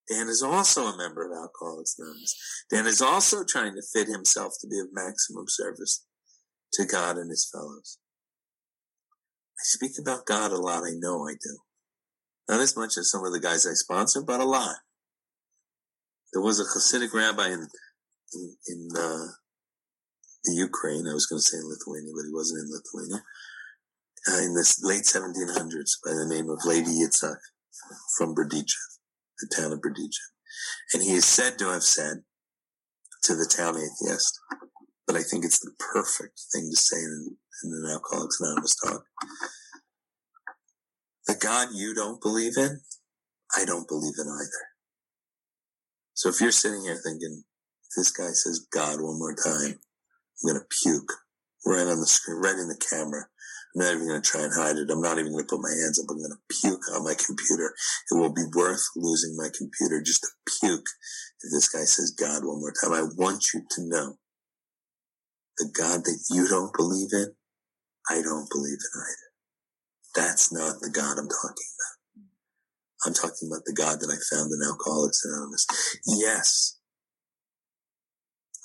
Dan 0.08 0.28
is 0.28 0.44
also 0.44 0.86
a 0.86 0.98
member 0.98 1.26
of 1.26 1.36
Alcoholics 1.36 1.96
Anonymous. 1.98 2.36
Dan 2.70 2.86
is 2.86 3.02
also 3.02 3.44
trying 3.44 3.74
to 3.74 3.82
fit 3.92 4.08
himself 4.08 4.54
to 4.62 4.68
be 4.68 4.78
of 4.78 4.90
maximum 4.94 5.46
service 5.48 6.06
to 6.74 6.86
God 6.86 7.18
and 7.18 7.30
his 7.30 7.50
fellows. 7.52 8.00
I 9.60 9.64
speak 9.64 9.92
about 10.00 10.26
God 10.26 10.52
a 10.52 10.58
lot. 10.58 10.84
I 10.84 10.94
know 10.98 11.28
I 11.28 11.34
do. 11.34 11.60
Not 12.50 12.62
as 12.62 12.76
much 12.76 12.98
as 12.98 13.10
some 13.10 13.26
of 13.26 13.32
the 13.32 13.40
guys 13.40 13.66
I 13.66 13.74
sponsor, 13.74 14.22
but 14.22 14.42
a 14.42 14.46
lot. 14.46 14.76
There 16.34 16.42
was 16.42 16.60
a 16.60 16.64
Hasidic 16.64 17.14
rabbi 17.14 17.48
in, 17.48 17.68
in, 18.34 18.56
in 18.68 18.88
uh, 18.98 19.28
the 20.44 20.56
Ukraine. 20.56 21.08
I 21.08 21.14
was 21.14 21.28
going 21.28 21.40
to 21.40 21.48
say 21.48 21.58
in 21.58 21.70
Lithuania, 21.70 22.12
but 22.16 22.26
he 22.26 22.34
wasn't 22.34 22.66
in 22.66 22.72
Lithuania. 22.72 23.24
Uh, 24.28 24.40
in 24.40 24.54
the 24.54 24.66
late 24.84 25.04
1700s 25.04 26.00
by 26.04 26.12
the 26.12 26.28
name 26.28 26.50
of 26.50 26.66
Levi 26.66 26.90
Yitzhak 26.90 27.38
from 28.18 28.34
Berdichev 28.34 28.94
the 29.44 29.56
town 29.56 29.72
of 29.72 29.80
Berdichev. 29.80 30.32
And 30.94 31.04
he 31.04 31.14
is 31.14 31.26
said 31.26 31.58
to 31.60 31.70
have 31.72 31.84
said 31.84 32.24
to 33.24 33.36
the 33.36 33.52
town 33.56 33.76
atheist, 33.76 34.40
but 35.08 35.16
I 35.16 35.22
think 35.22 35.46
it's 35.46 35.60
the 35.60 35.72
perfect 35.80 36.42
thing 36.52 36.70
to 36.70 36.78
say 36.78 36.98
in, 36.98 37.38
in 37.64 37.72
an 37.72 37.92
Alcoholics 37.92 38.40
Anonymous 38.40 38.76
talk. 38.76 39.04
The 41.28 41.36
God 41.36 41.70
you 41.74 41.94
don't 41.94 42.22
believe 42.22 42.58
in, 42.58 42.82
I 43.58 43.66
don't 43.66 43.88
believe 43.88 44.16
in 44.18 44.28
either. 44.28 44.64
So 46.14 46.30
if 46.30 46.42
you're 46.42 46.52
sitting 46.52 46.84
here 46.84 47.00
thinking, 47.04 47.44
this 47.98 48.12
guy 48.12 48.30
says 48.32 48.68
God 48.72 49.02
one 49.02 49.20
more 49.20 49.36
time, 49.36 49.80
I'm 50.44 50.50
going 50.50 50.60
to 50.60 50.68
puke 50.84 51.12
right 51.66 51.88
on 51.88 52.00
the 52.00 52.08
screen, 52.08 52.42
right 52.42 52.58
in 52.58 52.68
the 52.68 52.80
camera. 52.90 53.26
I'm 53.76 53.82
not 53.82 53.94
even 53.96 54.08
going 54.08 54.22
to 54.22 54.30
try 54.30 54.44
and 54.44 54.54
hide 54.54 54.78
it. 54.78 54.92
I'm 54.92 55.02
not 55.02 55.18
even 55.18 55.32
going 55.32 55.46
to 55.46 55.50
put 55.50 55.62
my 55.62 55.70
hands 55.70 56.00
up. 56.00 56.06
I'm 56.10 56.18
going 56.18 56.30
to 56.30 56.62
puke 56.62 56.84
on 56.94 57.04
my 57.04 57.16
computer. 57.16 57.74
It 58.12 58.16
will 58.16 58.34
be 58.34 58.46
worth 58.54 58.84
losing 58.96 59.36
my 59.36 59.50
computer 59.58 60.02
just 60.02 60.22
to 60.22 60.30
puke 60.60 60.86
if 61.42 61.52
this 61.52 61.70
guy 61.70 61.82
says 61.82 62.12
God 62.12 62.46
one 62.46 62.60
more 62.60 62.74
time. 62.82 62.94
I 62.94 63.08
want 63.18 63.46
you 63.54 63.62
to 63.62 63.82
know 63.90 64.14
the 65.58 65.70
God 65.78 66.04
that 66.04 66.26
you 66.30 66.48
don't 66.48 66.76
believe 66.76 67.10
in, 67.14 67.34
I 68.10 68.22
don't 68.22 68.50
believe 68.52 68.80
in 68.80 69.02
either. 69.02 69.30
That's 70.16 70.52
not 70.52 70.80
the 70.82 70.90
God 70.90 71.18
I'm 71.18 71.30
talking 71.30 71.70
about. 71.74 71.94
I'm 73.06 73.14
talking 73.14 73.50
about 73.52 73.66
the 73.66 73.74
God 73.74 74.00
that 74.00 74.10
I 74.10 74.36
found 74.36 74.52
in 74.52 74.68
Alcoholics 74.68 75.26
Anonymous. 75.26 75.68
Yes, 76.06 76.78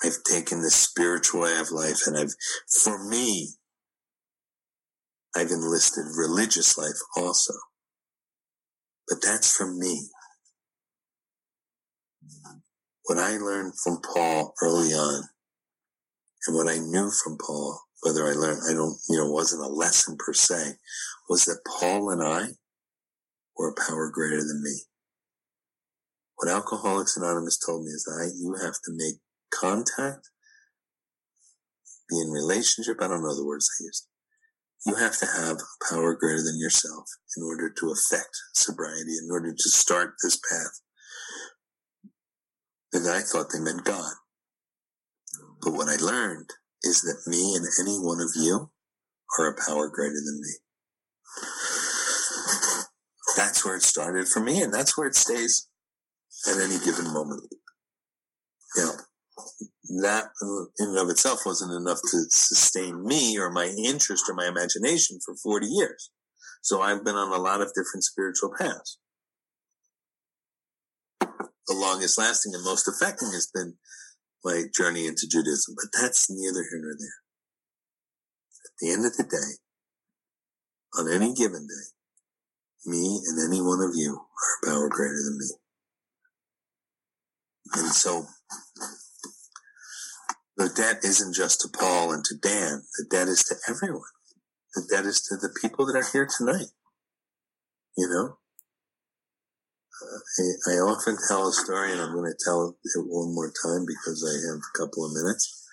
I've 0.05 0.23
taken 0.25 0.63
this 0.63 0.77
spiritual 0.77 1.43
way 1.43 1.59
of 1.59 1.73
life 1.73 2.07
and 2.07 2.17
I've, 2.17 2.35
for 2.83 3.09
me, 3.09 3.51
I've 5.35 5.51
enlisted 5.51 6.05
religious 6.17 6.79
life 6.79 6.99
also. 7.17 7.55
But 9.09 9.19
that's 9.23 9.57
from 9.57 9.79
me. 9.79 10.09
What 13.05 13.19
I 13.19 13.39
learned 13.39 13.73
from 13.83 14.01
Paul 14.03 14.55
early 14.63 14.93
on 14.93 15.25
and 16.49 16.57
what 16.57 16.69
I 16.69 16.79
knew 16.79 17.13
from 17.23 17.39
Paul, 17.39 17.79
whether 18.03 18.27
I 18.27 18.33
learned, 18.33 18.63
I 18.69 18.73
don't, 18.73 18.97
you 19.09 19.19
know, 19.19 19.31
wasn't 19.31 19.63
a 19.63 19.69
lesson 19.69 20.17
per 20.19 20.33
se, 20.33 20.73
was 21.29 21.45
that 21.45 21.61
Paul 21.65 22.11
and 22.11 22.23
I 22.23 22.55
were 23.57 23.71
a 23.71 23.89
power 23.89 24.11
greater 24.11 24.39
than 24.39 24.61
me. 24.65 24.81
What 26.37 26.51
Alcoholics 26.51 27.17
Anonymous 27.17 27.59
told 27.59 27.85
me 27.85 27.91
is 27.91 28.03
that 28.05 28.19
I, 28.21 28.35
you 28.37 28.55
have 28.65 28.75
to 28.85 28.93
make 28.97 29.21
contact, 29.53 30.31
be 32.09 32.19
in 32.21 32.31
relationship. 32.31 32.97
I 33.01 33.07
don't 33.07 33.23
know 33.23 33.37
the 33.37 33.47
words 33.47 33.69
they 33.79 33.85
used 33.85 34.09
you 34.87 34.95
have 34.95 35.19
to 35.19 35.27
have 35.27 35.59
power 35.91 36.15
greater 36.15 36.43
than 36.43 36.59
yourself 36.59 37.05
in 37.37 37.43
order 37.43 37.71
to 37.71 37.91
affect 37.91 38.31
sobriety, 38.55 39.19
in 39.23 39.29
order 39.31 39.53
to 39.53 39.69
start 39.69 40.15
this 40.23 40.41
path. 40.51 40.81
And 42.93 43.09
I 43.09 43.21
thought 43.21 43.51
they 43.53 43.61
meant 43.61 43.85
God. 43.85 44.13
But 45.63 45.73
what 45.73 45.89
I 45.89 45.97
learned 45.97 46.51
is 46.83 47.03
that 47.03 47.31
me 47.31 47.55
and 47.57 47.67
any 47.81 47.99
one 47.99 48.21
of 48.21 48.31
you 48.37 48.71
are 49.39 49.51
a 49.51 49.57
power 49.67 49.89
greater 49.89 50.21
than 50.25 50.41
me. 50.41 50.51
That's 53.37 53.65
where 53.65 53.77
it 53.77 53.83
started 53.83 54.29
for 54.29 54.41
me, 54.41 54.63
and 54.63 54.73
that's 54.73 54.97
where 54.97 55.07
it 55.07 55.15
stays 55.15 55.69
at 56.49 56.61
any 56.61 56.79
given 56.85 57.13
moment. 57.13 57.43
You 58.77 58.83
know, 58.83 58.93
that 60.03 60.25
in 60.79 60.89
and 60.89 60.99
of 60.99 61.09
itself 61.09 61.41
wasn't 61.47 61.73
enough 61.73 62.01
to 62.11 62.25
sustain 62.31 63.05
me 63.05 63.39
or 63.39 63.51
my 63.51 63.67
interest 63.67 64.25
or 64.29 64.35
my 64.35 64.47
imagination 64.47 65.19
for 65.25 65.35
40 65.37 65.67
years. 65.67 66.11
So 66.63 66.83
I've 66.83 67.05
been 67.05 67.15
on 67.15 67.33
a 67.33 67.43
lot 67.43 67.61
of 67.61 67.69
different 67.69 68.05
spiritual 68.05 68.51
paths. 68.59 68.99
The 71.21 71.75
longest 71.75 72.19
lasting 72.19 72.55
and 72.55 72.65
most 72.65 72.89
affecting 72.89 73.31
has 73.33 73.49
been 73.53 73.75
my 74.49 74.65
journey 74.75 75.07
into 75.07 75.29
Judaism, 75.29 75.75
but 75.77 76.01
that's 76.01 76.31
neither 76.31 76.65
here 76.71 76.81
nor 76.81 76.97
there. 76.99 77.21
At 78.65 78.73
the 78.81 78.93
end 78.93 79.05
of 79.05 79.17
the 79.17 79.25
day, 79.25 79.61
on 80.99 81.13
any 81.13 81.35
given 81.35 81.67
day, 81.67 81.87
me 82.87 83.21
and 83.27 83.39
any 83.47 83.61
one 83.61 83.83
of 83.83 83.95
you 83.95 84.17
are 84.17 84.73
a 84.73 84.75
power 84.75 84.89
greater 84.89 85.21
than 85.25 85.39
me. 85.39 85.51
And 87.75 87.93
so 87.93 88.25
the 90.57 90.71
debt 90.75 91.05
isn't 91.05 91.35
just 91.35 91.61
to 91.61 91.69
Paul 91.69 92.13
and 92.13 92.25
to 92.25 92.35
Dan. 92.35 92.83
The 92.97 93.07
debt 93.11 93.29
is 93.29 93.45
to 93.45 93.57
everyone. 93.69 94.01
The 94.75 94.89
debt 94.91 95.05
is 95.05 95.21
to 95.23 95.37
the 95.37 95.55
people 95.61 95.85
that 95.87 95.97
are 95.97 96.11
here 96.11 96.27
tonight. 96.39 96.69
You 97.99 98.09
know? 98.09 98.39
I, 99.99 100.73
I, 100.73 100.75
often 100.79 101.17
tell 101.29 101.49
a 101.49 101.53
story 101.53 101.93
and 101.93 102.01
I'm 102.01 102.15
going 102.15 102.31
to 102.31 102.45
tell 102.45 102.71
it 102.71 103.05
one 103.07 103.35
more 103.35 103.53
time 103.65 103.85
because 103.87 104.23
I 104.23 104.35
have 104.47 104.61
a 104.63 104.79
couple 104.79 105.05
of 105.05 105.13
minutes. 105.13 105.67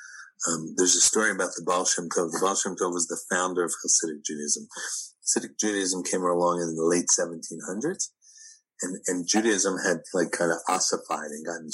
Um, 0.48 0.74
there's 0.78 0.96
a 0.96 1.02
story 1.02 1.32
about 1.32 1.52
the 1.56 1.64
Baal 1.66 1.86
Shem 1.86 2.10
Tov. 2.10 2.32
The 2.32 2.40
Baal 2.42 2.56
Shem 2.56 2.76
Tov 2.76 2.94
was 2.94 3.08
the 3.08 3.22
founder 3.30 3.64
of 3.64 3.72
Hasidic 3.72 4.26
Judaism. 4.26 4.68
Hasidic 5.22 5.60
Judaism 5.60 6.04
came 6.04 6.22
along 6.22 6.62
in 6.62 6.76
the 6.76 6.86
late 6.86 7.10
1700s 7.10 8.10
and, 8.82 8.98
and 9.08 9.28
Judaism 9.28 9.78
had 9.86 9.98
like 10.14 10.32
kind 10.32 10.52
of 10.52 10.58
ossified 10.68 11.32
and 11.32 11.46
gotten 11.46 11.70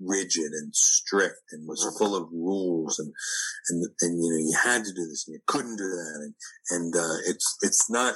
rigid 0.00 0.52
and 0.52 0.74
strict 0.74 1.52
and 1.52 1.68
was 1.68 1.84
full 1.98 2.16
of 2.16 2.30
rules 2.32 2.98
and, 2.98 3.12
and, 3.68 3.84
and, 4.00 4.22
you 4.22 4.30
know, 4.30 4.38
you 4.38 4.56
had 4.62 4.84
to 4.84 4.92
do 4.92 5.06
this 5.06 5.26
and 5.26 5.34
you 5.34 5.40
couldn't 5.46 5.76
do 5.76 5.84
that. 5.84 6.20
And, 6.22 6.34
and, 6.70 6.96
uh, 6.96 7.18
it's, 7.26 7.56
it's 7.62 7.90
not, 7.90 8.14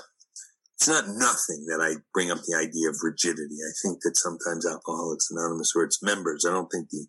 it's 0.81 0.89
not 0.89 1.13
nothing 1.13 1.69
that 1.69 1.85
I 1.85 2.01
bring 2.17 2.31
up 2.33 2.41
the 2.41 2.57
idea 2.57 2.89
of 2.89 3.05
rigidity. 3.05 3.61
I 3.61 3.73
think 3.85 4.01
that 4.01 4.17
sometimes 4.17 4.65
Alcoholics 4.65 5.29
Anonymous 5.29 5.77
or 5.77 5.85
its 5.85 6.03
members, 6.03 6.49
I 6.49 6.57
don't 6.57 6.73
think 6.73 6.89
the 6.89 7.05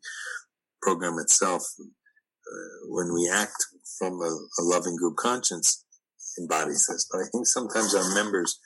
program 0.81 1.15
itself, 1.23 1.63
uh, 1.79 2.91
when 2.91 3.15
we 3.15 3.31
act 3.31 3.55
from 3.97 4.19
a, 4.19 4.27
a 4.27 4.63
loving 4.67 4.97
group 4.99 5.15
conscience 5.15 5.85
embodies 6.35 6.83
this, 6.91 7.07
but 7.09 7.23
I 7.23 7.31
think 7.31 7.47
sometimes 7.47 7.95
our 7.95 8.13
members 8.13 8.59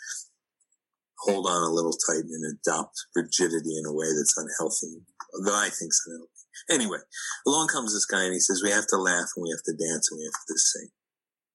hold 1.21 1.45
on 1.45 1.69
a 1.69 1.73
little 1.73 1.93
tight 1.93 2.25
and 2.25 2.57
adopt 2.57 2.97
rigidity 3.13 3.77
in 3.77 3.85
a 3.85 3.93
way 3.93 4.09
that's 4.09 4.33
unhealthy, 4.41 5.05
that 5.45 5.53
I 5.53 5.69
think 5.69 5.93
is 5.93 6.01
unhealthy. 6.09 6.33
Anyway, 6.81 7.05
along 7.45 7.67
comes 7.67 7.93
this 7.93 8.09
guy 8.09 8.25
and 8.25 8.33
he 8.33 8.39
says, 8.39 8.65
we 8.65 8.73
have 8.73 8.89
to 8.89 8.97
laugh 8.97 9.29
and 9.37 9.45
we 9.45 9.53
have 9.53 9.61
to 9.69 9.77
dance 9.77 10.09
and 10.09 10.17
we 10.17 10.25
have 10.25 10.41
to 10.49 10.57
sing. 10.57 10.89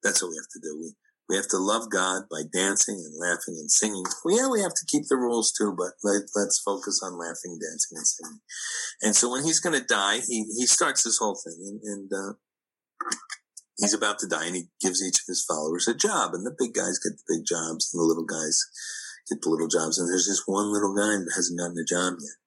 That's 0.07 0.22
what 0.22 0.30
we 0.30 0.38
have 0.38 0.55
to 0.55 0.62
do. 0.62 0.78
We, 0.78 0.94
we 1.30 1.36
have 1.36 1.46
to 1.54 1.62
love 1.62 1.88
God 1.90 2.26
by 2.28 2.42
dancing 2.52 2.98
and 2.98 3.14
laughing 3.14 3.54
and 3.54 3.70
singing. 3.70 4.02
Well, 4.24 4.34
yeah, 4.34 4.50
we 4.50 4.60
have 4.62 4.74
to 4.74 4.86
keep 4.90 5.06
the 5.06 5.14
rules 5.14 5.54
too, 5.54 5.72
but 5.78 5.94
let, 6.02 6.26
us 6.26 6.60
focus 6.66 7.00
on 7.06 7.14
laughing, 7.14 7.54
dancing, 7.54 7.94
and 7.94 8.06
singing. 8.06 8.40
And 9.00 9.14
so 9.14 9.30
when 9.30 9.44
he's 9.44 9.60
going 9.60 9.78
to 9.78 9.86
die, 9.86 10.18
he, 10.26 10.42
he 10.58 10.66
starts 10.66 11.04
this 11.04 11.18
whole 11.18 11.38
thing 11.38 11.54
and, 11.62 11.80
and 11.86 12.10
uh, 12.10 12.32
he's 13.78 13.94
about 13.94 14.18
to 14.18 14.26
die 14.26 14.46
and 14.46 14.56
he 14.56 14.74
gives 14.82 15.06
each 15.06 15.22
of 15.22 15.30
his 15.30 15.46
followers 15.46 15.86
a 15.86 15.94
job 15.94 16.34
and 16.34 16.44
the 16.44 16.56
big 16.58 16.74
guys 16.74 16.98
get 16.98 17.14
the 17.14 17.38
big 17.38 17.46
jobs 17.46 17.94
and 17.94 18.02
the 18.02 18.10
little 18.10 18.26
guys 18.26 18.58
get 19.30 19.38
the 19.40 19.50
little 19.50 19.70
jobs. 19.70 20.02
And 20.02 20.10
there's 20.10 20.26
this 20.26 20.42
one 20.50 20.74
little 20.74 20.98
guy 20.98 21.14
that 21.14 21.38
hasn't 21.38 21.60
gotten 21.62 21.78
a 21.78 21.86
job 21.86 22.18
yet. 22.18 22.42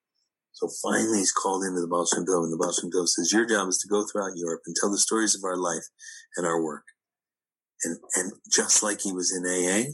So 0.59 0.67
finally 0.83 1.23
he's 1.23 1.31
called 1.31 1.63
into 1.63 1.79
the 1.79 1.87
Shem 2.11 2.27
Tov 2.27 2.43
and 2.43 2.51
the 2.51 2.59
Shem 2.75 2.91
Tov 2.91 3.07
says, 3.07 3.31
your 3.31 3.47
job 3.47 3.71
is 3.71 3.79
to 3.79 3.87
go 3.87 4.03
throughout 4.03 4.35
Europe 4.35 4.67
and 4.67 4.75
tell 4.75 4.91
the 4.91 4.99
stories 4.99 5.39
of 5.39 5.47
our 5.47 5.55
life 5.55 5.87
and 6.35 6.45
our 6.45 6.61
work. 6.61 6.83
And, 7.85 7.97
and 8.15 8.33
just 8.51 8.83
like 8.83 9.01
he 9.01 9.11
was 9.11 9.33
in 9.35 9.45
AA, 9.45 9.91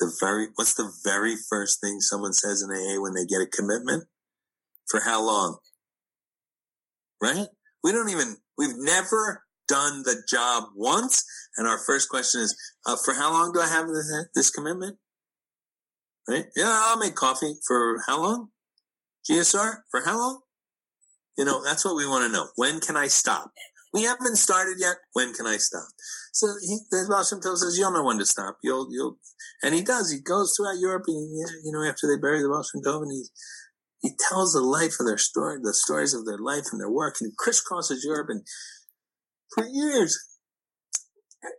the 0.00 0.16
very, 0.20 0.48
what's 0.54 0.74
the 0.74 0.92
very 1.04 1.34
first 1.48 1.80
thing 1.80 2.00
someone 2.00 2.32
says 2.32 2.62
in 2.62 2.70
AA 2.70 3.00
when 3.00 3.14
they 3.14 3.24
get 3.24 3.42
a 3.42 3.46
commitment? 3.46 4.04
For 4.88 5.00
how 5.00 5.22
long? 5.22 5.58
Right? 7.22 7.48
We 7.84 7.92
don't 7.92 8.08
even, 8.08 8.36
we've 8.56 8.76
never 8.76 9.44
done 9.66 10.02
the 10.02 10.22
job 10.28 10.64
once. 10.74 11.24
And 11.56 11.66
our 11.68 11.78
first 11.78 12.08
question 12.08 12.40
is, 12.40 12.56
uh, 12.86 12.96
for 13.04 13.14
how 13.14 13.32
long 13.32 13.52
do 13.52 13.60
I 13.60 13.68
have 13.68 13.86
this, 13.88 14.12
this 14.34 14.50
commitment? 14.50 14.96
Right? 16.28 16.46
Yeah, 16.56 16.80
I'll 16.84 16.98
make 16.98 17.14
coffee 17.14 17.54
for 17.66 17.98
how 18.06 18.22
long? 18.22 18.48
GSR 19.30 19.78
for 19.90 20.02
how 20.04 20.18
long? 20.18 20.40
You 21.36 21.44
know, 21.44 21.62
that's 21.62 21.84
what 21.84 21.96
we 21.96 22.06
want 22.06 22.26
to 22.26 22.32
know. 22.32 22.48
When 22.56 22.80
can 22.80 22.96
I 22.96 23.08
stop? 23.08 23.52
We 23.92 24.02
haven't 24.02 24.36
started 24.36 24.76
yet. 24.78 24.96
When 25.12 25.32
can 25.32 25.46
I 25.46 25.56
stop? 25.56 25.88
So 26.32 26.46
he, 26.60 26.78
the 26.90 27.06
Baal 27.08 27.24
Shem 27.24 27.40
Tov 27.40 27.56
says, 27.56 27.76
you'll 27.78 27.92
know 27.92 28.04
when 28.04 28.18
to 28.18 28.26
stop. 28.26 28.58
You'll, 28.62 28.88
you'll, 28.90 29.18
and 29.62 29.74
he 29.74 29.82
does. 29.82 30.10
He 30.10 30.20
goes 30.20 30.54
throughout 30.56 30.78
Europe 30.78 31.04
and, 31.08 31.30
you 31.64 31.72
know, 31.72 31.88
after 31.88 32.06
they 32.06 32.20
bury 32.20 32.42
the 32.42 32.48
Baal 32.48 32.62
Shem 32.62 32.82
Tov 32.82 33.02
and 33.02 33.12
he, 33.12 33.24
he 34.00 34.10
tells 34.28 34.52
the 34.52 34.60
life 34.60 35.00
of 35.00 35.06
their 35.06 35.18
story, 35.18 35.58
the 35.62 35.74
stories 35.74 36.14
of 36.14 36.26
their 36.26 36.38
life 36.38 36.66
and 36.70 36.80
their 36.80 36.90
work 36.90 37.16
and 37.20 37.32
he 37.32 37.34
crisscrosses 37.36 38.04
Europe 38.04 38.28
and 38.30 38.42
for 39.54 39.66
years 39.66 40.18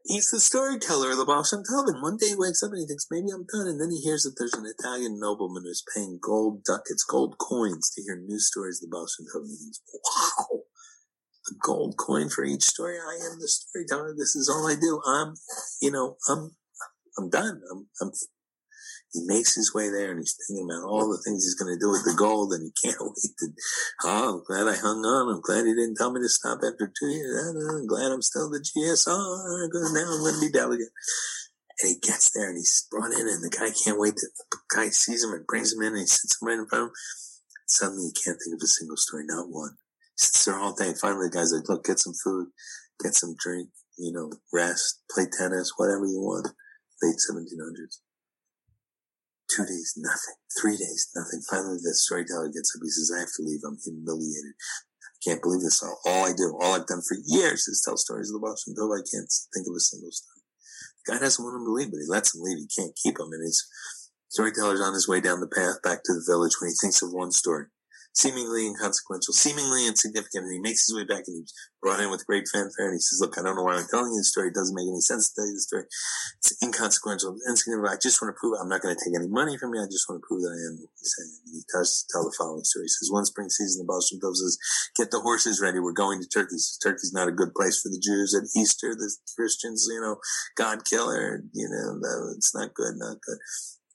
he's 0.06 0.30
the 0.30 0.40
storyteller 0.40 1.12
of 1.12 1.18
the 1.18 1.26
Baal 1.26 1.44
Shem 1.44 1.64
Tov. 1.64 1.88
And 1.88 2.02
one 2.02 2.18
day 2.18 2.30
he 2.30 2.36
wakes 2.36 2.64
up 2.64 2.72
and 2.72 2.82
he 2.82 2.88
thinks, 2.88 3.08
maybe 3.10 3.32
I'm 3.34 3.46
done. 3.46 3.68
And 3.68 3.80
then 3.80 3.92
he 3.92 4.02
hears 4.02 4.24
that 4.24 4.36
there's 4.38 4.54
an 4.54 4.68
Italian 4.68 5.20
nobleman 5.20 5.64
who's 5.64 5.84
paying 5.96 6.20
gold 6.22 6.64
ducats, 6.64 7.04
gold 7.04 7.38
coins 7.38 7.92
to 7.96 8.04
hear 8.04 8.18
news 8.18 8.48
stories 8.48 8.82
of 8.82 8.90
the 8.90 8.96
Baal 8.96 9.08
Shem 9.08 9.26
Tov. 9.28 9.44
And 9.44 9.52
he 9.52 9.58
thinks, 9.58 9.82
wow, 9.88 10.59
a 11.48 11.54
gold 11.62 11.96
coin 11.98 12.30
for 12.30 12.44
each 12.44 12.64
story. 12.64 12.98
I 12.98 13.16
am 13.32 13.40
the 13.40 13.48
storyteller. 13.48 14.14
This 14.18 14.36
is 14.36 14.50
all 14.50 14.68
I 14.68 14.76
do. 14.76 15.02
I'm, 15.06 15.36
you 15.82 15.92
know, 15.92 16.18
I'm, 16.28 16.56
I'm 17.18 17.30
done. 17.30 17.62
I'm, 17.72 17.88
I'm 18.02 18.12
he 19.14 19.22
makes 19.26 19.56
his 19.56 19.74
way 19.74 19.90
there 19.90 20.12
and 20.12 20.20
he's 20.20 20.38
thinking 20.38 20.70
about 20.70 20.86
all 20.86 21.10
the 21.10 21.22
things 21.26 21.42
he's 21.42 21.58
going 21.58 21.74
to 21.74 21.82
do 21.82 21.90
with 21.90 22.06
the 22.06 22.14
gold 22.14 22.54
and 22.54 22.62
he 22.62 22.72
can't 22.78 23.02
wait 23.02 23.34
to, 23.42 23.48
oh, 24.06 24.38
I'm 24.38 24.44
glad 24.46 24.70
I 24.70 24.78
hung 24.78 25.02
on. 25.02 25.34
I'm 25.34 25.42
glad 25.42 25.66
he 25.66 25.74
didn't 25.74 25.98
tell 25.98 26.14
me 26.14 26.22
to 26.22 26.30
stop 26.30 26.62
after 26.62 26.86
two 26.94 27.10
years. 27.10 27.34
I'm 27.50 27.88
glad 27.88 28.12
I'm 28.12 28.22
still 28.22 28.50
the 28.50 28.62
GSR 28.62 29.66
because 29.66 29.94
now 29.98 30.14
I'm 30.14 30.22
going 30.22 30.38
to 30.38 30.46
be 30.46 30.54
delegate. 30.54 30.94
And 31.82 31.90
he 31.90 31.98
gets 31.98 32.30
there 32.36 32.50
and 32.50 32.58
he's 32.58 32.86
brought 32.92 33.14
in 33.14 33.26
and 33.26 33.42
the 33.42 33.50
guy 33.50 33.74
can't 33.74 34.00
wait 34.00 34.14
to, 34.14 34.28
the 34.52 34.58
guy 34.70 34.90
sees 34.90 35.24
him 35.24 35.34
and 35.34 35.48
brings 35.48 35.74
him 35.74 35.82
in 35.82 35.98
and 35.98 36.06
he 36.06 36.06
sits 36.06 36.38
him 36.38 36.48
right 36.48 36.60
in 36.60 36.68
front 36.68 36.84
of 36.84 36.90
him. 36.90 36.96
Suddenly 37.66 38.14
he 38.14 38.14
can't 38.14 38.38
think 38.38 38.54
of 38.54 38.62
a 38.62 38.68
single 38.70 38.98
story, 38.98 39.26
not 39.26 39.50
one. 39.50 39.74
Sits 40.20 40.44
there 40.44 40.60
all 40.60 40.76
day. 40.76 40.92
Finally 41.00 41.32
the 41.32 41.38
guy's 41.40 41.56
like, 41.56 41.70
look, 41.72 41.88
get 41.88 41.98
some 41.98 42.12
food, 42.12 42.52
get 43.00 43.16
some 43.16 43.40
drink, 43.40 43.72
you 43.96 44.12
know, 44.12 44.28
rest, 44.52 45.00
play 45.08 45.24
tennis, 45.32 45.80
whatever 45.80 46.04
you 46.04 46.20
want. 46.20 46.52
Late 47.00 47.16
1700s. 47.16 48.04
Two 49.48 49.64
days, 49.64 49.96
nothing. 49.96 50.36
Three 50.60 50.76
days, 50.76 51.08
nothing. 51.16 51.40
Finally, 51.50 51.80
the 51.80 51.96
storyteller 51.96 52.52
gets 52.52 52.76
up. 52.76 52.84
He 52.84 52.92
says, 52.92 53.16
I 53.16 53.24
have 53.24 53.32
to 53.40 53.48
leave. 53.48 53.64
I'm 53.64 53.80
humiliated. 53.80 54.60
I 54.60 55.20
can't 55.24 55.42
believe 55.42 55.64
this. 55.64 55.80
All, 55.82 56.28
I 56.28 56.36
do, 56.36 56.52
all 56.60 56.76
I've 56.76 56.92
done 56.92 57.00
for 57.00 57.16
years 57.24 57.72
is 57.72 57.80
tell 57.80 57.96
stories 57.96 58.28
of 58.28 58.36
the 58.36 58.44
Baal 58.44 58.60
Shem 58.60 58.76
Tov. 58.76 58.92
I 58.92 59.00
can't 59.08 59.32
think 59.56 59.72
of 59.72 59.74
a 59.74 59.80
single 59.80 60.12
story. 60.12 60.44
The 61.08 61.16
guy 61.16 61.20
doesn't 61.24 61.40
want 61.40 61.56
him 61.56 61.64
to 61.64 61.72
leave, 61.72 61.96
but 61.96 62.04
he 62.04 62.12
lets 62.12 62.36
him 62.36 62.44
leave. 62.44 62.60
He 62.60 62.68
can't 62.68 63.00
keep 63.00 63.16
him. 63.16 63.32
And 63.32 63.48
his 63.48 63.64
storyteller's 64.28 64.84
on 64.84 64.94
his 64.94 65.08
way 65.08 65.24
down 65.24 65.40
the 65.40 65.48
path 65.48 65.80
back 65.80 66.04
to 66.04 66.12
the 66.12 66.28
village 66.28 66.60
when 66.60 66.76
he 66.76 66.76
thinks 66.76 67.00
of 67.00 67.16
one 67.16 67.32
story 67.32 67.72
seemingly 68.20 68.68
inconsequential, 68.68 69.32
seemingly 69.32 69.88
insignificant, 69.88 70.44
and 70.44 70.54
he 70.54 70.60
makes 70.60 70.84
his 70.84 70.96
way 70.96 71.08
back 71.08 71.24
and 71.24 71.40
he's 71.40 71.56
brought 71.80 72.04
in 72.04 72.12
with 72.12 72.28
great 72.28 72.44
fanfare 72.52 72.92
and 72.92 73.00
he 73.00 73.00
says, 73.00 73.24
look, 73.24 73.40
I 73.40 73.42
don't 73.42 73.56
know 73.56 73.64
why 73.64 73.80
I'm 73.80 73.88
telling 73.88 74.12
you 74.12 74.20
the 74.20 74.28
story. 74.28 74.52
It 74.52 74.60
doesn't 74.60 74.76
make 74.76 74.92
any 74.92 75.00
sense 75.00 75.32
to 75.32 75.40
tell 75.40 75.48
you 75.48 75.56
the 75.56 75.64
story. 75.64 75.86
It's 76.44 76.52
inconsequential, 76.60 77.40
insignificant. 77.48 77.96
I 77.96 77.96
just 77.96 78.20
want 78.20 78.36
to 78.36 78.40
prove. 78.40 78.60
I'm 78.60 78.68
not 78.68 78.84
going 78.84 78.92
to 78.92 79.00
take 79.00 79.16
any 79.16 79.32
money 79.32 79.56
from 79.56 79.72
you. 79.72 79.80
I 79.80 79.88
just 79.88 80.12
want 80.12 80.20
to 80.20 80.28
prove 80.28 80.44
that 80.44 80.52
I 80.52 80.60
am 80.68 80.76
saying. 81.00 81.32
And 81.48 81.56
he 81.56 81.64
tell 81.72 82.28
the 82.28 82.36
following 82.36 82.68
story. 82.68 82.92
He 82.92 82.92
says, 82.92 83.08
one 83.08 83.24
spring 83.24 83.48
season, 83.48 83.88
the 83.88 83.88
Shem 84.04 84.20
Tov 84.20 84.36
says, 84.36 84.60
get 85.00 85.16
the 85.16 85.24
horses 85.24 85.64
ready. 85.64 85.80
We're 85.80 85.96
going 85.96 86.20
to 86.20 86.28
Turkey. 86.28 86.60
He 86.60 86.64
says, 86.64 86.76
Turkey's 86.84 87.16
not 87.16 87.32
a 87.32 87.40
good 87.40 87.56
place 87.56 87.80
for 87.80 87.88
the 87.88 88.04
Jews 88.04 88.36
at 88.36 88.52
Easter. 88.52 88.92
The 88.92 89.08
Christians, 89.40 89.88
you 89.88 90.04
know, 90.04 90.20
God 90.60 90.84
killer, 90.84 91.40
you 91.56 91.72
know, 91.72 92.04
it's 92.36 92.52
not 92.52 92.76
good, 92.76 93.00
not 93.00 93.24
good. 93.24 93.40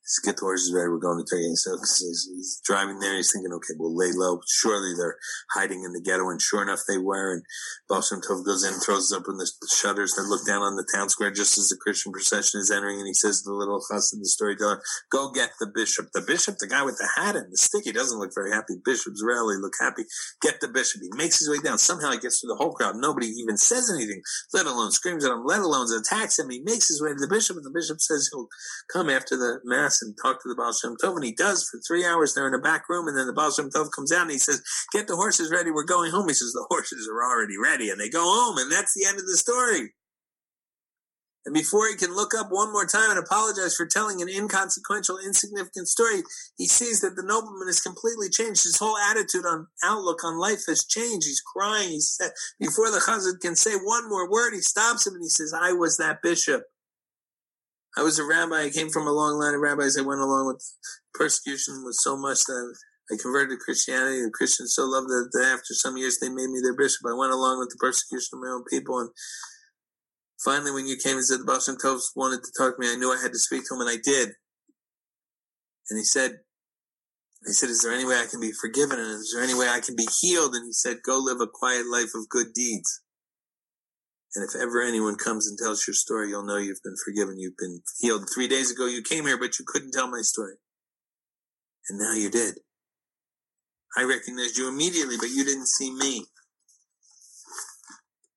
He's 0.05 0.21
get 0.21 0.37
the 0.37 0.45
horses 0.45 0.69
ready. 0.69 0.93
We're 0.93 1.01
going 1.01 1.17
to 1.17 1.25
Turkey. 1.25 1.57
So 1.57 1.81
he's, 1.81 2.29
he's, 2.29 2.61
driving 2.61 3.01
there. 3.01 3.17
He's 3.17 3.33
thinking, 3.33 3.57
okay, 3.57 3.73
we'll 3.81 3.97
lay 3.97 4.13
low. 4.13 4.41
Surely 4.45 4.93
they're 4.93 5.17
hiding 5.57 5.81
in 5.81 5.97
the 5.97 6.05
ghetto. 6.05 6.29
And 6.29 6.41
sure 6.41 6.61
enough, 6.61 6.85
they 6.85 7.01
were. 7.01 7.33
And 7.33 7.43
Baal 7.89 8.05
Shem 8.05 8.21
Tov 8.21 8.45
goes 8.45 8.69
in, 8.69 8.77
throws 8.85 9.13
open 9.17 9.41
the 9.41 9.49
shutters 9.65 10.13
that 10.13 10.29
look 10.29 10.45
down 10.45 10.61
on 10.61 10.77
the 10.77 10.85
town 10.93 11.09
square 11.09 11.33
just 11.33 11.57
as 11.57 11.73
the 11.73 11.81
Christian 11.81 12.13
procession 12.13 12.61
is 12.61 12.71
entering. 12.71 13.01
And 13.01 13.09
he 13.09 13.17
says 13.17 13.41
to 13.43 13.49
the 13.49 13.57
little 13.57 13.81
chassid, 13.81 14.21
the 14.21 14.29
storyteller, 14.29 14.85
go 15.11 15.33
get 15.33 15.57
the 15.59 15.73
bishop. 15.73 16.13
The 16.13 16.21
bishop, 16.21 16.61
the 16.61 16.69
guy 16.69 16.85
with 16.85 17.01
the 17.01 17.09
hat 17.17 17.35
and 17.35 17.51
the 17.51 17.57
stick, 17.57 17.89
he 17.89 17.93
doesn't 17.93 18.21
look 18.21 18.37
very 18.37 18.53
happy. 18.53 18.77
Bishops 18.85 19.25
rarely 19.25 19.57
look 19.57 19.73
happy. 19.81 20.05
Get 20.43 20.61
the 20.61 20.69
bishop. 20.69 21.01
He 21.01 21.09
makes 21.17 21.39
his 21.39 21.49
way 21.49 21.65
down. 21.65 21.79
Somehow 21.79 22.13
he 22.13 22.21
gets 22.21 22.41
through 22.41 22.53
the 22.53 22.61
whole 22.61 22.77
crowd. 22.77 22.97
Nobody 22.97 23.29
even 23.41 23.57
says 23.57 23.89
anything, 23.89 24.21
let 24.53 24.67
alone 24.67 24.93
screams 24.93 25.25
at 25.25 25.33
him, 25.33 25.45
let 25.45 25.61
alone 25.61 25.89
attacks 25.97 26.39
him. 26.39 26.51
He 26.51 26.61
makes 26.61 26.89
his 26.89 27.01
way 27.01 27.09
to 27.11 27.19
the 27.19 27.29
bishop 27.29 27.57
and 27.57 27.65
the 27.65 27.73
bishop 27.73 28.01
says 28.01 28.29
he'll 28.31 28.49
come 28.93 29.09
after 29.09 29.37
the 29.37 29.61
mass 29.65 29.94
and 30.03 30.17
talk 30.21 30.43
to 30.43 30.49
the 30.49 30.55
Baal 30.55 30.73
Shem 30.73 30.97
Tov. 31.03 31.17
And 31.17 31.25
he 31.25 31.33
does 31.33 31.69
for 31.69 31.81
three 31.87 32.05
hours. 32.05 32.35
They're 32.35 32.49
in 32.49 32.55
a 32.55 32.59
back 32.59 32.89
room. 32.89 33.09
And 33.09 33.17
then 33.17 33.27
the 33.27 33.33
Baal 33.33 33.51
Shem 33.51 33.71
Tov 33.71 33.91
comes 33.95 34.13
out 34.13 34.23
and 34.23 34.31
he 34.31 34.39
says, 34.39 34.63
get 34.93 35.07
the 35.07 35.17
horses 35.17 35.51
ready. 35.51 35.71
We're 35.71 35.85
going 35.85 36.11
home. 36.11 36.29
He 36.29 36.35
says, 36.35 36.53
the 36.53 36.67
horses 36.69 37.09
are 37.13 37.23
already 37.23 37.57
ready. 37.57 37.91
And 37.91 38.01
they 38.01 38.09
go 38.09 38.23
home. 38.23 38.59
And 38.59 38.71
that's 38.71 38.95
the 38.95 39.07
end 39.07 39.19
of 39.19 39.27
the 39.27 39.37
story. 39.37 39.93
And 41.47 41.53
before 41.53 41.89
he 41.89 41.97
can 41.97 42.15
look 42.15 42.33
up 42.35 42.47
one 42.49 42.73
more 42.73 42.87
time 42.87 43.11
and 43.11 43.19
apologize 43.19 43.77
for 43.77 43.85
telling 43.85 44.23
an 44.23 44.31
inconsequential, 44.31 45.19
insignificant 45.19 45.89
story, 45.89 46.23
he 46.57 46.67
sees 46.67 47.03
that 47.03 47.17
the 47.17 47.23
nobleman 47.23 47.69
has 47.69 47.83
completely 47.83 48.31
changed. 48.31 48.65
His 48.65 48.79
whole 48.79 48.97
attitude 48.97 49.45
on 49.45 49.67
outlook 49.85 50.25
on 50.25 50.39
life 50.39 50.63
has 50.69 50.87
changed. 50.87 51.27
He's 51.27 51.43
crying. 51.43 51.91
He 51.91 52.01
said, 52.01 52.31
before 52.59 52.91
the 52.91 52.97
chazan 53.07 53.41
can 53.41 53.57
say 53.57 53.75
one 53.75 54.09
more 54.09 54.31
word, 54.31 54.55
he 54.55 54.63
stops 54.63 55.07
him 55.07 55.13
and 55.13 55.23
he 55.23 55.29
says, 55.29 55.53
I 55.55 55.73
was 55.73 55.99
that 55.99 56.23
bishop. 56.23 56.63
I 57.97 58.03
was 58.03 58.19
a 58.19 58.25
rabbi. 58.25 58.65
I 58.65 58.71
came 58.71 58.91
from 58.91 59.07
a 59.07 59.13
long 59.13 59.39
line 59.39 59.55
of 59.55 59.61
rabbis. 59.61 59.97
I 59.97 60.03
went 60.03 60.21
along 60.21 60.47
with 60.47 60.63
persecution 61.15 61.83
with 61.85 61.95
so 61.95 62.17
much 62.17 62.45
that 62.47 62.75
I 63.13 63.17
converted 63.21 63.51
to 63.51 63.65
Christianity. 63.65 64.23
The 64.23 64.31
Christians 64.35 64.75
so 64.75 64.85
loved 64.85 65.09
that, 65.09 65.31
that 65.33 65.47
after 65.47 65.75
some 65.75 65.97
years 65.97 66.19
they 66.19 66.29
made 66.29 66.51
me 66.51 66.61
their 66.63 66.77
bishop. 66.77 67.07
I 67.07 67.15
went 67.15 67.33
along 67.33 67.61
with 67.61 67.71
the 67.71 67.79
persecution 67.79 68.35
of 68.35 68.41
my 68.41 68.51
own 68.51 68.65
people. 68.69 68.99
And 68.99 69.11
finally, 70.43 70.73
when 70.73 70.87
you 70.87 70.97
came 70.97 71.17
and 71.17 71.25
said 71.25 71.41
the 71.47 71.61
Shem 71.61 71.77
Tov 71.77 72.01
wanted 72.17 72.43
to 72.43 72.53
talk 72.59 72.77
to 72.77 72.81
me, 72.81 72.91
I 72.91 72.97
knew 72.97 73.13
I 73.13 73.23
had 73.23 73.33
to 73.33 73.39
speak 73.39 73.63
to 73.69 73.75
him, 73.75 73.83
and 73.83 73.91
I 73.91 73.99
did. 74.03 74.31
And 75.91 75.99
he 75.99 76.05
said, 76.05 76.41
I 77.47 77.53
said, 77.53 77.69
is 77.69 77.83
there 77.83 77.93
any 77.93 78.07
way 78.07 78.17
I 78.17 78.27
can 78.27 78.41
be 78.41 78.53
forgiven? 78.53 78.99
And 78.99 79.21
is 79.21 79.33
there 79.35 79.45
any 79.45 79.55
way 79.55 79.69
I 79.69 79.81
can 79.81 79.95
be 79.95 80.09
healed? 80.21 80.55
And 80.55 80.65
he 80.65 80.73
said, 80.73 81.05
go 81.05 81.19
live 81.19 81.43
a 81.43 81.47
quiet 81.47 81.87
life 81.87 82.15
of 82.15 82.29
good 82.31 82.55
deeds. 82.55 83.03
And 84.35 84.49
if 84.49 84.61
ever 84.61 84.83
anyone 84.83 85.17
comes 85.17 85.47
and 85.47 85.57
tells 85.57 85.87
your 85.87 85.95
story, 85.95 86.29
you'll 86.29 86.45
know 86.45 86.57
you've 86.57 86.83
been 86.83 86.97
forgiven. 87.05 87.39
You've 87.39 87.57
been 87.57 87.83
healed. 88.01 88.29
Three 88.35 88.49
days 88.49 88.71
ago, 88.73 88.87
you 88.87 89.03
came 89.03 89.27
here, 89.27 89.39
but 89.39 89.59
you 89.59 89.65
couldn't 89.67 89.93
tell 89.93 90.09
my 90.09 90.23
story. 90.23 90.55
And 91.89 91.99
now 91.99 92.15
you 92.15 92.31
did. 92.31 92.59
I 93.97 94.03
recognized 94.03 94.59
you 94.59 94.69
immediately, 94.69 95.17
but 95.17 95.31
you 95.31 95.45
didn't 95.45 95.69
see 95.69 95.93
me. 95.93 96.25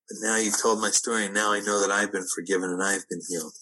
But 0.08 0.18
now 0.22 0.36
you've 0.36 0.60
told 0.60 0.80
my 0.80 0.90
story, 0.90 1.26
and 1.26 1.34
now 1.34 1.52
I 1.52 1.60
know 1.60 1.80
that 1.80 1.90
I've 1.90 2.12
been 2.12 2.26
forgiven 2.32 2.70
and 2.70 2.82
I've 2.82 3.08
been 3.10 3.20
healed. 3.28 3.52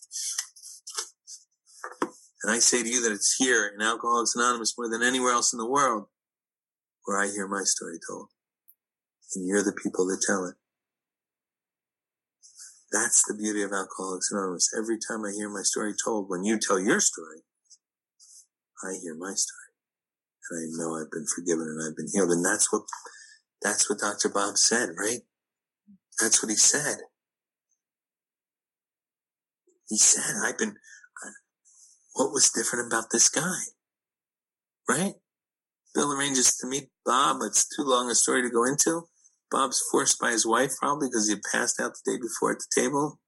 And 2.43 2.53
I 2.55 2.59
say 2.59 2.83
to 2.83 2.89
you 2.89 3.03
that 3.03 3.13
it's 3.13 3.35
here 3.39 3.73
in 3.75 3.83
Alcoholics 3.83 4.37
Anonymous 4.37 4.75
more 4.77 4.89
than 4.91 5.03
anywhere 5.03 5.33
else 5.33 5.53
in 5.53 5.59
the 5.59 5.69
world 5.69 6.07
where 7.05 7.19
I 7.19 7.29
hear 7.29 7.49
my 7.49 7.63
story 7.65 7.99
told. 8.09 8.29
And 9.35 9.49
you're 9.49 9.65
the 9.65 9.73
people 9.73 10.07
that 10.07 10.23
tell 10.25 10.45
it. 10.45 10.55
That's 12.97 13.23
the 13.29 13.35
beauty 13.35 13.61
of 13.61 13.73
Alcoholics 13.73 14.33
Anonymous. 14.33 14.73
Every 14.75 14.97
time 14.97 15.23
I 15.23 15.31
hear 15.31 15.51
my 15.51 15.61
story 15.63 15.93
told, 16.03 16.31
when 16.31 16.45
you 16.45 16.59
tell 16.59 16.81
your 16.81 17.01
story, 17.01 17.41
I 18.83 18.97
hear 19.03 19.15
my 19.15 19.35
story. 19.35 19.71
And 20.49 20.59
I 20.59 20.65
know 20.83 20.97
I've 20.97 21.11
been 21.11 21.27
forgiven 21.35 21.67
and 21.69 21.83
I've 21.87 21.97
been 21.97 22.09
healed. 22.11 22.31
And 22.31 22.43
that's 22.43 22.73
what, 22.73 22.85
that's 23.61 23.91
what 23.91 23.99
Dr. 23.99 24.31
Bob 24.31 24.57
said, 24.57 24.91
right? 24.99 25.21
That's 26.23 26.43
what 26.43 26.49
he 26.49 26.57
said. 26.57 26.97
He 29.91 29.99
said, 29.99 30.37
I've 30.43 30.57
been, 30.57 30.77
what 32.15 32.33
was 32.33 32.51
different 32.51 32.87
about 32.87 33.11
this 33.13 33.29
guy? 33.29 33.61
Right? 34.89 35.15
Bill 35.95 36.13
arranges 36.13 36.57
to 36.57 36.67
meet 36.67 36.89
Bob. 37.05 37.43
It's 37.43 37.69
too 37.69 37.85
long 37.85 38.11
a 38.11 38.15
story 38.15 38.41
to 38.41 38.49
go 38.49 38.65
into. 38.65 39.03
Bob's 39.51 39.83
forced 39.91 40.19
by 40.19 40.33
his 40.33 40.47
wife, 40.47 40.73
probably 40.81 41.09
because 41.09 41.29
he 41.29 41.35
had 41.35 41.43
passed 41.53 41.81
out 41.81 41.93
the 42.05 42.13
day 42.13 42.19
before 42.21 42.53
at 42.53 42.59
the 42.59 42.83
table. 42.83 43.21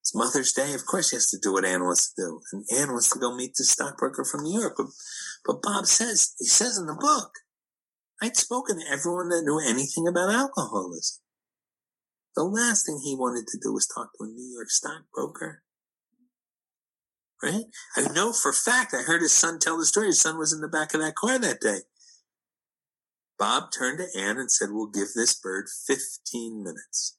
It's 0.00 0.14
Mother's 0.14 0.52
Day. 0.52 0.72
Of 0.74 0.86
course, 0.86 1.10
he 1.10 1.16
has 1.16 1.28
to 1.30 1.38
do 1.42 1.52
what 1.52 1.64
Anne 1.64 1.82
wants 1.82 2.14
to 2.14 2.22
do. 2.22 2.40
And 2.52 2.64
Anne 2.74 2.92
wants 2.92 3.10
to 3.10 3.18
go 3.18 3.34
meet 3.34 3.54
the 3.56 3.64
stockbroker 3.64 4.24
from 4.24 4.42
New 4.42 4.58
York. 4.58 4.74
But, 4.76 4.86
but 5.44 5.62
Bob 5.62 5.86
says, 5.86 6.34
he 6.38 6.46
says 6.46 6.78
in 6.78 6.86
the 6.86 6.96
book, 6.98 7.32
I'd 8.22 8.36
spoken 8.36 8.78
to 8.78 8.90
everyone 8.90 9.28
that 9.28 9.42
knew 9.44 9.60
anything 9.60 10.08
about 10.08 10.32
alcoholism. 10.32 11.20
The 12.34 12.44
last 12.44 12.86
thing 12.86 13.00
he 13.02 13.16
wanted 13.16 13.46
to 13.48 13.58
do 13.62 13.72
was 13.72 13.86
talk 13.86 14.10
to 14.16 14.24
a 14.24 14.28
New 14.28 14.50
York 14.54 14.70
stockbroker. 14.70 15.62
Right? 17.42 17.64
I 17.96 18.12
know 18.12 18.32
for 18.32 18.50
a 18.50 18.54
fact, 18.54 18.94
I 18.94 19.02
heard 19.02 19.22
his 19.22 19.32
son 19.32 19.58
tell 19.58 19.78
the 19.78 19.86
story. 19.86 20.06
His 20.06 20.20
son 20.20 20.38
was 20.38 20.52
in 20.52 20.60
the 20.60 20.68
back 20.68 20.94
of 20.94 21.00
that 21.00 21.16
car 21.16 21.38
that 21.38 21.60
day. 21.60 21.80
Bob 23.38 23.70
turned 23.76 23.98
to 23.98 24.20
Anne 24.20 24.38
and 24.38 24.50
said, 24.50 24.70
We'll 24.72 24.90
give 24.90 25.14
this 25.14 25.38
bird 25.38 25.66
15 25.86 26.62
minutes. 26.62 27.16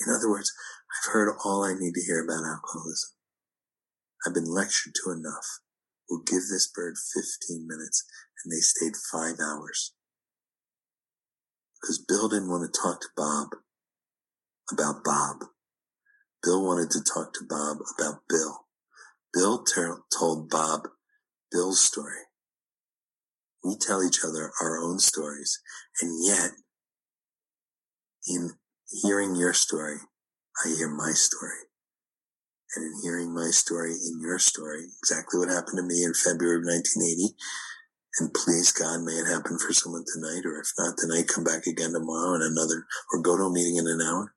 In 0.00 0.12
other 0.14 0.30
words, 0.30 0.52
I've 0.92 1.12
heard 1.12 1.34
all 1.44 1.64
I 1.64 1.74
need 1.74 1.94
to 1.94 2.04
hear 2.04 2.22
about 2.22 2.46
alcoholism. 2.46 3.10
I've 4.26 4.34
been 4.34 4.52
lectured 4.52 4.92
to 5.02 5.10
enough. 5.10 5.60
We'll 6.08 6.22
give 6.22 6.48
this 6.50 6.70
bird 6.72 6.94
15 7.14 7.66
minutes. 7.66 8.04
And 8.44 8.52
they 8.52 8.60
stayed 8.60 8.94
five 9.10 9.40
hours. 9.40 9.94
Because 11.80 11.98
Bill 12.06 12.28
didn't 12.28 12.50
want 12.50 12.72
to 12.72 12.80
talk 12.80 13.00
to 13.00 13.08
Bob 13.16 13.48
about 14.70 15.04
Bob. 15.04 15.48
Bill 16.42 16.64
wanted 16.64 16.90
to 16.90 17.02
talk 17.02 17.32
to 17.34 17.46
Bob 17.48 17.78
about 17.98 18.22
Bill. 18.28 18.66
Bill 19.32 19.64
ter- 19.64 20.02
told 20.16 20.48
Bob 20.48 20.88
Bill's 21.50 21.82
story. 21.82 22.25
We 23.64 23.76
tell 23.80 24.02
each 24.02 24.20
other 24.24 24.52
our 24.60 24.78
own 24.78 24.98
stories. 24.98 25.60
And 26.00 26.24
yet, 26.24 26.50
in 28.28 28.50
hearing 29.02 29.36
your 29.36 29.52
story, 29.52 29.96
I 30.64 30.74
hear 30.76 30.88
my 30.88 31.12
story. 31.12 31.66
And 32.74 32.84
in 32.84 33.02
hearing 33.02 33.34
my 33.34 33.50
story 33.50 33.92
in 33.92 34.20
your 34.20 34.38
story, 34.38 34.84
exactly 34.98 35.38
what 35.38 35.48
happened 35.48 35.78
to 35.78 35.82
me 35.82 36.02
in 36.02 36.12
February 36.14 36.58
of 36.58 36.66
1980, 36.66 37.34
and 38.18 38.32
please 38.32 38.72
God, 38.72 39.02
may 39.04 39.12
it 39.12 39.26
happen 39.26 39.58
for 39.58 39.72
someone 39.72 40.04
tonight, 40.08 40.42
or 40.46 40.58
if 40.60 40.72
not 40.78 40.96
tonight, 40.96 41.28
come 41.28 41.44
back 41.44 41.66
again 41.66 41.92
tomorrow 41.92 42.34
and 42.34 42.42
another, 42.42 42.86
or 43.12 43.20
go 43.20 43.36
to 43.36 43.44
a 43.44 43.52
meeting 43.52 43.76
in 43.76 43.86
an 43.86 44.00
hour. 44.00 44.34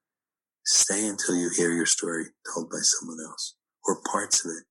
Stay 0.66 1.08
until 1.08 1.36
you 1.36 1.50
hear 1.56 1.72
your 1.72 1.86
story 1.86 2.26
told 2.54 2.70
by 2.70 2.80
someone 2.82 3.20
else, 3.26 3.56
or 3.86 4.02
parts 4.04 4.46
of 4.46 4.52
it, 4.52 4.66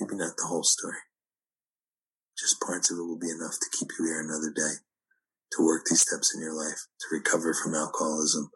maybe 0.00 0.16
not 0.16 0.36
the 0.36 0.46
whole 0.46 0.62
story. 0.62 0.96
Just 2.42 2.60
parts 2.60 2.90
of 2.90 2.98
it 2.98 3.02
will 3.02 3.20
be 3.20 3.30
enough 3.30 3.56
to 3.60 3.78
keep 3.78 3.90
you 3.96 4.06
here 4.06 4.20
another 4.20 4.50
day, 4.50 4.82
to 5.52 5.64
work 5.64 5.84
these 5.86 6.00
steps 6.00 6.34
in 6.34 6.42
your 6.42 6.52
life, 6.52 6.88
to 6.98 7.06
recover 7.12 7.54
from 7.54 7.72
alcoholism. 7.72 8.50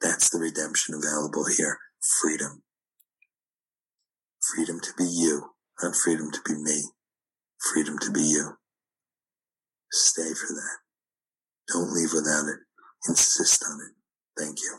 That's 0.00 0.30
the 0.30 0.38
redemption 0.38 0.94
available 0.94 1.44
here. 1.44 1.78
Freedom. 2.22 2.62
Freedom 4.54 4.80
to 4.80 4.94
be 4.96 5.04
you, 5.04 5.50
not 5.82 5.94
freedom 5.94 6.30
to 6.32 6.40
be 6.46 6.54
me. 6.54 6.84
Freedom 7.74 7.98
to 7.98 8.10
be 8.10 8.22
you. 8.22 8.56
Stay 9.92 10.32
for 10.32 10.54
that. 10.54 10.78
Don't 11.70 11.92
leave 11.92 12.14
without 12.14 12.48
it. 12.48 12.60
Insist 13.08 13.62
on 13.68 13.78
it. 13.82 13.92
Thank 14.40 14.56
you. 14.62 14.78